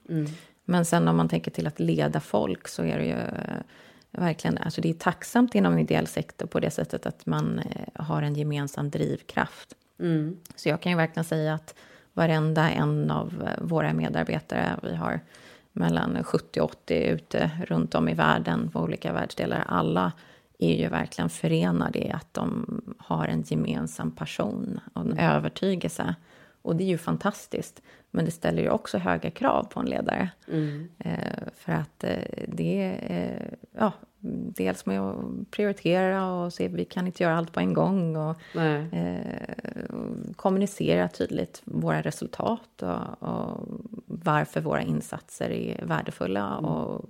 Men 0.65 0.85
sen 0.85 1.09
om 1.09 1.17
man 1.17 1.29
tänker 1.29 1.51
till 1.51 1.67
att 1.67 1.81
leda 1.81 2.21
folk 2.21 2.69
så 2.69 2.83
är 2.83 2.99
det 2.99 3.05
ju 3.05 3.13
eh, 3.13 3.63
verkligen, 4.11 4.59
alltså 4.59 4.81
det 4.81 4.91
är 4.91 4.95
tacksamt 4.95 5.55
inom 5.55 5.79
ideell 5.79 6.07
sektor 6.07 6.47
på 6.47 6.61
det 6.61 6.71
sättet 6.71 7.07
att 7.07 7.27
man 7.27 7.59
eh, 7.59 8.05
har 8.05 8.23
en 8.23 8.35
gemensam 8.35 8.91
drivkraft. 8.91 9.77
Så 10.57 10.69
jag 10.69 10.81
kan 10.81 10.93
ju 10.93 10.97
verkligen 10.97 11.25
säga 11.25 11.55
att 11.55 11.75
varenda 12.13 12.71
en 12.71 13.11
av 13.11 13.43
eh, 13.47 13.65
våra 13.65 13.93
medarbetare, 13.93 14.77
vi 14.83 14.95
har 14.95 15.21
mellan 15.73 16.25
70 16.25 16.61
och 16.61 16.71
80 16.71 16.95
ute 16.95 17.51
runt 17.67 17.95
om 17.95 18.09
i 18.09 18.15
världen 18.15 18.71
på 18.71 18.81
olika 18.81 19.13
världsdelar, 19.13 19.65
alla 19.69 20.13
är 20.63 20.77
ju 20.77 20.89
verkligen 20.89 21.31
förenade 21.31 21.99
i 21.99 22.11
att 22.11 22.35
de 22.35 22.67
har 22.99 23.27
en 23.27 23.43
gemensam 23.43 24.11
passion 24.11 24.81
och 24.93 25.03
en 25.03 25.19
övertygelse. 25.19 26.15
Och 26.63 26.77
det 26.77 26.85
är 26.85 26.89
ju 26.89 26.99
fantastiskt. 26.99 27.83
Men 28.11 28.25
det 28.25 28.31
ställer 28.31 28.63
ju 28.63 28.71
också 28.71 28.99
höga 28.99 29.31
krav 29.31 29.65
på 29.65 29.81
en 29.81 29.87
ledare. 29.87 30.31
Eh, 30.99 31.49
för 31.57 31.73
att 31.73 32.05
eh, 32.05 32.45
det 32.49 32.83
är, 32.83 32.99
eh, 33.11 33.59
ja, 33.79 33.93
dels 34.55 34.87
med 34.87 35.01
att 35.01 35.51
prioritera 35.51 36.33
och 36.33 36.53
se, 36.53 36.69
vi 36.69 36.85
kan 36.85 37.07
inte 37.07 37.23
göra 37.23 37.37
allt 37.37 37.53
på 37.53 37.61
en 37.61 37.75
gång. 37.75 38.17
Och, 38.17 38.57
eh, 38.57 39.55
kommunicera 40.37 41.09
tydligt 41.09 41.63
våra 41.65 42.03
resultat 42.03 42.83
och, 42.83 43.29
och 43.29 43.69
varför 44.07 44.61
våra 44.61 44.83
insatser 44.83 45.51
är 45.51 45.87
värdefulla. 45.87 46.57
Och, 46.57 47.05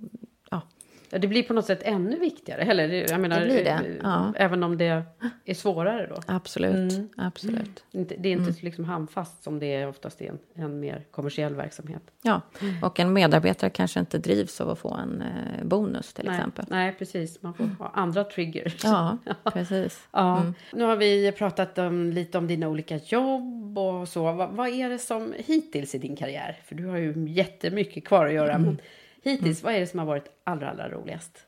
ja, 1.13 1.19
det 1.19 1.27
blir 1.27 1.43
på 1.43 1.53
något 1.53 1.65
sätt 1.65 1.79
ännu 1.83 2.19
viktigare. 2.19 2.61
Eller, 2.61 3.11
jag 3.11 3.19
menar, 3.21 3.39
Det 3.39 3.45
blir 3.45 3.63
det, 3.63 3.69
eh, 3.69 3.81
ja. 4.03 4.33
Även 4.35 4.63
om 4.63 4.77
det 4.77 5.03
är 5.45 5.53
svårare 5.53 6.07
då. 6.07 6.21
Absolut, 6.27 6.93
Mm. 6.93 7.09
absolut. 7.17 7.83
Inte- 7.91 8.15
Det 8.19 8.29
är 8.29 8.33
inte 8.33 8.53
liksom 8.65 8.85
handfast 8.85 9.43
som 9.43 9.59
det 9.59 9.73
är 9.75 9.87
oftast 9.87 10.21
i 10.21 10.27
en, 10.27 10.39
en 10.55 10.79
mer 10.79 11.03
kommersiell 11.11 11.55
verksamhet. 11.55 12.01
Ja, 12.21 12.41
och 12.81 12.99
en 12.99 13.13
medarbetare 13.13 13.69
kanske 13.69 13.99
inte 13.99 14.17
drivs 14.17 14.61
av 14.61 14.69
att 14.69 14.79
få 14.79 14.93
en 14.93 15.21
eh, 15.21 15.65
bonus 15.65 16.13
till 16.13 16.25
nej, 16.25 16.35
exempel. 16.35 16.65
nej, 16.69 16.95
precis. 16.99 17.41
Man 17.41 17.53
får 17.53 17.63
ha 17.63 17.91
andra 17.93 18.23
triggers. 18.23 18.83
Ja, 18.83 19.17
precis. 19.53 20.07
Ja. 20.11 20.39
Mm. 20.41 20.53
Nu 20.73 20.83
har 20.83 20.95
vi 20.95 21.31
pratat 21.31 21.77
om, 21.77 22.09
lite 22.11 22.37
om 22.37 22.47
dina 22.47 22.67
olika 22.67 22.97
jobb 22.97 23.77
och 23.77 24.07
så. 24.07 24.31
Vad, 24.31 24.49
vad 24.49 24.67
är 24.69 24.89
det 24.89 24.99
som 24.99 25.33
hittills 25.37 25.95
i 25.95 25.97
din 25.97 26.15
karriär? 26.15 26.57
För 26.65 26.75
du 26.75 26.85
har 26.85 26.97
ju 26.97 27.13
jättemycket 27.29 28.05
kvar 28.05 28.25
att 28.25 28.33
göra. 28.33 28.57
Men 28.57 28.77
hittills, 29.23 29.63
vad 29.63 29.73
är 29.73 29.79
det 29.79 29.87
som 29.87 29.99
har 29.99 30.05
varit 30.05 30.41
allra, 30.43 30.69
allra 30.69 30.89
roligast? 30.89 31.45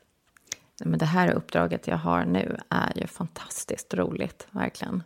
Nej, 0.80 0.90
Men 0.90 0.98
det 0.98 1.06
här 1.06 1.32
uppdraget 1.32 1.86
jag 1.86 1.96
har 1.96 2.24
nu 2.24 2.56
är 2.68 2.92
ju 2.96 3.06
fantastiskt 3.06 3.94
roligt, 3.94 4.46
verkligen. 4.50 5.02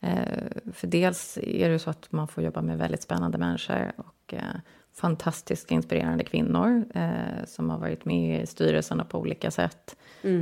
Eh, 0.00 0.44
för 0.72 0.86
dels 0.86 1.38
är 1.42 1.68
det 1.68 1.78
så 1.78 1.90
att 1.90 2.12
man 2.12 2.28
får 2.28 2.44
jobba 2.44 2.62
med 2.62 2.78
väldigt 2.78 3.02
spännande 3.02 3.38
människor 3.38 3.92
och 3.96 4.34
eh, 4.34 4.42
fantastiskt 4.94 5.70
inspirerande 5.70 6.24
kvinnor 6.24 6.84
eh, 6.94 7.44
som 7.46 7.70
har 7.70 7.78
varit 7.78 8.04
med 8.04 8.42
i 8.42 8.46
styrelserna 8.46 9.04
på 9.04 9.18
olika 9.18 9.50
sätt. 9.50 9.96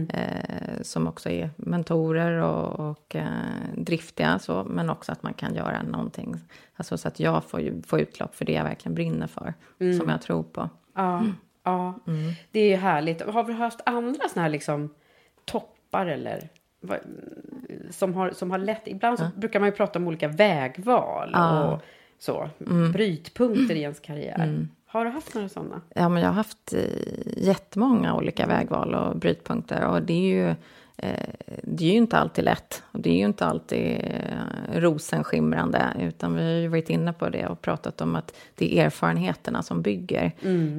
Eh, 0.09 0.83
som 0.83 1.07
också 1.07 1.31
är 1.31 1.51
mentorer 1.57 2.33
och, 2.33 2.91
och 2.91 3.17
eh, 3.17 3.27
driftiga, 3.77 4.39
så, 4.39 4.65
men 4.65 4.91
också 4.91 5.13
att 5.13 5.23
man 5.23 5.35
kan 5.35 5.55
göra 5.55 5.83
någonting. 5.83 6.37
Alltså 6.75 6.99
så 6.99 7.09
att 7.09 7.21
jag 7.21 7.45
får, 7.45 7.83
får 7.87 8.01
utlopp 8.01 8.35
för 8.35 8.45
det 8.45 8.53
jag 8.53 8.65
verkligen 8.65 8.95
brinner 8.95 9.27
för, 9.27 9.55
som 9.99 10.09
jag 10.09 10.23
tror 10.23 10.43
på. 10.43 10.69
Ja, 10.95 11.25
ja. 11.63 11.95
det 12.51 12.61
är 12.61 12.69
ju 12.69 12.77
härligt. 12.77 13.23
Har 13.23 13.45
vi 13.45 13.53
haft 13.53 13.81
andra 13.87 14.29
såna 14.29 14.43
här 14.43 14.51
liksom 14.51 14.95
toppar 15.45 16.07
eller 16.07 16.49
som 17.91 18.15
har, 18.15 18.31
som 18.31 18.51
har 18.51 18.59
lett... 18.59 18.89
Ibland 18.89 19.19
så 19.19 19.25
brukar 19.37 19.61
man 19.61 19.69
ju 19.69 19.73
prata 19.73 19.99
om 19.99 20.07
olika 20.07 20.29
vägval 20.29 21.35
och 21.35 21.81
så. 22.19 22.51
Brytpunkter 22.93 23.75
i 23.75 23.81
ens 23.81 24.01
karriär. 24.01 24.67
Har 24.87 25.05
du 25.05 25.11
haft 25.11 25.35
några 25.35 25.49
sådana? 25.49 25.81
Ja, 25.95 26.09
men 26.09 26.23
jag 26.23 26.29
har 26.29 26.35
haft 26.35 26.73
eh, 26.73 26.83
jättemånga 27.37 28.15
olika 28.15 28.47
vägval 28.47 28.95
och 28.95 29.17
brytpunkter. 29.17 29.87
Och 29.87 30.03
det 30.03 30.13
är 30.13 30.47
ju, 30.47 30.55
det 31.63 31.85
är 31.85 31.91
ju 31.91 31.97
inte 31.97 32.19
alltid 32.19 32.45
lätt. 32.45 32.83
Och 32.93 33.01
det 33.01 33.11
är 33.11 33.15
ju 33.17 33.25
inte 33.25 33.47
alltid 33.47 34.01
eh, 34.05 34.81
rosenskimrande. 34.81 35.87
Utan 36.01 36.35
vi 36.35 36.43
har 36.43 36.51
ju 36.51 36.69
varit 36.69 36.91
inne 36.91 37.13
på 37.13 37.29
det 37.29 37.47
och 37.47 37.63
pratat 37.63 38.01
om 38.01 38.17
att 38.17 38.35
det 38.55 38.79
är 38.79 38.87
erfarenheterna 38.87 39.63
som 39.63 39.83
bygger. 39.83 40.33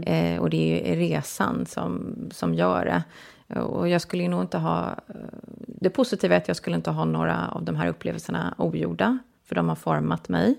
Eh, 0.05 0.41
och 0.41 0.49
det 0.49 0.91
är 0.91 0.95
resan 0.95 1.65
som, 1.65 2.15
som 2.31 2.53
gör 2.53 2.85
det. 2.85 3.03
Och 3.59 3.89
jag 3.89 4.01
skulle 4.01 4.27
nog 4.27 4.41
inte 4.41 4.57
ha... 4.57 4.89
eh, 5.07 5.15
Det 5.67 5.89
positiva 5.89 6.35
är 6.35 6.37
att 6.37 6.47
jag 6.47 6.57
skulle 6.57 6.75
inte 6.75 6.91
ha 6.91 7.05
några 7.05 7.47
av 7.47 7.63
de 7.63 7.75
här 7.75 7.87
upplevelserna 7.87 8.53
ogjorda. 8.57 9.17
För 9.45 9.55
de 9.55 9.69
har 9.69 9.75
format 9.75 10.29
mig 10.29 10.55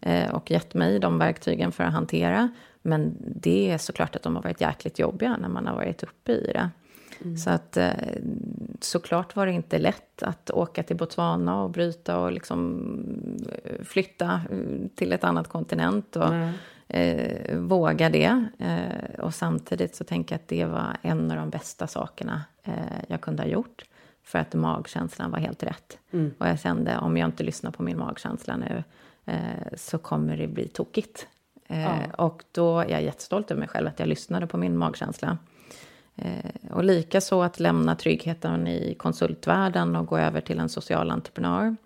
eh, 0.00 0.30
och 0.34 0.50
gett 0.50 0.74
mig 0.74 0.98
de 0.98 1.18
verktygen 1.18 1.72
för 1.72 1.84
att 1.84 1.92
hantera. 1.92 2.48
Men 2.82 3.16
det 3.18 3.70
är 3.70 3.78
såklart 3.78 4.16
att 4.16 4.22
de 4.22 4.36
har 4.36 4.42
varit 4.42 4.60
jäkligt 4.60 4.98
jobbiga 4.98 5.36
när 5.36 5.48
man 5.48 5.66
har 5.66 5.74
varit 5.74 6.02
uppe 6.02 6.32
i 6.32 6.50
det. 6.54 6.70
Så 7.38 7.50
att 7.50 7.76
eh, 7.76 7.90
såklart 8.80 9.36
var 9.36 9.46
det 9.46 9.52
inte 9.52 9.78
lätt 9.78 10.22
att 10.22 10.50
åka 10.50 10.82
till 10.82 10.96
Botswana 10.96 11.62
och 11.62 11.70
bryta 11.70 12.18
och 12.18 12.32
liksom 12.32 12.84
eh, 13.64 13.84
flytta 13.84 14.40
eh, 14.50 14.88
till 14.94 15.12
ett 15.12 15.24
annat 15.24 15.48
kontinent 15.48 16.16
och 16.16 16.34
eh, 16.96 17.58
våga 17.58 18.08
det. 18.10 18.44
Eh, 18.58 19.20
och 19.20 19.34
samtidigt 19.34 19.96
så 19.96 20.04
tänker 20.04 20.34
jag 20.34 20.40
att 20.40 20.48
det 20.48 20.64
var 20.64 20.96
en 21.02 21.30
av 21.30 21.36
de 21.36 21.50
bästa 21.50 21.86
sakerna 21.86 22.42
eh, 22.62 22.72
jag 23.08 23.20
kunde 23.20 23.42
ha 23.42 23.48
gjort. 23.50 23.84
För 24.22 24.38
att 24.38 24.54
magkänslan 24.54 25.30
var 25.30 25.38
helt 25.38 25.62
rätt. 25.62 25.98
Och 26.38 26.48
jag 26.48 26.60
kände, 26.60 26.98
om 26.98 27.16
jag 27.16 27.28
inte 27.28 27.42
lyssnar 27.44 27.70
på 27.70 27.82
min 27.82 27.98
magkänsla 27.98 28.56
nu 28.56 28.84
eh, 29.24 29.36
så 29.76 29.98
kommer 29.98 30.36
det 30.36 30.46
bli 30.48 30.68
tokigt. 30.68 31.26
Eh, 31.66 31.86
Och 32.18 32.44
då 32.52 32.78
är 32.80 32.88
jag 32.88 33.02
jättestolt 33.02 33.50
över 33.50 33.58
mig 33.58 33.68
själv 33.68 33.86
att 33.88 33.98
jag 33.98 34.08
lyssnade 34.08 34.46
på 34.46 34.56
min 34.56 34.76
magkänsla. 34.76 35.38
Eh, 36.16 36.70
och 36.70 36.84
lika 36.84 37.20
så 37.20 37.42
att 37.42 37.60
lämna 37.60 37.96
tryggheten 37.96 38.66
i 38.66 38.94
konsultvärlden 38.94 39.96
och 39.96 40.06
gå 40.06 40.18
över 40.18 40.40
till 40.40 40.58
en 40.58 40.68
social 40.68 41.10
entreprenör. 41.10 41.76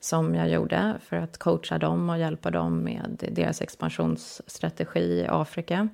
Som 0.00 0.34
jag 0.34 0.50
gjorde 0.50 0.94
för 1.04 1.16
att 1.16 1.38
coacha 1.38 1.78
dem 1.78 2.10
och 2.10 2.18
hjälpa 2.18 2.50
dem 2.50 2.84
med 2.84 3.28
deras 3.32 3.62
expansionsstrategi 3.62 5.00
i 5.00 5.26
Afrika. 5.28 5.88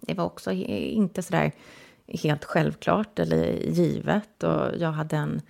Det 0.00 0.14
var 0.14 0.24
också 0.24 0.52
inte 0.52 1.22
sådär 1.22 1.52
helt 2.06 2.44
självklart 2.44 3.18
eller 3.18 3.52
givet. 3.52 4.42
Och 4.42 4.70
jag 4.78 4.92
hade 4.92 5.16
en... 5.16 5.40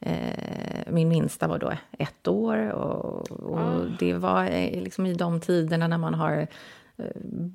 Eh, 0.00 0.92
min 0.92 1.08
minsta 1.08 1.48
var 1.48 1.58
då 1.58 1.72
ett 1.98 2.28
år. 2.28 2.68
Och, 2.68 3.30
och 3.30 3.90
det 3.98 4.14
var 4.14 4.44
eh, 4.44 4.82
liksom 4.82 5.06
i 5.06 5.14
de 5.14 5.40
tiderna 5.40 5.88
när 5.88 5.98
man 5.98 6.14
har 6.14 6.46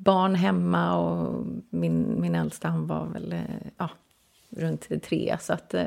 barn 0.04 0.36
hemma 0.36 0.98
och 0.98 1.46
min, 1.70 2.22
min 2.22 2.36
äldsta 2.36 2.68
han 2.68 2.88
var 2.88 3.06
väl 3.06 3.34
eh, 3.34 3.68
ja, 3.78 3.90
runt 4.50 5.04
tre. 5.04 5.38
Så 5.40 5.54
att, 5.54 5.74
eh, 5.74 5.84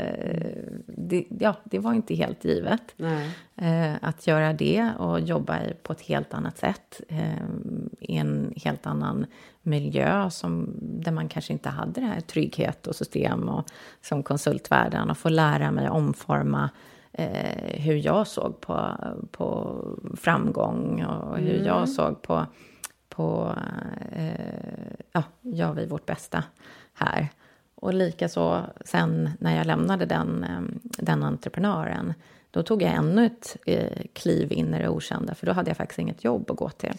det, 0.86 1.24
ja, 1.40 1.56
det 1.64 1.78
var 1.78 1.92
inte 1.92 2.14
helt 2.14 2.44
givet 2.44 2.94
Nej. 2.96 3.30
eh, 3.56 3.96
att 4.02 4.26
göra 4.26 4.52
det 4.52 4.90
och 4.98 5.20
jobba 5.20 5.58
på 5.82 5.92
ett 5.92 6.00
helt 6.00 6.34
annat 6.34 6.58
sätt 6.58 7.00
i 8.00 8.16
en 8.16 8.52
helt 8.56 8.86
annan 8.86 9.26
miljö 9.62 10.30
som, 10.30 10.74
där 10.80 11.12
man 11.12 11.28
kanske 11.28 11.52
inte 11.52 11.68
hade 11.68 12.00
det 12.00 12.06
här 12.06 12.20
trygghet 12.20 12.86
och 12.86 12.96
system 12.96 13.48
och 13.48 13.64
som 14.02 14.22
konsultvärlden 14.22 15.10
och 15.10 15.18
få 15.18 15.28
lära 15.28 15.70
mig 15.70 15.88
omforma 15.88 16.70
hur 17.58 18.06
jag 18.06 18.26
såg 18.26 18.60
på, 18.60 18.94
på 19.30 19.76
framgång 20.16 21.04
och 21.04 21.38
hur 21.38 21.66
jag 21.66 21.88
såg 21.88 22.22
på, 22.22 22.46
på 23.10 23.54
eh, 24.12 24.94
ja, 25.12 25.22
gör 25.40 25.72
vi 25.72 25.86
vårt 25.86 26.06
bästa 26.06 26.44
här. 26.94 27.28
Och 27.74 27.94
likaså 27.94 28.62
sen 28.84 29.30
när 29.38 29.56
jag 29.56 29.66
lämnade 29.66 30.06
den, 30.06 30.44
eh, 30.44 30.60
den 30.82 31.22
entreprenören, 31.22 32.14
då 32.50 32.62
tog 32.62 32.82
jag 32.82 32.94
ännu 32.94 33.26
ett 33.26 33.56
eh, 33.66 34.02
kliv 34.12 34.52
in 34.52 34.74
i 34.74 34.78
det 34.78 34.88
okända, 34.88 35.34
för 35.34 35.46
då 35.46 35.52
hade 35.52 35.70
jag 35.70 35.76
faktiskt 35.76 35.98
inget 35.98 36.24
jobb 36.24 36.50
att 36.50 36.56
gå 36.56 36.70
till. 36.70 36.98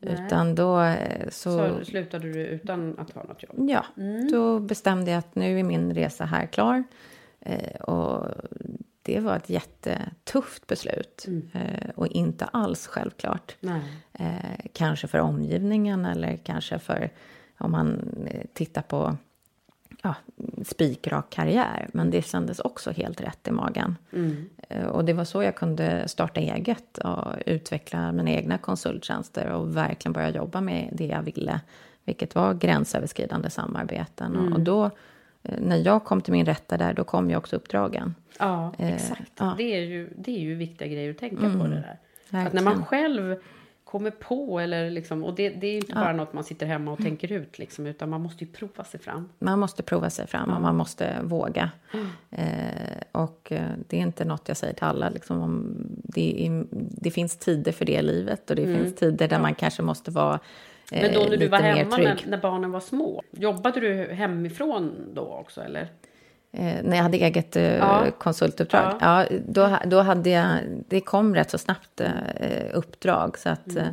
Utan 0.00 0.54
då 0.54 0.80
eh, 0.80 1.28
så... 1.28 1.78
Så 1.78 1.84
slutade 1.84 2.32
du 2.32 2.46
utan 2.46 2.98
att 2.98 3.10
ha 3.10 3.22
något 3.22 3.42
jobb? 3.42 3.70
Ja, 3.70 3.84
då 4.30 4.58
bestämde 4.58 5.10
jag 5.10 5.18
att 5.18 5.34
nu 5.34 5.58
är 5.58 5.62
min 5.62 5.94
resa 5.94 6.24
här 6.24 6.46
klar. 6.46 6.84
Eh, 7.40 7.80
och 7.80 8.28
det 9.04 9.20
var 9.20 9.36
ett 9.36 9.50
jättetufft 9.50 10.66
beslut. 10.66 11.26
Eh, 11.52 11.90
och 11.94 12.06
inte 12.06 12.44
alls 12.44 12.86
självklart. 12.86 13.56
Eh, 14.12 14.34
kanske 14.72 15.06
för 15.08 15.18
omgivningen 15.18 16.04
eller 16.04 16.36
kanske 16.36 16.78
för 16.78 17.10
om 17.58 17.70
man 17.72 18.00
eh, 18.26 18.40
tittar 18.52 18.82
på 18.82 19.16
ja, 20.02 20.14
spikrak 20.64 21.30
karriär. 21.30 21.88
Men 21.92 22.10
det 22.10 22.22
kändes 22.26 22.60
också 22.60 22.90
helt 22.90 23.20
rätt 23.20 23.48
i 23.48 23.50
magen. 23.50 23.96
Eh, 24.68 24.86
Och 24.86 25.04
det 25.04 25.12
var 25.12 25.24
så 25.24 25.42
jag 25.42 25.56
kunde 25.56 26.08
starta 26.08 26.40
eget 26.40 26.98
och 26.98 27.24
utveckla 27.46 28.12
mina 28.12 28.30
egna 28.30 28.58
konsulttjänster 28.58 29.48
och 29.50 29.76
verkligen 29.76 30.12
börja 30.12 30.30
jobba 30.30 30.60
med 30.60 30.88
det 30.92 31.06
jag 31.06 31.22
ville. 31.22 31.60
Vilket 32.04 32.34
var 32.34 32.54
gränsöverskridande 32.54 33.50
samarbeten. 33.50 34.36
Och- 34.36 34.52
Och 34.52 34.60
då, 34.60 34.90
när 35.58 35.76
jag 35.76 36.04
kom 36.04 36.20
till 36.20 36.32
min 36.32 36.46
rätta 36.46 36.76
där, 36.76 36.94
då 36.94 37.04
kom 37.04 37.30
ju 37.30 37.36
också 37.36 37.56
uppdragen. 37.56 38.14
Ja, 38.38 38.72
Eh, 38.78 38.94
exakt. 38.94 39.32
ja. 39.38 39.44
Mm. 39.44 39.56
Det, 39.56 39.62
är 39.62 39.80
ju, 39.80 40.10
det 40.16 40.30
är 40.36 40.40
ju 40.40 40.54
viktiga 40.54 40.88
grejer 40.88 41.10
att 41.10 41.18
tänka 41.18 41.36
på 41.36 41.66
det 41.66 41.68
där. 41.68 41.76
Att 41.78 42.32
när 42.32 42.42
verkligen. 42.42 42.64
man 42.64 42.84
själv 42.84 43.36
kommer 43.84 44.10
på, 44.10 44.60
eller 44.60 44.90
liksom, 44.90 45.24
och 45.24 45.34
det, 45.34 45.48
det 45.48 45.66
är 45.66 45.76
inte 45.76 45.94
bara 45.94 46.12
något 46.12 46.32
man 46.32 46.44
sitter 46.44 46.66
hemma 46.66 46.92
och 46.92 46.98
tänker 46.98 47.32
ut, 47.32 47.58
liksom, 47.58 47.86
utan 47.86 48.10
man 48.10 48.20
måste 48.20 48.44
ju 48.44 48.50
prova 48.50 48.84
sig 48.84 49.00
fram. 49.00 49.28
Man 49.38 49.58
måste 49.58 49.82
prova 49.82 50.10
sig 50.10 50.26
fram 50.26 50.50
och 50.50 50.62
man 50.62 50.76
måste 50.76 51.16
våga. 51.22 51.70
Eh, 52.30 52.98
och 53.12 53.52
eh, 53.52 53.70
det 53.88 53.96
är 53.96 54.00
inte 54.00 54.24
något 54.24 54.48
jag 54.48 54.56
säger 54.56 54.74
till 54.74 54.84
alla. 54.84 55.08
Liksom, 55.08 55.40
om 55.40 55.76
det, 55.88 56.46
är, 56.46 56.66
det 56.70 57.10
finns 57.10 57.36
tider 57.36 57.72
för 57.72 57.84
det 57.84 57.92
i 57.92 58.02
livet 58.02 58.50
och 58.50 58.56
det 58.56 58.66
finns 58.66 58.94
tider 58.94 59.28
där 59.28 59.38
man 59.40 59.54
kanske 59.54 59.82
måste 59.82 60.10
vara 60.10 60.34
eh, 60.34 60.40
Men 60.90 61.14
då 61.14 61.20
när 61.20 61.36
du 61.36 61.48
var 61.48 61.58
hemma 61.58 61.96
när, 61.96 62.20
när 62.26 62.38
barnen 62.38 62.70
var 62.72 62.80
små, 62.80 63.22
jobbade 63.30 63.80
du 63.80 64.12
hemifrån 64.14 64.92
då 65.14 65.22
också 65.22 65.60
eller? 65.60 65.88
Eh, 66.52 66.74
när 66.82 66.96
jag 66.96 67.02
hade 67.02 67.16
eget 67.16 67.56
eh, 67.56 67.76
Ja. 67.76 68.06
konsultuppdrag. 68.18 68.94
Ja. 69.00 69.24
då, 69.48 69.64
ha- 69.66 69.82
då 69.86 70.00
hade 70.00 70.30
jag, 70.30 70.58
det 70.88 71.00
kom 71.00 71.34
rätt 71.34 71.50
så 71.50 71.58
snabbt 71.58 72.00
eh, 72.00 72.10
uppdrag. 72.72 73.38
Så 73.38 73.48
att 73.48 73.76
eh, 73.76 73.86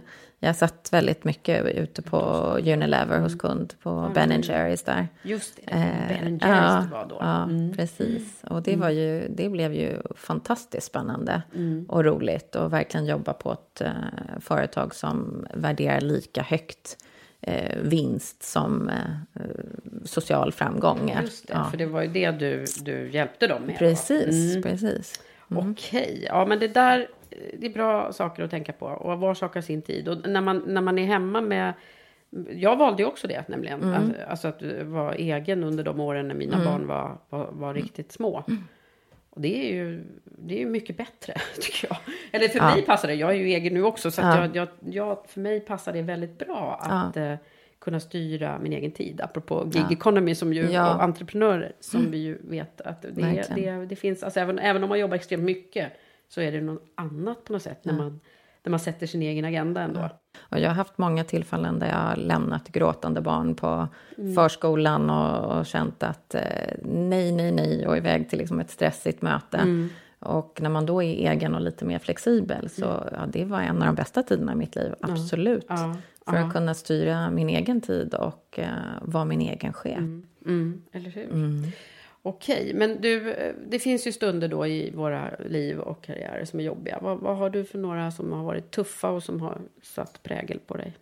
jag 0.44 0.56
satt 0.56 0.90
väldigt 0.92 1.24
mycket 1.24 1.66
ute 1.66 2.02
på 2.02 2.18
Unilever 2.60 3.20
hos 3.20 3.36
kund 3.36 3.74
på 3.84 4.12
Ben 4.14 4.42
Jerrys 4.42 4.84
där. 4.84 5.08
Just 5.24 5.56
det, 5.56 5.72
Eh, 5.72 6.08
Ben 6.08 6.38
Jerrys 6.38 6.42
ja, 6.42 6.86
var 6.92 7.06
då. 7.10 7.18
Ja, 7.20 7.50
precis. 7.76 8.44
Och 8.44 8.62
det, 8.62 8.76
var 8.76 8.90
ju, 8.90 9.28
det 9.30 9.50
blev 9.50 9.74
ju 9.74 10.02
fantastiskt 10.16 10.88
spännande 10.88 11.42
och 11.88 12.04
roligt. 12.04 12.56
Och 12.56 12.74
verkligen 12.74 13.06
jobba 13.06 13.34
på 13.34 13.52
ett 13.52 13.82
eh, 13.82 13.92
företag 14.40 14.96
som 14.96 15.46
värderar 15.54 16.02
lika 16.02 16.42
högt 16.42 16.98
eh, 17.42 17.78
vinst 17.82 18.44
som 18.44 18.90
eh, 18.90 19.42
social 20.06 20.52
framgång. 20.52 21.14
Just 21.22 21.48
det, 21.48 21.54
ja. 21.54 21.70
för 21.70 21.78
det 21.78 21.86
var 21.86 22.02
ju 22.02 22.08
det 22.08 22.32
du, 22.32 22.66
du 22.82 23.10
hjälpte 23.10 23.48
dem 23.48 23.62
med. 23.62 23.78
Precis, 23.78 24.52
mm. 24.52 24.64
precis. 24.64 25.22
Mm. 25.52 25.72
Okej, 25.72 26.26
ja 26.28 26.46
men 26.46 26.60
det 26.60 26.68
där 26.68 27.08
det 27.60 27.68
är 27.68 27.74
bra 27.74 28.14
saker 28.14 28.44
att 28.44 28.52
tänka 28.52 28.74
på. 28.74 28.86
Och 28.86 29.20
var 29.20 29.34
sak 29.34 29.54
har 29.54 29.62
sin 29.62 29.82
tid. 29.82 30.08
Och 30.08 30.30
när 30.30 30.42
man, 30.42 30.64
när 30.68 30.82
man 30.82 31.00
är 31.00 31.06
hemma 31.06 31.42
med 31.42 31.74
jag 32.52 32.78
valde 32.78 33.04
ju 33.04 33.08
också 33.08 33.28
det 33.28 33.48
nämligen. 33.48 33.84
Mm. 33.84 34.14
Alltså 34.28 34.48
att 34.48 34.62
vara 34.84 35.16
egen 35.16 35.64
under 35.64 35.84
de 35.84 36.00
åren 36.00 36.28
när 36.28 36.36
mina 36.36 36.54
mm. 36.54 36.66
barn 36.66 36.88
var, 36.88 37.18
var, 37.30 37.50
var 37.52 37.74
riktigt 37.74 38.12
små. 38.12 38.44
Mm. 38.48 38.64
Och 39.30 39.42
det 39.42 39.70
är 39.70 39.74
ju 39.74 40.04
det 40.24 40.62
är 40.62 40.66
mycket 40.66 40.98
bättre, 40.98 41.34
tycker 41.62 41.88
jag. 41.90 41.98
Eller 42.32 42.48
för 42.48 42.60
ja. 42.60 42.76
mig 42.76 42.82
passar 42.82 43.08
det, 43.08 43.14
jag 43.14 43.32
är 43.32 43.36
ju 43.36 43.46
egen 43.46 43.74
nu 43.74 43.84
också, 43.84 44.12
så 44.12 44.22
ja. 44.22 44.38
jag, 44.42 44.56
jag, 44.56 44.68
jag, 44.94 45.26
för 45.28 45.40
mig 45.40 45.60
passar 45.60 45.94
det 45.94 46.02
väldigt 46.02 46.38
bra 46.38 46.80
att 46.82 47.16
ja. 47.16 47.22
eh, 47.22 47.38
kunna 47.80 48.00
styra 48.00 48.60
min 48.60 48.74
egen 48.74 48.92
tid. 48.92 49.22
Apropå 49.22 49.64
gig 49.66 49.92
economy 49.92 50.36
som 50.36 50.54
ju, 50.54 50.68
och 50.68 51.04
entreprenörer, 51.04 51.74
som 51.80 52.00
mm. 52.00 52.12
vi 52.12 52.18
ju 52.18 52.38
vet 52.42 52.82
att 52.82 53.02
det, 53.02 53.46
det, 53.56 53.86
det, 53.86 53.96
finns, 53.96 54.24
alltså 54.24 54.40
även, 54.40 54.60
även 54.60 54.84
om 54.84 54.90
man 54.90 55.00
jobbar 55.00 55.16
extremt 55.16 55.44
mycket, 55.44 55.92
så 56.32 56.42
är 56.42 56.52
det 56.52 56.62
något 56.62 56.84
annat 56.96 57.44
på 57.46 57.54
något 57.54 57.62
sätt 57.62 57.86
när 57.86 57.94
man 57.94 58.20
där 58.64 58.72
man 58.72 58.80
sätter 58.80 59.08
sin 59.08 59.22
egen 59.22 59.46
agenda 59.46 59.82
ändå. 59.82 60.10
Och 60.40 60.60
jag 60.60 60.70
har 60.70 60.76
haft 60.76 60.98
många 60.98 61.24
tillfällen 61.24 61.80
där 61.80 61.88
jag 61.88 61.98
har 61.98 62.16
lämnat 62.16 62.70
gråtande 62.70 63.22
barn 63.22 63.56
på 63.56 63.88
mm. 64.18 64.36
förskolan 64.36 65.10
och, 65.10 65.58
och, 65.58 65.66
känt 65.66 66.04
att 66.04 66.36
eh, 66.36 66.42
nej, 66.84 67.32
nej, 67.32 67.52
nej 67.52 67.88
och 67.88 67.98
iväg 67.98 68.30
till 68.30 68.40
liksom 68.40 68.60
ett 68.60 68.70
stressigt 68.70 69.22
möte. 69.22 69.58
Mm. 69.58 69.90
Och 70.20 70.60
när 70.62 70.70
man 70.70 70.86
då 70.86 71.04
är 71.04 71.32
egen 71.32 71.56
och 71.56 71.62
lite 71.62 71.86
mer 71.86 72.00
flexibel 72.00 72.70
så 72.70 72.86
mm. 72.86 73.08
ja, 73.12 73.26
det 73.28 73.46
var 73.46 73.62
en 73.62 73.82
av 73.82 73.86
de 73.86 73.96
bästa 73.96 74.24
tiderna 74.24 74.52
i 74.52 74.56
mitt 74.56 74.76
liv, 74.76 74.94
absolut. 75.02 75.66
Ja. 75.70 75.96
För 76.26 76.38
att 76.38 76.54
kunna 76.54 76.74
styra 76.74 77.30
min 77.30 77.50
egen 77.50 77.82
tid 77.82 78.14
och 78.14 78.60
uh, 78.60 78.66
vara 79.02 79.26
min 79.26 79.42
egen 79.42 79.74
chef. 79.74 79.98
Mm. 79.98 80.24
mm. 80.46 80.82
Eller 80.92 81.10
hur? 81.10 81.34
Okej, 82.24 82.62
Okej, 82.62 82.74
men 82.74 83.02
du, 83.02 83.36
det 83.68 83.80
finns 83.80 84.08
ju 84.08 84.12
stunder 84.12 84.48
då 84.48 84.68
i 84.68 84.92
våra 84.92 85.32
liv 85.46 85.80
och 85.80 86.04
karriärer 86.04 86.46
som 86.46 86.60
är 86.60 86.64
jobbiga. 86.64 87.00
Vad, 87.02 87.20
vad, 87.20 87.38
har 87.38 87.50
du 87.50 87.66
för 87.66 87.78
några 87.78 88.12
som 88.12 88.32
har 88.32 88.44
varit 88.44 88.72
tuffa 88.72 89.10
och 89.10 89.24
som 89.24 89.42
har 89.42 89.62
satt 89.82 90.24
prägel 90.24 90.60
på 90.60 90.78
dig? 90.78 90.98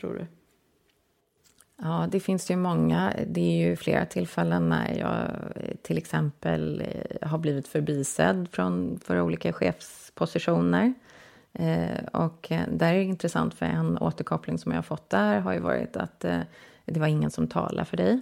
Tror 0.00 0.14
du? 0.14 0.26
Ja, 1.82 2.08
det 2.10 2.20
finns 2.20 2.50
ju 2.50 2.56
många. 2.56 3.14
Det 3.26 3.40
är 3.40 3.68
ju 3.68 3.76
flera 3.76 4.06
tillfällen 4.06 4.68
när 4.68 4.98
jag 4.98 5.26
till 5.82 5.98
exempel 5.98 6.80
eh, 6.80 7.28
har 7.28 7.38
blivit 7.38 7.68
förbisedd 7.68 8.48
från, 8.52 9.00
för 9.04 9.20
olika 9.20 9.52
chefspositioner. 9.52 10.94
Eh, 11.52 12.04
och 12.12 12.52
eh, 12.52 12.68
där 12.72 12.94
är 12.94 12.98
det 12.98 13.04
intressant, 13.04 13.54
för 13.54 13.66
en 13.66 13.98
återkoppling 13.98 14.58
som 14.58 14.72
jag 14.72 14.78
har 14.78 14.82
fått 14.82 15.10
där 15.10 15.40
har 15.40 15.52
ju 15.52 15.60
varit 15.60 15.96
att 15.96 16.20
det 16.84 17.00
var 17.00 17.06
ingen 17.06 17.30
som 17.30 17.48
talade 17.48 17.84
för 17.84 17.96
dig. 17.96 18.20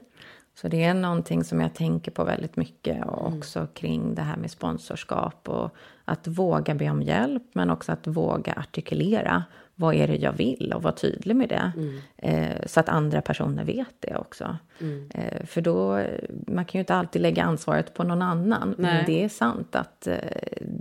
Så 0.61 0.69
det 0.69 0.85
är 0.85 0.95
någonting 0.95 1.45
som 1.45 1.61
jag 1.61 1.75
tänker 1.75 2.11
på 2.11 2.25
väldigt 2.25 2.57
mycket 2.57 3.07
och 3.07 3.27
mm. 3.27 3.39
också 3.39 3.67
kring 3.75 4.15
det 4.15 4.23
här 4.23 4.37
med 4.37 4.51
sponsorskap 4.51 5.49
och 5.49 5.75
att 6.05 6.27
våga 6.27 6.75
be 6.75 6.91
om 6.91 7.03
hjälp 7.03 7.43
men 7.53 7.71
också 7.71 7.93
att 7.93 8.07
våga 8.07 8.53
artikulera 8.53 9.45
vad 9.75 9.95
är 9.95 10.07
det 10.07 10.17
jag 10.17 10.33
vill 10.33 10.73
och 10.77 10.83
vara 10.83 10.95
tydlig 10.95 11.37
med 11.37 11.49
det. 11.49 11.73
Mm. 11.77 11.99
Eh, 12.17 12.67
så 12.67 12.81
att 12.81 12.89
andra 12.89 13.23
personer 13.23 13.65
vet 13.65 13.95
det 14.01 14.17
också. 14.17 14.57
Mm. 14.81 15.11
Eh, 15.15 15.47
för 15.47 15.61
då, 15.61 16.05
man 16.47 16.65
kan 16.65 16.79
ju 16.79 16.81
inte 16.81 16.95
alltid 16.95 17.23
lägga 17.23 17.43
ansvaret 17.43 17.95
på 17.95 18.05
någon 18.05 18.23
annan. 18.23 18.75
Nej. 18.79 18.95
Men 18.95 19.07
det 19.07 19.25
är 19.25 19.29
sant 19.29 19.77
att 19.77 20.07
eh, 20.07 20.17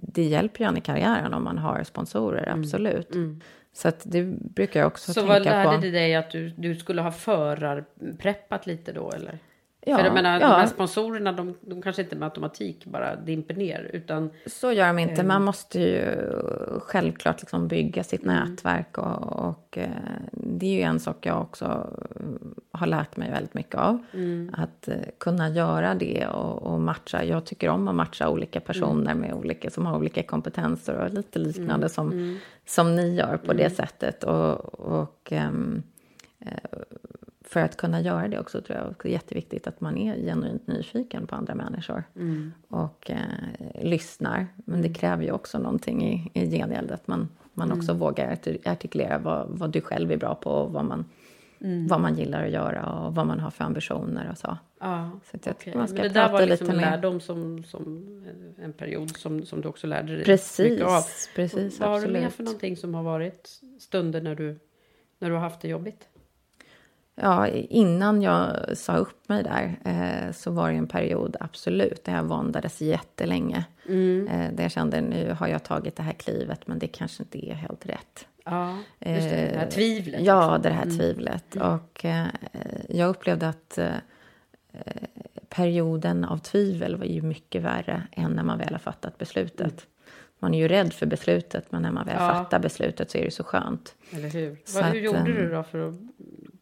det 0.01 0.23
hjälper 0.23 0.63
ju 0.63 0.67
en 0.67 0.77
i 0.77 0.81
karriären 0.81 1.33
om 1.33 1.43
man 1.43 1.57
har 1.57 1.83
sponsorer, 1.83 2.47
mm. 2.47 2.59
absolut. 2.59 3.15
Mm. 3.15 3.41
Så 3.73 3.87
att 3.87 4.01
det 4.03 4.23
brukar 4.55 4.79
jag 4.79 4.87
också 4.87 5.13
så 5.13 5.21
tänka 5.21 5.33
på. 5.37 5.43
Så 5.43 5.49
vad 5.49 5.65
lärde 5.65 5.87
det 5.87 5.91
dig 5.91 6.15
att 6.15 6.31
du, 6.31 6.49
du 6.49 6.75
skulle 6.75 7.01
ha 7.01 7.11
förarpreppat 7.11 8.67
lite 8.67 8.93
då 8.93 9.11
eller? 9.11 9.39
Ja, 9.87 9.97
För 9.97 10.05
jag 10.05 10.13
menar, 10.13 10.39
ja. 10.39 10.47
de 10.47 10.53
här 10.53 10.67
sponsorerna, 10.67 11.31
de, 11.31 11.55
de 11.61 11.81
kanske 11.81 12.01
inte 12.01 12.15
med 12.15 12.25
automatik 12.25 12.85
bara 12.85 13.15
dimper 13.15 13.53
ner. 13.53 13.89
Utan, 13.93 14.29
så 14.45 14.71
gör 14.71 14.87
de 14.87 14.99
inte. 14.99 15.23
Man 15.23 15.43
måste 15.43 15.79
ju 15.79 16.03
självklart 16.79 17.41
liksom 17.41 17.67
bygga 17.67 18.03
sitt 18.03 18.23
mm. 18.23 18.35
nätverk. 18.35 18.97
Och, 18.97 19.47
och, 19.49 19.77
eh, 19.77 19.89
det 20.31 20.65
är 20.65 20.73
ju 20.73 20.81
en 20.81 20.99
sak 20.99 21.25
jag 21.25 21.41
också 21.41 21.89
har 22.71 22.87
lärt 22.87 23.17
mig 23.17 23.31
väldigt 23.31 23.53
mycket 23.53 23.75
av. 23.75 24.03
Mm. 24.13 24.55
Att 24.57 24.87
eh, 24.87 24.95
kunna 25.17 25.49
göra 25.49 25.93
det 25.95 26.27
och, 26.27 26.73
och, 26.73 26.81
matcha. 26.81 27.23
Jag 27.23 27.45
tycker 27.45 27.69
om 27.69 27.87
att 27.87 27.95
matcha 27.95 28.29
olika 28.29 28.59
personer 28.59 29.11
mm. 29.11 29.19
med 29.19 29.33
olika, 29.33 29.69
som 29.69 29.85
har 29.85 29.97
olika 29.97 30.23
kompetenser 30.23 30.95
och 30.95 31.13
lite 31.13 31.39
liknande 31.39 31.73
mm. 31.73 31.89
som, 31.89 32.11
mm. 32.11 32.37
som 32.65 32.95
ni 32.95 33.15
gör 33.15 33.37
på 33.37 33.53
det 33.53 33.63
mm. 33.63 33.75
sättet. 33.75 34.23
Och, 34.23 34.79
och 34.79 35.31
um, 35.31 35.83
för 37.47 37.59
att 37.59 37.77
kunna 37.77 38.01
göra 38.01 38.27
det 38.27 38.39
också 38.39 38.61
tror 38.61 38.77
jag 38.77 39.05
är 39.05 39.09
jätteviktigt 39.09 39.67
att 39.67 39.81
man 39.81 39.97
är 39.97 40.15
genuint 40.15 40.67
nyfiken 40.67 41.27
på 41.27 41.35
andra 41.35 41.55
människor 41.55 42.03
mm. 42.15 42.51
och 42.67 43.11
eh, 43.11 43.83
lyssnar. 43.83 44.47
Men 44.55 44.81
det 44.81 44.87
mm. 44.87 44.93
kräver 44.93 45.23
ju 45.23 45.31
också 45.31 45.59
någonting 45.59 46.03
i, 46.03 46.31
i 46.33 46.49
gengäld, 46.49 46.91
att 46.91 47.07
man, 47.07 47.29
man 47.53 47.67
mm. 47.67 47.79
också 47.79 47.93
vågar 47.93 48.37
artikulera 48.65 49.17
vad, 49.17 49.47
vad 49.49 49.71
du 49.71 49.81
själv 49.81 50.11
är 50.11 50.17
bra 50.17 50.35
på 50.35 50.49
och 50.49 50.71
vad 50.71 50.85
man, 50.85 51.05
mm. 51.59 51.87
vad 51.87 52.01
man 52.01 52.15
gillar 52.15 52.45
att 52.45 52.51
göra 52.51 52.85
och 52.85 53.15
vad 53.15 53.27
man 53.27 53.39
har 53.39 53.51
för 53.51 53.63
ambitioner 53.63 54.29
och 54.31 54.37
så. 54.37 54.57
Ja, 54.79 55.19
så 55.31 55.37
att 55.37 55.47
okay. 55.47 55.75
man 55.75 55.87
ska 55.87 55.95
Men 55.95 56.03
det 56.03 56.19
där 56.19 56.31
var 56.31 56.45
liksom 56.45 56.69
en 56.69 56.77
lärdom 56.77 57.19
som, 57.19 57.63
som 57.63 58.03
en 58.57 58.73
period 58.73 59.17
som, 59.17 59.45
som 59.45 59.61
du 59.61 59.67
också 59.67 59.87
lärde 59.87 60.15
dig 60.15 60.25
precis, 60.25 60.69
mycket 60.69 60.85
av. 60.85 61.01
Precis, 61.35 61.79
vad 61.79 61.89
absolut. 61.89 62.01
har 62.01 62.01
du 62.01 62.13
mer 62.21 62.29
för 62.29 62.43
någonting 62.43 62.77
som 62.77 62.93
har 62.93 63.03
varit 63.03 63.61
stunder 63.79 64.21
när 64.21 64.35
du, 64.35 64.59
när 65.19 65.29
du 65.29 65.35
har 65.35 65.41
haft 65.41 65.61
det 65.61 65.67
jobbigt? 65.67 66.07
Ja, 67.15 67.47
innan 67.47 68.21
jag 68.21 68.57
sa 68.77 68.97
upp 68.97 69.29
mig 69.29 69.43
där 69.43 69.79
eh, 69.85 70.31
så 70.31 70.51
var 70.51 70.71
det 70.71 70.77
en 70.77 70.87
period, 70.87 71.35
absolut, 71.39 72.03
där 72.03 72.15
jag 72.15 72.23
våndades 72.23 72.81
jättelänge. 72.81 73.65
Mm. 73.87 74.27
Eh, 74.27 74.53
där 74.53 74.63
jag 74.63 74.71
kände 74.71 75.01
nu 75.01 75.35
har 75.39 75.47
jag 75.47 75.63
tagit 75.63 75.95
det 75.95 76.03
här 76.03 76.13
klivet, 76.13 76.67
men 76.67 76.79
det 76.79 76.87
kanske 76.87 77.23
inte 77.23 77.49
är 77.49 77.53
helt 77.53 77.85
rätt. 77.85 78.27
Ja, 78.45 78.77
just 78.99 79.29
det, 79.29 79.49
det 79.53 79.59
här 79.59 79.69
tvivlet. 79.69 80.19
Eh, 80.19 80.25
ja, 80.25 80.59
det 80.63 80.69
här 80.69 80.83
mm. 80.83 80.97
tvivlet. 80.97 81.55
Mm. 81.55 81.67
Och 81.67 82.05
eh, 82.05 82.27
jag 82.89 83.09
upplevde 83.09 83.49
att 83.49 83.77
eh, 83.77 83.93
perioden 85.49 86.25
av 86.25 86.37
tvivel 86.37 86.95
var 86.95 87.05
ju 87.05 87.21
mycket 87.21 87.61
värre 87.61 88.03
än 88.11 88.31
när 88.31 88.43
man 88.43 88.57
väl 88.57 88.71
har 88.71 88.79
fattat 88.79 89.17
beslutet. 89.17 89.59
Mm. 89.59 89.81
Man 90.39 90.53
är 90.53 90.59
ju 90.59 90.67
rädd 90.67 90.93
för 90.93 91.05
beslutet, 91.05 91.71
men 91.71 91.81
när 91.81 91.91
man 91.91 92.05
väl 92.05 92.15
ja. 92.19 92.29
fattar 92.29 92.59
beslutet 92.59 93.11
så 93.11 93.17
är 93.17 93.25
det 93.25 93.31
så 93.31 93.43
skönt. 93.43 93.95
Eller 94.11 94.29
hur? 94.29 94.57
Vad, 94.75 94.85
hur 94.85 94.99
gjorde 94.99 95.23
du 95.23 95.45
eh, 95.45 95.57
då 95.57 95.63
för 95.63 95.89
att 95.89 95.95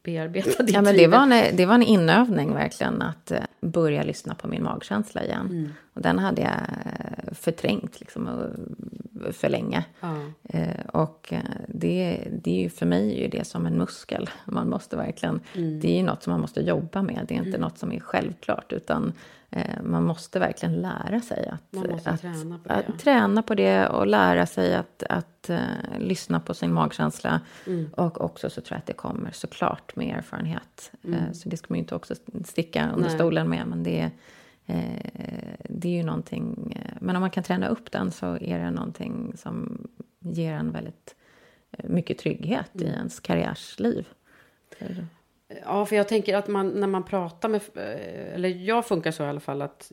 bearbeta 0.03 0.63
ditt 0.63 0.75
ja, 0.75 0.81
men 0.81 0.97
det, 0.97 1.07
var 1.07 1.21
en, 1.21 1.55
det 1.55 1.65
var 1.65 1.75
en 1.75 1.83
inövning 1.83 2.53
verkligen 2.53 3.01
att 3.01 3.31
uh, 3.31 3.37
börja 3.61 4.03
lyssna 4.03 4.35
på 4.35 4.47
min 4.47 4.63
magkänsla 4.63 5.23
igen. 5.23 5.47
Mm. 5.49 5.69
Och 5.93 6.01
den 6.01 6.19
hade 6.19 6.41
jag 6.41 6.51
uh, 6.51 7.33
förträngt 7.33 7.99
liksom, 7.99 8.27
uh, 8.27 9.31
för 9.31 9.49
länge. 9.49 9.83
Ja. 9.99 10.15
och 10.93 11.33
det, 11.83 12.27
det 12.43 12.65
är 12.65 12.69
för 12.69 12.85
mig 12.85 13.25
är 13.25 13.29
det 13.29 13.47
som 13.47 13.65
en 13.65 13.77
muskel. 13.77 14.29
Man 14.45 14.69
måste 14.69 14.95
verkligen, 14.95 15.39
mm. 15.55 15.79
Det 15.79 15.87
är 15.87 15.97
ju 15.97 16.03
något 16.03 16.23
som 16.23 16.31
man 16.31 16.41
måste 16.41 16.61
jobba 16.61 17.01
med. 17.01 17.25
Det 17.27 17.33
är 17.33 17.37
inte 17.37 17.49
mm. 17.49 17.61
något 17.61 17.77
som 17.77 17.91
är 17.91 17.99
självklart. 17.99 18.73
utan 18.73 19.13
man 19.83 20.03
måste 20.03 20.39
verkligen 20.39 20.81
lära 20.81 21.21
sig 21.21 21.47
att, 21.47 21.77
att, 22.07 22.21
träna, 22.21 22.57
på 22.57 22.69
det. 22.69 22.75
att 22.75 22.99
träna 22.99 23.43
på 23.43 23.55
det 23.55 23.87
och 23.87 24.07
lära 24.07 24.45
sig 24.45 24.75
att, 24.75 25.03
att 25.09 25.49
uh, 25.49 25.59
lyssna 25.99 26.39
på 26.39 26.53
sin 26.53 26.73
magkänsla. 26.73 27.41
Mm. 27.67 27.89
Och 27.97 28.21
också 28.21 28.49
så 28.49 28.61
tror 28.61 28.75
jag 28.75 28.79
att 28.79 28.85
det 28.85 28.93
kommer 28.93 29.31
såklart 29.31 29.95
med 29.95 30.17
erfarenhet. 30.17 30.91
Uh, 31.07 31.31
så 31.31 31.49
det 31.49 31.57
ska 31.57 31.65
man 31.69 31.77
ju 31.77 31.81
inte 31.81 31.95
också 31.95 32.15
sticka 32.45 32.89
under 32.89 33.07
Nej. 33.07 33.15
stolen 33.15 33.49
med. 33.49 33.67
Men 33.67 33.83
det, 33.83 34.11
uh, 34.69 34.75
det 35.69 35.87
är 35.87 35.97
ju 35.97 36.03
någonting... 36.03 36.77
men 36.99 37.15
om 37.15 37.21
man 37.21 37.31
kan 37.31 37.43
träna 37.43 37.67
upp 37.67 37.91
den 37.91 38.11
så 38.11 38.37
är 38.37 38.59
det 38.59 38.71
någonting 38.71 39.33
som 39.37 39.87
ger 40.19 40.53
en 40.53 40.71
väldigt 40.71 41.15
mycket 41.83 42.17
trygghet 42.17 42.75
mm. 42.75 42.87
i 42.87 42.91
ens 42.91 43.19
karriärsliv. 43.19 44.07
Ja, 45.63 45.85
för 45.85 45.95
jag 45.95 46.07
tänker 46.07 46.37
att 46.37 46.47
man, 46.47 46.69
när 46.69 46.87
man 46.87 47.03
pratar 47.03 47.49
med... 47.49 47.61
Eller 48.33 48.49
jag 48.49 48.85
funkar 48.85 49.11
så 49.11 49.23
i 49.23 49.27
alla 49.27 49.39
fall 49.39 49.61
att... 49.61 49.91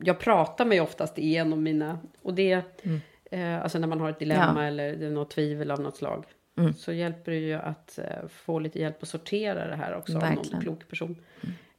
Jag 0.00 0.18
pratar 0.18 0.64
mig 0.64 0.80
oftast 0.80 1.18
igenom 1.18 1.62
mina... 1.62 1.98
Och 2.22 2.34
det... 2.34 2.62
Mm 2.82 3.00
eh, 3.34 3.62
alltså 3.62 3.78
när 3.78 3.88
man 3.88 4.00
har 4.00 4.10
ett 4.10 4.18
dilemma 4.18 4.62
ja. 4.62 4.68
eller 4.68 5.10
något 5.10 5.30
tvivel 5.30 5.70
av 5.70 5.80
något 5.80 5.96
slag. 5.96 6.24
Mm. 6.56 6.72
Så 6.72 6.92
hjälper 6.92 7.32
det 7.32 7.38
ju 7.38 7.54
att 7.54 7.98
eh, 7.98 8.28
få 8.28 8.58
lite 8.58 8.78
hjälp 8.78 9.02
att 9.02 9.08
sortera 9.08 9.66
det 9.66 9.76
här 9.76 9.94
också 9.94 10.18
verkligen. 10.18 10.38
av 10.38 10.52
någon 10.52 10.60
klok 10.60 10.88
person. 10.88 11.16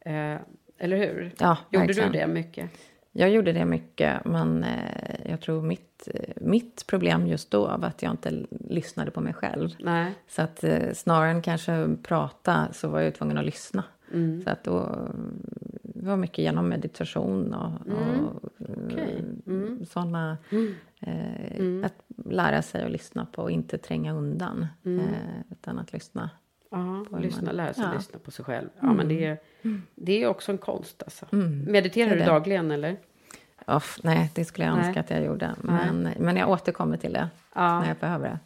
Mm. 0.01 0.35
Eh, 0.35 0.41
eller 0.77 0.97
hur? 0.97 1.31
Ja, 1.39 1.57
Gjorde 1.71 1.85
verkligen. 1.85 2.11
du 2.11 2.19
det 2.19 2.27
mycket? 2.27 2.69
Jag 3.11 3.29
gjorde 3.29 3.53
det 3.53 3.65
mycket, 3.65 4.25
men 4.25 4.63
eh, 4.63 5.29
jag 5.29 5.41
tror 5.41 5.61
mitt, 5.61 5.94
eh, 6.13 6.33
mitt 6.35 6.87
problem 6.87 7.27
just 7.27 7.51
då 7.51 7.65
var 7.65 7.87
att 7.87 8.03
jag 8.03 8.11
inte 8.13 8.45
lyssnade 8.69 9.11
på 9.11 9.21
mig 9.21 9.33
själv. 9.33 9.69
Nej. 9.79 10.13
Så 10.27 10.41
att 10.41 10.63
eh, 10.63 10.93
snarare 10.93 11.29
än 11.29 11.41
kanske 11.41 11.95
prata 12.03 12.67
så 12.73 12.87
var 12.87 13.01
jag 13.01 13.15
tvungen 13.15 13.37
att 13.37 13.45
lyssna. 13.45 13.83
Mm. 14.13 14.41
Så 14.41 14.49
att 14.49 14.63
då 14.63 15.07
det 16.05 16.09
var 16.09 16.17
mycket 16.17 16.37
genom 16.37 16.69
meditation 16.69 17.53
och, 17.53 17.87
mm. 17.87 18.25
och 18.25 18.43
okay. 18.85 19.19
mm. 19.47 19.85
sådana... 19.85 20.37
Mm. 20.49 20.75
Eh, 20.99 21.57
mm. 21.59 21.83
Att 21.83 21.93
lära 22.25 22.61
sig 22.61 22.83
att 22.83 22.91
lyssna 22.91 23.25
på 23.25 23.41
och 23.41 23.51
inte 23.51 23.77
tränga 23.77 24.13
undan. 24.13 24.67
Mm. 24.85 24.99
Eh, 24.99 25.05
utan 25.51 25.79
att 25.79 25.93
lyssna. 25.93 26.29
Ja, 26.71 27.05
lyssna, 27.19 27.45
man- 27.45 27.55
lära 27.55 27.73
sig 27.73 27.83
ja. 27.83 27.93
lyssna 27.93 28.19
på 28.19 28.31
sig 28.31 28.45
själv. 28.45 28.69
Ja, 28.79 28.93
men 28.93 29.07
det 29.07 29.25
är, 29.25 29.37
det 29.95 30.23
är 30.23 30.27
också 30.27 30.51
en 30.51 30.57
konst 30.57 31.03
alltså. 31.03 31.25
Mm. 31.31 31.59
Mediterar 31.71 32.15
du 32.15 32.25
dagligen 32.25 32.71
eller? 32.71 32.97
Off, 33.67 33.99
nej, 34.03 34.31
det 34.35 34.45
skulle 34.45 34.67
jag 34.67 34.77
Nej. 34.77 34.85
önska 34.87 34.99
att 34.99 35.09
jag 35.09 35.23
gjorde. 35.23 35.51
Men, 35.61 36.09
men 36.19 36.37
jag 36.37 36.49
återkommer 36.49 36.97
till 36.97 37.13
det 37.13 37.27
Ja. 37.55 37.79
när 37.79 37.87
jag 37.87 37.97
behöver 37.97 38.29
det. 38.29 38.39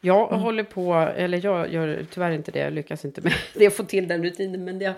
Jag 0.00 0.26
håller 0.26 0.64
på, 0.64 0.94
eller 0.94 1.44
jag 1.44 1.72
gör 1.72 2.04
tyvärr 2.10 2.30
inte 2.30 2.50
det, 2.52 2.58
jag 2.58 2.72
lyckas 2.72 3.04
inte 3.04 3.20
med 3.20 3.32
det, 3.54 3.66
att 3.66 3.74
få 3.74 3.82
till 3.84 4.08
den 4.08 4.22
rutinen. 4.24 4.64
Men 4.64 4.80
jag 4.80 4.94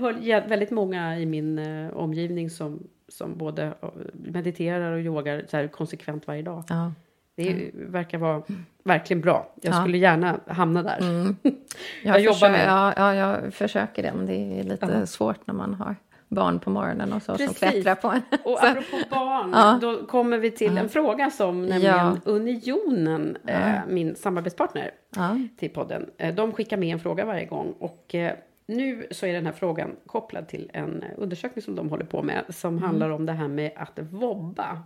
har 0.00 0.48
väldigt 0.48 0.70
många 0.70 1.18
i 1.18 1.26
min 1.26 1.58
eh, 1.58 1.96
omgivning 1.96 2.50
som, 2.50 2.82
som 3.08 3.38
både 3.38 3.64
eh, 3.64 3.88
mediterar 4.12 4.92
och 4.92 5.00
yogar 5.00 5.44
så 5.50 5.56
här, 5.56 5.68
konsekvent 5.68 6.26
varje 6.26 6.42
dag. 6.42 6.64
Ja. 6.68 6.92
Det 7.36 7.48
är, 7.48 7.70
verkar 7.74 8.18
vara 8.18 8.42
verkligen 8.84 9.20
bra. 9.20 9.52
Jag 9.62 9.74
Ja. 9.74 9.80
skulle 9.80 9.98
gärna 9.98 10.40
hamna 10.46 10.82
där. 10.82 10.98
Jag, 11.42 12.14
Jag 12.14 12.20
jobbar 12.20 12.50
med 12.50 12.66
ja, 12.68 12.92
ja, 12.96 13.14
jag 13.14 13.54
försöker 13.54 14.02
det, 14.02 14.12
men 14.14 14.26
det 14.26 14.34
är 14.60 14.62
lite 14.62 15.06
svårt 15.06 15.46
när 15.46 15.54
man 15.54 15.74
har 15.74 15.96
barn 16.28 16.60
på 16.60 16.70
morgonen 16.70 17.12
och 17.12 17.22
så 17.22 17.32
Precis. 17.32 17.58
som 17.58 17.70
klättrar 17.70 17.94
på 17.94 18.08
en. 18.08 18.22
Och 18.44 18.58
apropå 18.64 18.96
barn, 19.10 19.50
Ja. 19.54 19.78
då 19.80 20.06
kommer 20.06 20.38
vi 20.38 20.50
till 20.50 20.78
en 20.78 20.88
fråga 20.88 21.30
som 21.30 21.62
nämligen 21.66 21.96
Ja. 21.96 22.16
Unionen, 22.24 23.36
eh, 23.46 23.72
min 23.88 24.16
samarbetspartner 24.16 24.90
Ja. 25.16 25.38
till 25.56 25.70
podden, 25.70 26.10
eh, 26.18 26.34
de 26.34 26.52
skickar 26.52 26.76
med 26.76 26.88
en 26.92 27.00
fråga 27.00 27.24
varje 27.24 27.44
gång. 27.46 27.74
Och 27.78 28.14
eh, 28.14 28.32
nu 28.66 29.06
så 29.10 29.26
är 29.26 29.32
den 29.32 29.46
här 29.46 29.52
frågan 29.52 29.96
kopplad 30.06 30.48
till 30.48 30.70
en 30.72 31.04
undersökning 31.16 31.62
som 31.62 31.74
de 31.76 31.90
håller 31.90 32.04
på 32.04 32.22
med, 32.22 32.44
som 32.48 32.70
Mm. 32.76 32.82
handlar 32.82 33.10
om 33.10 33.26
det 33.26 33.32
här 33.32 33.48
med 33.48 33.70
att 33.76 33.98
vobba. 33.98 34.82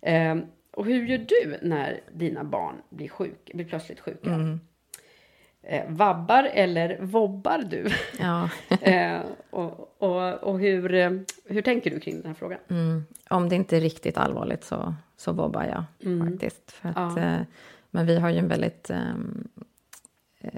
Eh, 0.00 0.36
och 0.72 0.84
hur 0.86 1.06
gör 1.06 1.18
du 1.18 1.58
när 1.68 2.00
dina 2.12 2.44
barn 2.44 2.74
blir, 2.90 3.08
sjuk, 3.08 3.50
blir 3.54 3.64
plötsligt 3.64 4.00
sjuka? 4.00 4.30
Mm. 4.30 4.60
Eh, 5.70 5.82
vabbar 5.88 6.44
eller 6.52 6.98
vobbar 7.00 7.58
du? 7.58 7.86
Ja. 8.18 8.48
eh, 8.80 9.20
och 9.50 9.84
och, 9.98 10.34
och 10.34 10.58
hur, 10.60 10.94
eh, 10.94 11.10
hur 11.44 11.62
tänker 11.62 11.90
du 11.90 12.00
kring 12.00 12.16
den 12.16 12.26
här 12.26 12.34
frågan? 12.34 12.58
Mm. 12.70 13.04
Om 13.30 13.48
det 13.48 13.56
inte 13.56 13.76
är 13.76 13.80
riktigt 13.80 14.18
allvarligt 14.18 14.64
så, 14.64 14.94
så 15.16 15.32
vobbar 15.32 15.64
jag 15.64 15.84
faktiskt. 16.28 16.70
För 16.70 16.88
att, 16.88 17.16
Ja. 17.16 17.18
eh, 17.18 17.40
men 17.90 18.06
vi 18.06 18.18
har 18.18 18.30
ju 18.30 18.38
en 18.38 18.48
väldigt... 18.48 18.90
ehm, 18.90 19.48
eh, 20.40 20.50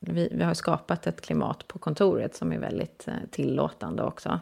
vi, 0.00 0.28
vi 0.32 0.44
har 0.44 0.54
skapat 0.54 1.06
ett 1.06 1.20
klimat 1.20 1.68
på 1.68 1.78
kontoret 1.78 2.34
som 2.34 2.52
är 2.52 2.58
väldigt 2.58 3.08
eh, 3.08 3.14
tillåtande 3.30 4.02
också. 4.02 4.40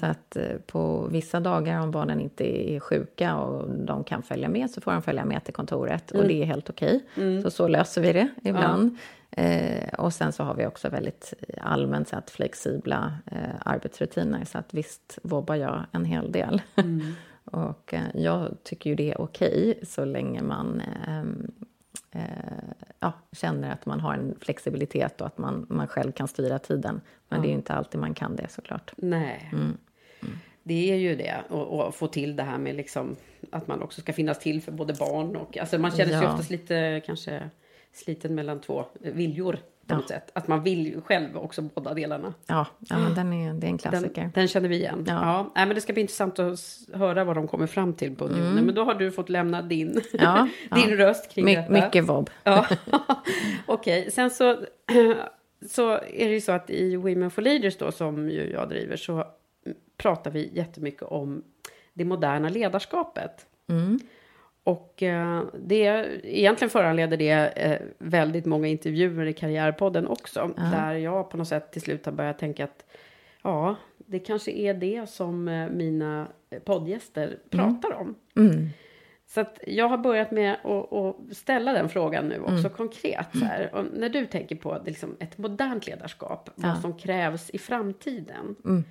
Så 0.00 0.06
att 0.06 0.36
på 0.66 1.06
vissa 1.10 1.40
dagar 1.40 1.80
om 1.80 1.90
barnen 1.90 2.20
inte 2.20 2.72
är 2.72 2.80
sjuka 2.80 3.36
och 3.36 3.70
de 3.70 4.04
kan 4.04 4.22
följa 4.22 4.48
med 4.48 4.70
så 4.70 4.80
får 4.80 4.92
de 4.92 5.02
följa 5.02 5.24
med 5.24 5.44
till 5.44 5.54
kontoret 5.54 6.10
och 6.10 6.24
det 6.24 6.42
är 6.42 6.44
helt 6.46 6.70
okej. 6.70 7.04
Så 7.42 7.50
så 7.50 7.68
löser 7.68 8.02
vi 8.02 8.12
det 8.12 8.28
ibland. 8.42 8.98
Eh, 9.38 9.88
och 9.88 10.12
sen 10.12 10.32
så 10.32 10.44
har 10.44 10.54
vi 10.54 10.66
också 10.66 10.88
väldigt 10.88 11.34
allmänt 11.60 12.08
sett 12.08 12.30
flexibla 12.30 13.18
eh, 13.26 13.54
arbetsrutiner 13.60 14.44
så 14.44 14.58
att 14.58 14.74
visst 14.74 15.18
vobbar 15.22 15.54
jag 15.54 15.86
en 15.92 16.04
hel 16.04 16.32
del. 16.32 16.62
och 17.44 17.94
eh, 17.94 18.02
jag 18.14 18.56
tycker 18.62 18.90
ju 18.90 18.96
det 18.96 19.10
är 19.10 19.20
okej 19.20 19.80
så 19.82 20.04
länge 20.04 20.42
man 20.42 20.82
ehm, 21.06 21.50
eh, 22.10 22.20
ja, 23.00 23.12
känner 23.32 23.72
att 23.72 23.86
man 23.86 24.00
har 24.00 24.14
en 24.14 24.34
flexibilitet 24.40 25.20
och 25.20 25.26
att 25.26 25.38
man, 25.38 25.66
man 25.68 25.88
själv 25.88 26.12
kan 26.12 26.28
styra 26.28 26.58
tiden. 26.58 27.00
Men 27.28 27.42
det 27.42 27.46
är 27.48 27.50
ju 27.50 27.56
inte 27.56 27.74
alltid 27.74 28.00
man 28.00 28.14
kan 28.14 28.36
det 28.36 28.48
såklart. 28.48 28.92
Nej. 28.96 29.52
Det 30.62 30.92
är 30.92 30.96
ju 30.96 31.16
det. 31.16 31.36
Och, 31.48 31.86
och 31.86 31.94
få 31.94 32.06
till 32.06 32.36
det 32.36 32.42
här 32.42 32.58
med 32.58 32.76
liksom, 32.76 33.16
att 33.52 33.66
man 33.66 33.82
också 33.82 34.00
ska 34.00 34.12
finnas 34.12 34.38
till 34.38 34.62
för 34.62 34.72
både 34.72 34.94
barn 34.94 35.36
och... 35.36 35.58
Alltså 35.58 35.78
man 35.78 35.90
känner 35.90 36.12
sig 36.12 36.22
Ja. 36.22 36.32
oftast 36.32 36.50
lite 36.50 37.02
kanske 37.06 37.50
sliten 37.96 38.34
mellan 38.34 38.60
två 38.60 38.84
viljor 39.00 39.58
på 39.86 39.94
något 39.94 40.08
sätt. 40.08 40.30
Att 40.32 40.48
man 40.48 40.62
vill 40.62 40.86
ju 40.86 41.00
själv 41.00 41.36
också 41.36 41.62
båda 41.62 41.94
delarna. 41.94 42.34
Ja, 42.46 42.66
ja 42.78 42.98
men 42.98 43.14
den 43.14 43.32
är, 43.32 43.54
det 43.54 43.66
är 43.66 43.68
en 43.68 43.78
klassiker. 43.78 44.22
Den, 44.22 44.30
den 44.34 44.48
känner 44.48 44.68
vi 44.68 44.76
igen. 44.76 45.04
Ja. 45.08 45.12
Ja. 45.14 45.52
nej, 45.54 45.66
men 45.66 45.74
det 45.74 45.80
ska 45.80 45.92
bli 45.92 46.00
intressant 46.02 46.38
att 46.38 46.58
höra 46.92 47.24
vad 47.24 47.36
de 47.36 47.48
kommer 47.48 47.66
fram 47.66 47.94
till 47.94 48.16
på 48.16 48.24
Unionen. 48.24 48.64
Men 48.64 48.74
då 48.74 48.84
har 48.84 48.94
du 48.94 49.10
fått 49.12 49.28
lämna 49.28 49.62
din, 49.62 49.88
Mm. 49.90 50.00
Ja, 50.12 50.48
din 50.76 50.90
ja. 50.90 50.96
röst 50.96 51.30
kring 51.30 51.44
My, 51.44 51.54
detta. 51.56 51.72
mycket 51.72 52.04
vobb. 52.04 52.30
Ja, 52.42 52.66
okej. 53.66 54.10
Sen 54.10 54.30
så, 54.30 54.56
så 55.68 55.90
är 55.92 56.28
det 56.28 56.34
ju 56.34 56.40
så 56.40 56.52
att 56.52 56.70
i 56.70 56.96
Women 56.96 57.30
for 57.30 57.42
Leaders 57.42 57.76
då, 57.78 57.92
som 57.92 58.30
ju 58.30 58.50
jag 58.52 58.68
driver, 58.68 58.96
så 58.96 59.24
pratar 59.96 60.30
vi 60.30 60.50
jättemycket 60.54 61.02
om 61.02 61.42
det 61.94 62.04
moderna 62.04 62.48
ledarskapet. 62.48 63.46
Mm. 63.68 63.98
Och 64.66 65.02
eh, 65.02 65.42
det, 65.62 66.06
egentligen 66.22 66.70
föranleder 66.70 67.16
det 67.16 67.30
eh, 67.30 67.80
väldigt 67.98 68.46
många 68.46 68.68
intervjuer 68.68 69.26
i 69.26 69.32
Karriärpodden 69.32 70.06
också. 70.06 70.50
Där 70.56 70.94
jag 70.94 71.30
på 71.30 71.36
något 71.36 71.48
sätt 71.48 71.72
till 71.72 71.82
slut 71.82 72.06
har 72.06 72.12
börjat 72.12 72.38
tänka 72.38 72.64
att 72.64 72.84
ja, 73.42 73.76
det 73.96 74.18
kanske 74.18 74.50
är 74.50 74.74
det 74.74 75.08
som 75.08 75.48
eh, 75.48 75.68
mina 75.68 76.26
poddgäster 76.64 77.38
pratar 77.50 77.92
om. 77.92 78.14
Mm. 78.36 78.68
Så 79.26 79.40
att 79.40 79.58
jag 79.66 79.88
har 79.88 79.98
börjat 79.98 80.30
med 80.30 80.56
att, 80.64 80.92
att 80.92 81.36
ställa 81.36 81.72
den 81.72 81.88
frågan 81.88 82.28
nu 82.28 82.40
också 82.40 82.52
Mm. 82.58 82.70
konkret. 82.70 83.28
När 83.94 84.08
du 84.08 84.26
tänker 84.26 84.56
på 84.56 84.82
liksom 84.86 85.16
ett 85.20 85.38
modernt 85.38 85.86
ledarskap, 85.86 86.50
vad 86.54 86.70
Ja. 86.70 86.76
som 86.76 86.98
krävs 86.98 87.50
i 87.50 87.58
framtiden. 87.58 88.56
Mm. 88.64 88.84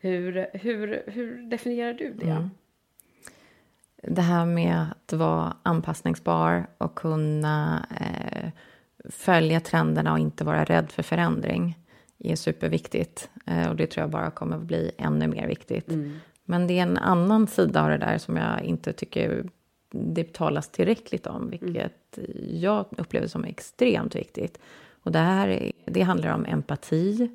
Hur, 0.00 0.46
hur, 0.52 1.02
hur 1.06 1.42
definierar 1.50 1.92
du 1.92 2.12
det? 2.12 2.48
Mm. 4.02 4.14
Det 4.14 4.22
här 4.22 4.46
med 4.46 4.86
att 5.06 5.12
vara 5.12 5.56
anpassningsbar 5.62 6.66
och 6.78 6.94
kunna 6.94 7.86
eh, 8.00 8.50
följa 9.10 9.60
trenderna 9.60 10.12
och 10.12 10.18
inte 10.18 10.44
vara 10.44 10.64
rädd 10.64 10.90
för 10.90 11.02
förändring 11.02 11.78
är 12.18 12.36
superviktigt. 12.36 13.30
Eh, 13.46 13.68
och 13.68 13.76
det 13.76 13.86
tror 13.86 14.02
jag 14.02 14.10
bara 14.10 14.30
kommer 14.30 14.56
att 14.56 14.62
bli 14.62 14.90
ännu 14.98 15.28
mer 15.28 15.46
viktigt. 15.46 15.88
Men 16.44 16.66
det 16.66 16.78
är 16.78 16.82
en 16.82 16.98
annan 16.98 17.46
sida 17.46 17.82
av 17.82 17.88
det 17.88 17.98
där 17.98 18.18
som 18.18 18.36
jag 18.36 18.62
inte 18.62 18.92
tycker 18.92 19.44
det 19.92 20.32
talas 20.32 20.68
tillräckligt 20.68 21.26
om, 21.26 21.50
vilket 21.50 22.18
jag 22.50 22.86
upplever 22.90 23.26
som 23.26 23.44
extremt 23.44 24.16
viktigt. 24.16 24.58
Och 25.02 25.12
det 25.12 25.18
här 25.18 25.48
är, 25.48 25.72
det 25.86 26.02
handlar 26.02 26.34
om 26.34 26.44
empati 26.44 27.30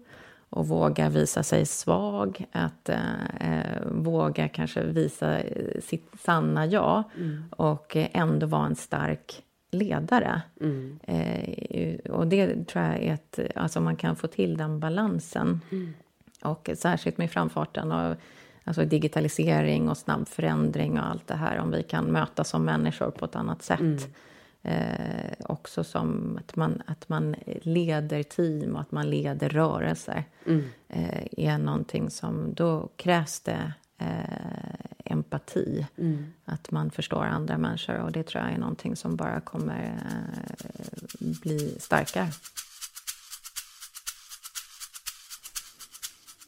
och 0.56 0.68
våga 0.68 1.10
visa 1.10 1.44
sig 1.44 1.66
svag, 1.66 2.46
att 2.52 2.90
eh, 2.90 3.26
eh, 3.40 3.82
våga 3.92 4.48
kanske 4.48 4.84
visa 4.84 5.40
eh, 5.40 5.82
sitt 5.82 6.12
sanna 6.20 6.66
jag 6.66 7.04
och 7.50 7.96
eh, 7.96 8.08
ändå 8.14 8.48
vara 8.48 8.66
en 8.66 8.76
stark 8.76 9.44
ledare. 9.72 10.42
Eh, 11.04 12.12
och 12.12 12.28
det 12.28 12.68
tror 12.68 12.86
jag 12.86 13.04
är 13.04 13.14
ett, 13.14 13.40
alltså 13.56 13.82
man 13.82 13.96
kan 13.96 14.16
få 14.16 14.28
till 14.28 14.58
den 14.58 14.80
balansen. 14.80 15.62
Och 16.44 16.70
särskilt 16.76 17.18
med 17.18 17.32
framfarten 17.32 17.92
och 17.92 18.16
alltså 18.64 18.86
digitalisering 18.86 19.90
och 19.90 19.98
snabb 19.98 20.28
förändring 20.28 21.00
och 21.00 21.06
allt 21.10 21.28
det 21.28 21.36
här. 21.36 21.58
Om 21.60 21.72
vi 21.72 21.84
kan 21.84 22.06
mötas 22.06 22.50
som 22.50 22.66
människor 22.66 23.12
på 23.12 23.26
ett 23.26 23.36
annat 23.36 23.64
sätt. 23.64 23.80
Eh, 24.68 25.34
också 25.40 25.84
som 25.84 26.38
att 26.38 26.56
man, 26.56 26.82
att 26.86 27.10
man 27.10 27.36
leder 27.62 28.24
team 28.24 28.76
och 28.76 28.82
att 28.82 28.92
man 28.92 29.10
leder 29.10 29.50
rörelser. 29.50 30.24
Eh, 30.88 31.28
är 31.38 31.58
någonting 31.58 32.10
som, 32.10 32.54
då 32.54 32.90
krävs 32.96 33.40
det 33.40 33.74
eh, 33.98 35.06
empati. 35.06 35.86
Att 36.46 36.72
man 36.72 36.92
förstår 36.92 37.24
andra 37.24 37.58
människor 37.58 38.00
och 38.00 38.12
det 38.12 38.24
tror 38.24 38.44
jag 38.44 38.54
är 38.54 38.58
någonting 38.58 38.96
som 38.96 39.16
bara 39.16 39.42
kommer 39.42 39.84
eh, 39.84 40.66
bli 41.42 41.76
starkare. 41.80 42.28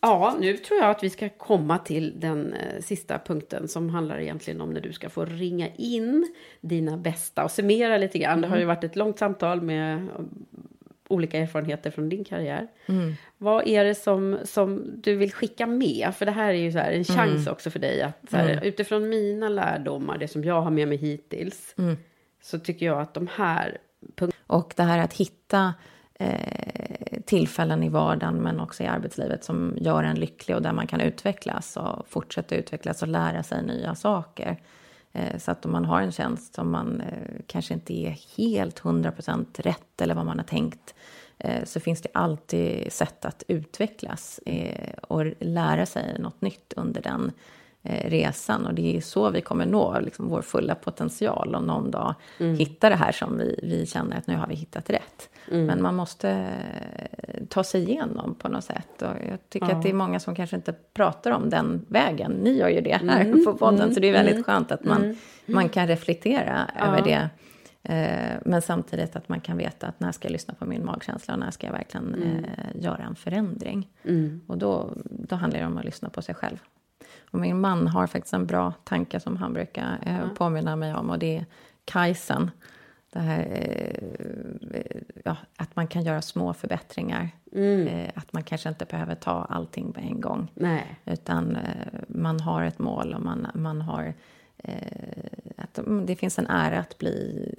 Ja, 0.01 0.37
nu 0.39 0.57
tror 0.57 0.79
jag 0.79 0.89
att 0.89 1.03
vi 1.03 1.09
ska 1.09 1.29
komma 1.29 1.77
till 1.77 2.19
den 2.19 2.53
eh, 2.53 2.81
sista 2.81 3.19
punkten 3.19 3.67
som 3.67 3.89
handlar 3.89 4.19
egentligen 4.19 4.61
om 4.61 4.69
när 4.69 4.81
du 4.81 4.93
ska 4.93 5.09
få 5.09 5.25
ringa 5.25 5.67
in 5.75 6.33
dina 6.61 6.97
bästa 6.97 7.43
och 7.43 7.51
summera 7.51 7.97
lite 7.97 8.19
grann. 8.19 8.41
Det 8.41 8.47
har 8.47 8.57
ju 8.57 8.65
varit 8.65 8.83
ett 8.83 8.95
långt 8.95 9.19
samtal 9.19 9.61
med 9.61 9.97
eh, 9.97 10.03
olika 11.07 11.39
erfarenheter 11.39 11.91
från 11.91 12.09
din 12.09 12.23
karriär. 12.23 12.67
Vad 13.37 13.67
är 13.67 13.83
det 13.83 13.95
som, 13.95 14.37
som 14.43 15.01
du 15.01 15.15
vill 15.15 15.33
skicka 15.33 15.67
med? 15.67 16.15
För 16.15 16.25
det 16.25 16.31
här 16.31 16.49
är 16.49 16.53
ju 16.53 16.71
så 16.71 16.77
här 16.77 16.91
en 16.91 17.03
chans 17.03 17.47
också 17.47 17.69
för 17.69 17.79
dig 17.79 18.01
att 18.01 18.31
här, 18.31 18.63
utifrån 18.63 19.09
mina 19.09 19.49
lärdomar, 19.49 20.17
det 20.17 20.27
som 20.27 20.43
jag 20.43 20.61
har 20.61 20.71
med 20.71 20.87
mig 20.87 20.97
hittills, 20.97 21.75
så 22.41 22.59
tycker 22.59 22.85
jag 22.85 23.01
att 23.01 23.13
de 23.13 23.27
här 23.35 23.77
Och 24.47 24.73
det 24.75 24.83
här 24.83 24.99
att 24.99 25.13
hitta 25.13 25.73
eh, 26.19 26.96
tillfällen 27.27 27.83
i 27.83 27.89
vardagen 27.89 28.35
men 28.35 28.59
också 28.59 28.83
i 28.83 28.87
arbetslivet 28.87 29.43
som 29.43 29.73
gör 29.77 30.03
en 30.03 30.19
lycklig 30.19 30.55
och 30.55 30.61
där 30.61 30.73
man 30.73 30.87
kan 30.87 31.01
utvecklas 31.01 31.77
och 31.77 32.07
fortsätta 32.07 32.55
utvecklas 32.55 33.01
och 33.01 33.07
lära 33.07 33.43
sig 33.43 33.63
nya 33.63 33.95
saker. 33.95 34.59
Eh, 35.13 35.37
så 35.37 35.51
att 35.51 35.65
om 35.65 35.71
man 35.71 35.85
har 35.85 36.01
en 36.01 36.11
tjänst 36.11 36.55
som 36.55 36.71
man 36.71 37.01
eh, 37.01 37.41
kanske 37.47 37.73
inte 37.73 37.93
är 37.93 38.17
helt 38.37 38.81
100% 38.81 39.61
rätt 39.61 40.01
eller 40.01 40.15
vad 40.15 40.25
man 40.25 40.39
har 40.39 40.45
tänkt 40.45 40.95
eh, 41.37 41.63
så 41.63 41.79
finns 41.79 42.01
det 42.01 42.09
alltid 42.13 42.93
sätt 42.93 43.25
att 43.25 43.43
utvecklas 43.47 44.39
och 45.01 45.25
lära 45.39 45.85
sig 45.85 46.19
något 46.19 46.41
nytt 46.41 46.73
under 46.75 47.01
den 47.01 47.31
resan. 47.83 48.65
Och 48.65 48.73
det 48.73 48.97
är 48.97 49.01
så 49.01 49.29
vi 49.29 49.41
kommer 49.41 49.65
nå 49.65 49.99
liksom, 49.99 50.29
vår 50.29 50.41
fulla 50.41 50.75
potential 50.75 51.55
och 51.55 51.63
någon 51.63 51.91
dag 51.91 52.15
mm. 52.39 52.55
hitta 52.55 52.89
det 52.89 52.95
här 52.95 53.11
som 53.11 53.37
vi, 53.37 53.59
vi 53.63 53.85
känner 53.85 54.17
att 54.17 54.27
nu 54.27 54.35
har 54.35 54.47
vi 54.47 54.55
hittat 54.55 54.89
rätt. 54.89 55.29
Mm. 55.51 55.65
Men 55.65 55.81
man 55.81 55.95
måste 55.95 56.29
eh, 56.29 57.45
ta 57.49 57.63
sig 57.63 57.81
igenom 57.83 58.35
på 58.35 58.49
något 58.49 58.63
sätt. 58.63 59.01
Och 59.01 59.15
jag 59.29 59.49
tycker 59.49 59.69
ja. 59.69 59.75
att 59.75 59.83
det 59.83 59.89
är 59.89 59.93
många 59.93 60.19
som 60.19 60.35
kanske 60.35 60.55
inte 60.55 60.73
pratar 60.93 61.31
om 61.31 61.49
den 61.49 61.85
vägen. 61.87 62.31
Ni 62.31 62.57
gör 62.57 62.69
ju 62.69 62.81
det 62.81 63.01
här 63.07 63.21
mm. 63.21 63.45
på 63.45 63.53
podden, 63.53 63.81
mm. 63.81 63.93
så 63.93 63.99
det 63.99 64.07
är 64.07 64.13
väldigt 64.13 64.33
mm. 64.33 64.43
skönt 64.43 64.71
att 64.71 64.83
man, 64.83 65.03
mm. 65.03 65.17
man 65.45 65.69
kan 65.69 65.87
reflektera 65.87 66.71
ja. 66.79 66.85
över 66.85 67.01
det. 67.01 67.29
Eh, 67.83 68.39
men 68.45 68.61
samtidigt 68.61 69.15
att 69.15 69.29
man 69.29 69.41
kan 69.41 69.57
veta 69.57 69.87
att 69.87 69.99
när 69.99 70.11
ska 70.11 70.27
jag 70.27 70.31
lyssna 70.31 70.53
på 70.53 70.65
min 70.65 70.85
magkänsla 70.85 71.33
och 71.33 71.39
när 71.39 71.51
ska 71.51 71.67
jag 71.67 71.73
verkligen 71.73 72.13
mm. 72.13 72.45
eh, 72.45 72.83
göra 72.83 73.03
en 73.03 73.15
förändring. 73.15 73.87
Mm. 74.03 74.41
Och 74.47 74.57
då, 74.57 74.93
då 75.05 75.35
handlar 75.35 75.59
det 75.59 75.65
om 75.65 75.77
att 75.77 75.85
lyssna 75.85 76.09
på 76.09 76.21
sig 76.21 76.35
själv. 76.35 76.57
Och 77.37 77.41
min 77.41 77.59
man 77.59 77.87
har 77.87 78.07
faktiskt 78.07 78.33
en 78.33 78.45
bra 78.45 78.73
tanke 78.83 79.19
som 79.19 79.37
han 79.37 79.53
brukar 79.53 79.99
eh, 80.05 80.15
mm. 80.15 80.35
påminna 80.35 80.75
mig 80.75 80.93
om 80.93 81.09
och 81.09 81.19
det 81.19 81.37
är 81.37 81.45
Kaizen. 81.85 82.51
Det 83.13 83.19
här, 83.19 83.47
eh, 84.73 85.01
ja, 85.23 85.37
att 85.57 85.75
man 85.75 85.87
kan 85.87 86.03
göra 86.03 86.21
små 86.21 86.53
förbättrinrar. 86.53 87.29
Mm. 87.51 87.87
Eh, 87.87 88.09
att 88.15 88.33
man 88.33 88.43
kanske 88.43 88.69
inte 88.69 88.85
behöver 88.85 89.15
ta 89.15 89.47
allting 89.49 89.93
på 89.93 89.99
en 89.99 90.21
gång. 90.21 90.51
Nej. 90.53 90.99
Utan 91.05 91.55
eh, 91.55 91.99
man 92.07 92.39
har 92.39 92.63
ett 92.63 92.79
mål 92.79 93.13
och 93.13 93.21
man, 93.21 93.47
man 93.53 93.81
har 93.81 94.13
Eh, 94.57 95.23
att 95.57 95.79
det 96.05 96.15
finns 96.15 96.39
en 96.39 96.47
ära 96.47 96.79
att 96.79 96.97
bli, 96.97 97.55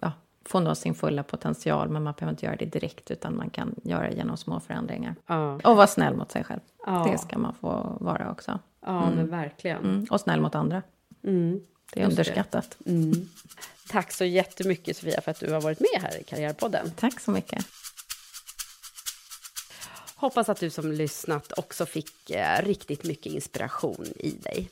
ja, 0.00 0.12
få 0.44 0.60
nå 0.60 0.74
sin 0.74 0.94
fulla 0.94 1.22
potential, 1.22 1.88
men 1.88 2.02
man 2.02 2.14
behöver 2.18 2.30
inte 2.32 2.46
göra 2.46 2.56
det 2.56 2.64
direkt, 2.64 3.10
utan 3.10 3.36
man 3.36 3.50
kan 3.50 3.74
göra 3.84 4.10
det 4.10 4.16
genom 4.16 4.36
små 4.36 4.60
förändringar. 4.60 5.14
Ja. 5.26 5.54
Och 5.54 5.76
vara 5.76 5.86
snäll 5.86 6.16
mot 6.16 6.32
sig 6.32 6.44
själv. 6.44 6.60
Ja. 6.86 7.08
Det 7.12 7.18
ska 7.18 7.38
man 7.38 7.54
få 7.54 7.96
vara 8.00 8.30
också. 8.30 8.58
Ja, 8.86 9.02
mm. 9.02 9.14
men 9.14 9.30
verkligen. 9.30 9.78
Mm. 9.78 10.06
Och 10.10 10.20
snäll 10.20 10.40
mot 10.40 10.54
andra. 10.54 10.82
Mm. 11.24 11.60
Det 11.92 12.00
är 12.00 12.04
Just 12.04 12.18
underskattat. 12.18 12.76
Det. 12.78 12.90
Mm. 12.90 13.28
Tack 13.88 14.12
så 14.12 14.24
jättemycket, 14.24 14.96
Sofia, 14.96 15.20
för 15.20 15.30
att 15.30 15.40
du 15.40 15.52
har 15.52 15.60
varit 15.60 15.80
med 15.80 16.02
här 16.02 16.20
i 16.20 16.24
Karriärpodden. 16.24 16.90
Tack 16.96 17.20
så 17.20 17.30
mycket. 17.30 17.66
Hoppas 20.16 20.48
att 20.48 20.60
du 20.60 20.70
som 20.70 20.92
lyssnat 20.92 21.52
också 21.58 21.86
fick 21.86 22.30
eh, 22.30 22.62
riktigt 22.62 23.04
mycket 23.04 23.32
inspiration 23.32 24.06
i 24.16 24.30
dig. 24.30 24.70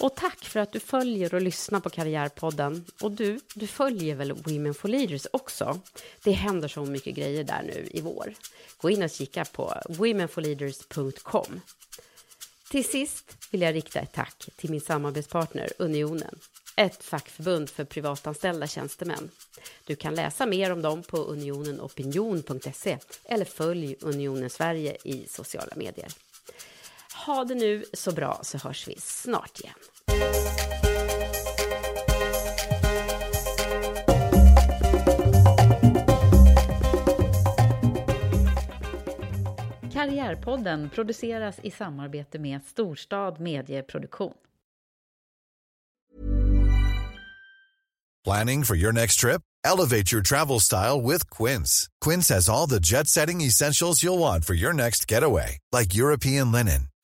Och 0.00 0.16
tack 0.16 0.44
för 0.44 0.60
att 0.60 0.72
du 0.72 0.80
följer 0.80 1.34
och 1.34 1.42
lyssnar 1.42 1.80
på 1.80 1.90
Karriärpodden. 1.90 2.84
Och 3.00 3.12
du, 3.12 3.40
du 3.54 3.66
följer 3.66 4.14
väl 4.14 4.32
Women 4.32 4.74
for 4.74 4.88
Leaders 4.88 5.26
också? 5.32 5.80
Det 6.22 6.32
händer 6.32 6.68
så 6.68 6.84
mycket 6.84 7.16
grejer 7.16 7.44
där 7.44 7.62
nu 7.62 7.88
i 7.90 8.00
vår. 8.00 8.34
Gå 8.76 8.90
in 8.90 9.02
och 9.02 9.10
kika 9.10 9.44
på 9.44 9.74
womenforleaders.com. 9.88 11.60
Till 12.70 12.84
sist 12.84 13.36
vill 13.50 13.60
jag 13.62 13.74
rikta 13.74 14.00
ett 14.00 14.12
tack 14.12 14.48
till 14.56 14.70
min 14.70 14.80
samarbetspartner 14.80 15.72
Unionen, 15.78 16.38
ett 16.76 17.04
fackförbund 17.04 17.70
för 17.70 17.84
privatanställda 17.84 18.66
tjänstemän. 18.66 19.30
Du 19.84 19.96
kan 19.96 20.14
läsa 20.14 20.46
mer 20.46 20.72
om 20.72 20.82
dem 20.82 21.02
på 21.02 21.16
unionenopinion.se 21.16 22.98
eller 23.24 23.44
följ 23.44 23.96
Unionen 24.00 24.50
Sverige 24.50 24.96
i 25.04 25.26
sociala 25.28 25.72
medier. 25.76 26.08
Ha 27.26 27.44
det 27.44 27.54
nu 27.54 27.84
så 27.92 28.12
bra 28.12 28.40
så 28.42 28.58
hörs 28.58 28.88
vi 28.88 28.94
snart 28.98 29.60
igen. 29.60 29.74
Karriärpodden 39.92 40.90
produceras 40.90 41.56
i 41.62 41.70
samarbete 41.70 42.38
med 42.38 42.60
Storstad 42.66 43.40
Medieproduktion. 43.40 44.34
Planning 48.24 48.64
for 48.64 48.76
your 48.76 48.92
next 48.92 49.16
trip? 49.20 49.42
Elevate 49.64 50.12
your 50.12 50.22
travel 50.22 50.60
style 50.60 51.00
with 51.02 51.30
Quince. 51.30 51.88
Quince 52.04 52.34
has 52.34 52.48
all 52.48 52.68
the 52.68 52.80
jet-setting 52.80 53.40
essentials 53.40 54.02
you'll 54.04 54.18
want 54.18 54.44
for 54.44 54.54
your 54.54 54.72
next 54.72 55.10
getaway, 55.10 55.58
like 55.72 55.94
European 55.94 56.52
linen 56.52 56.88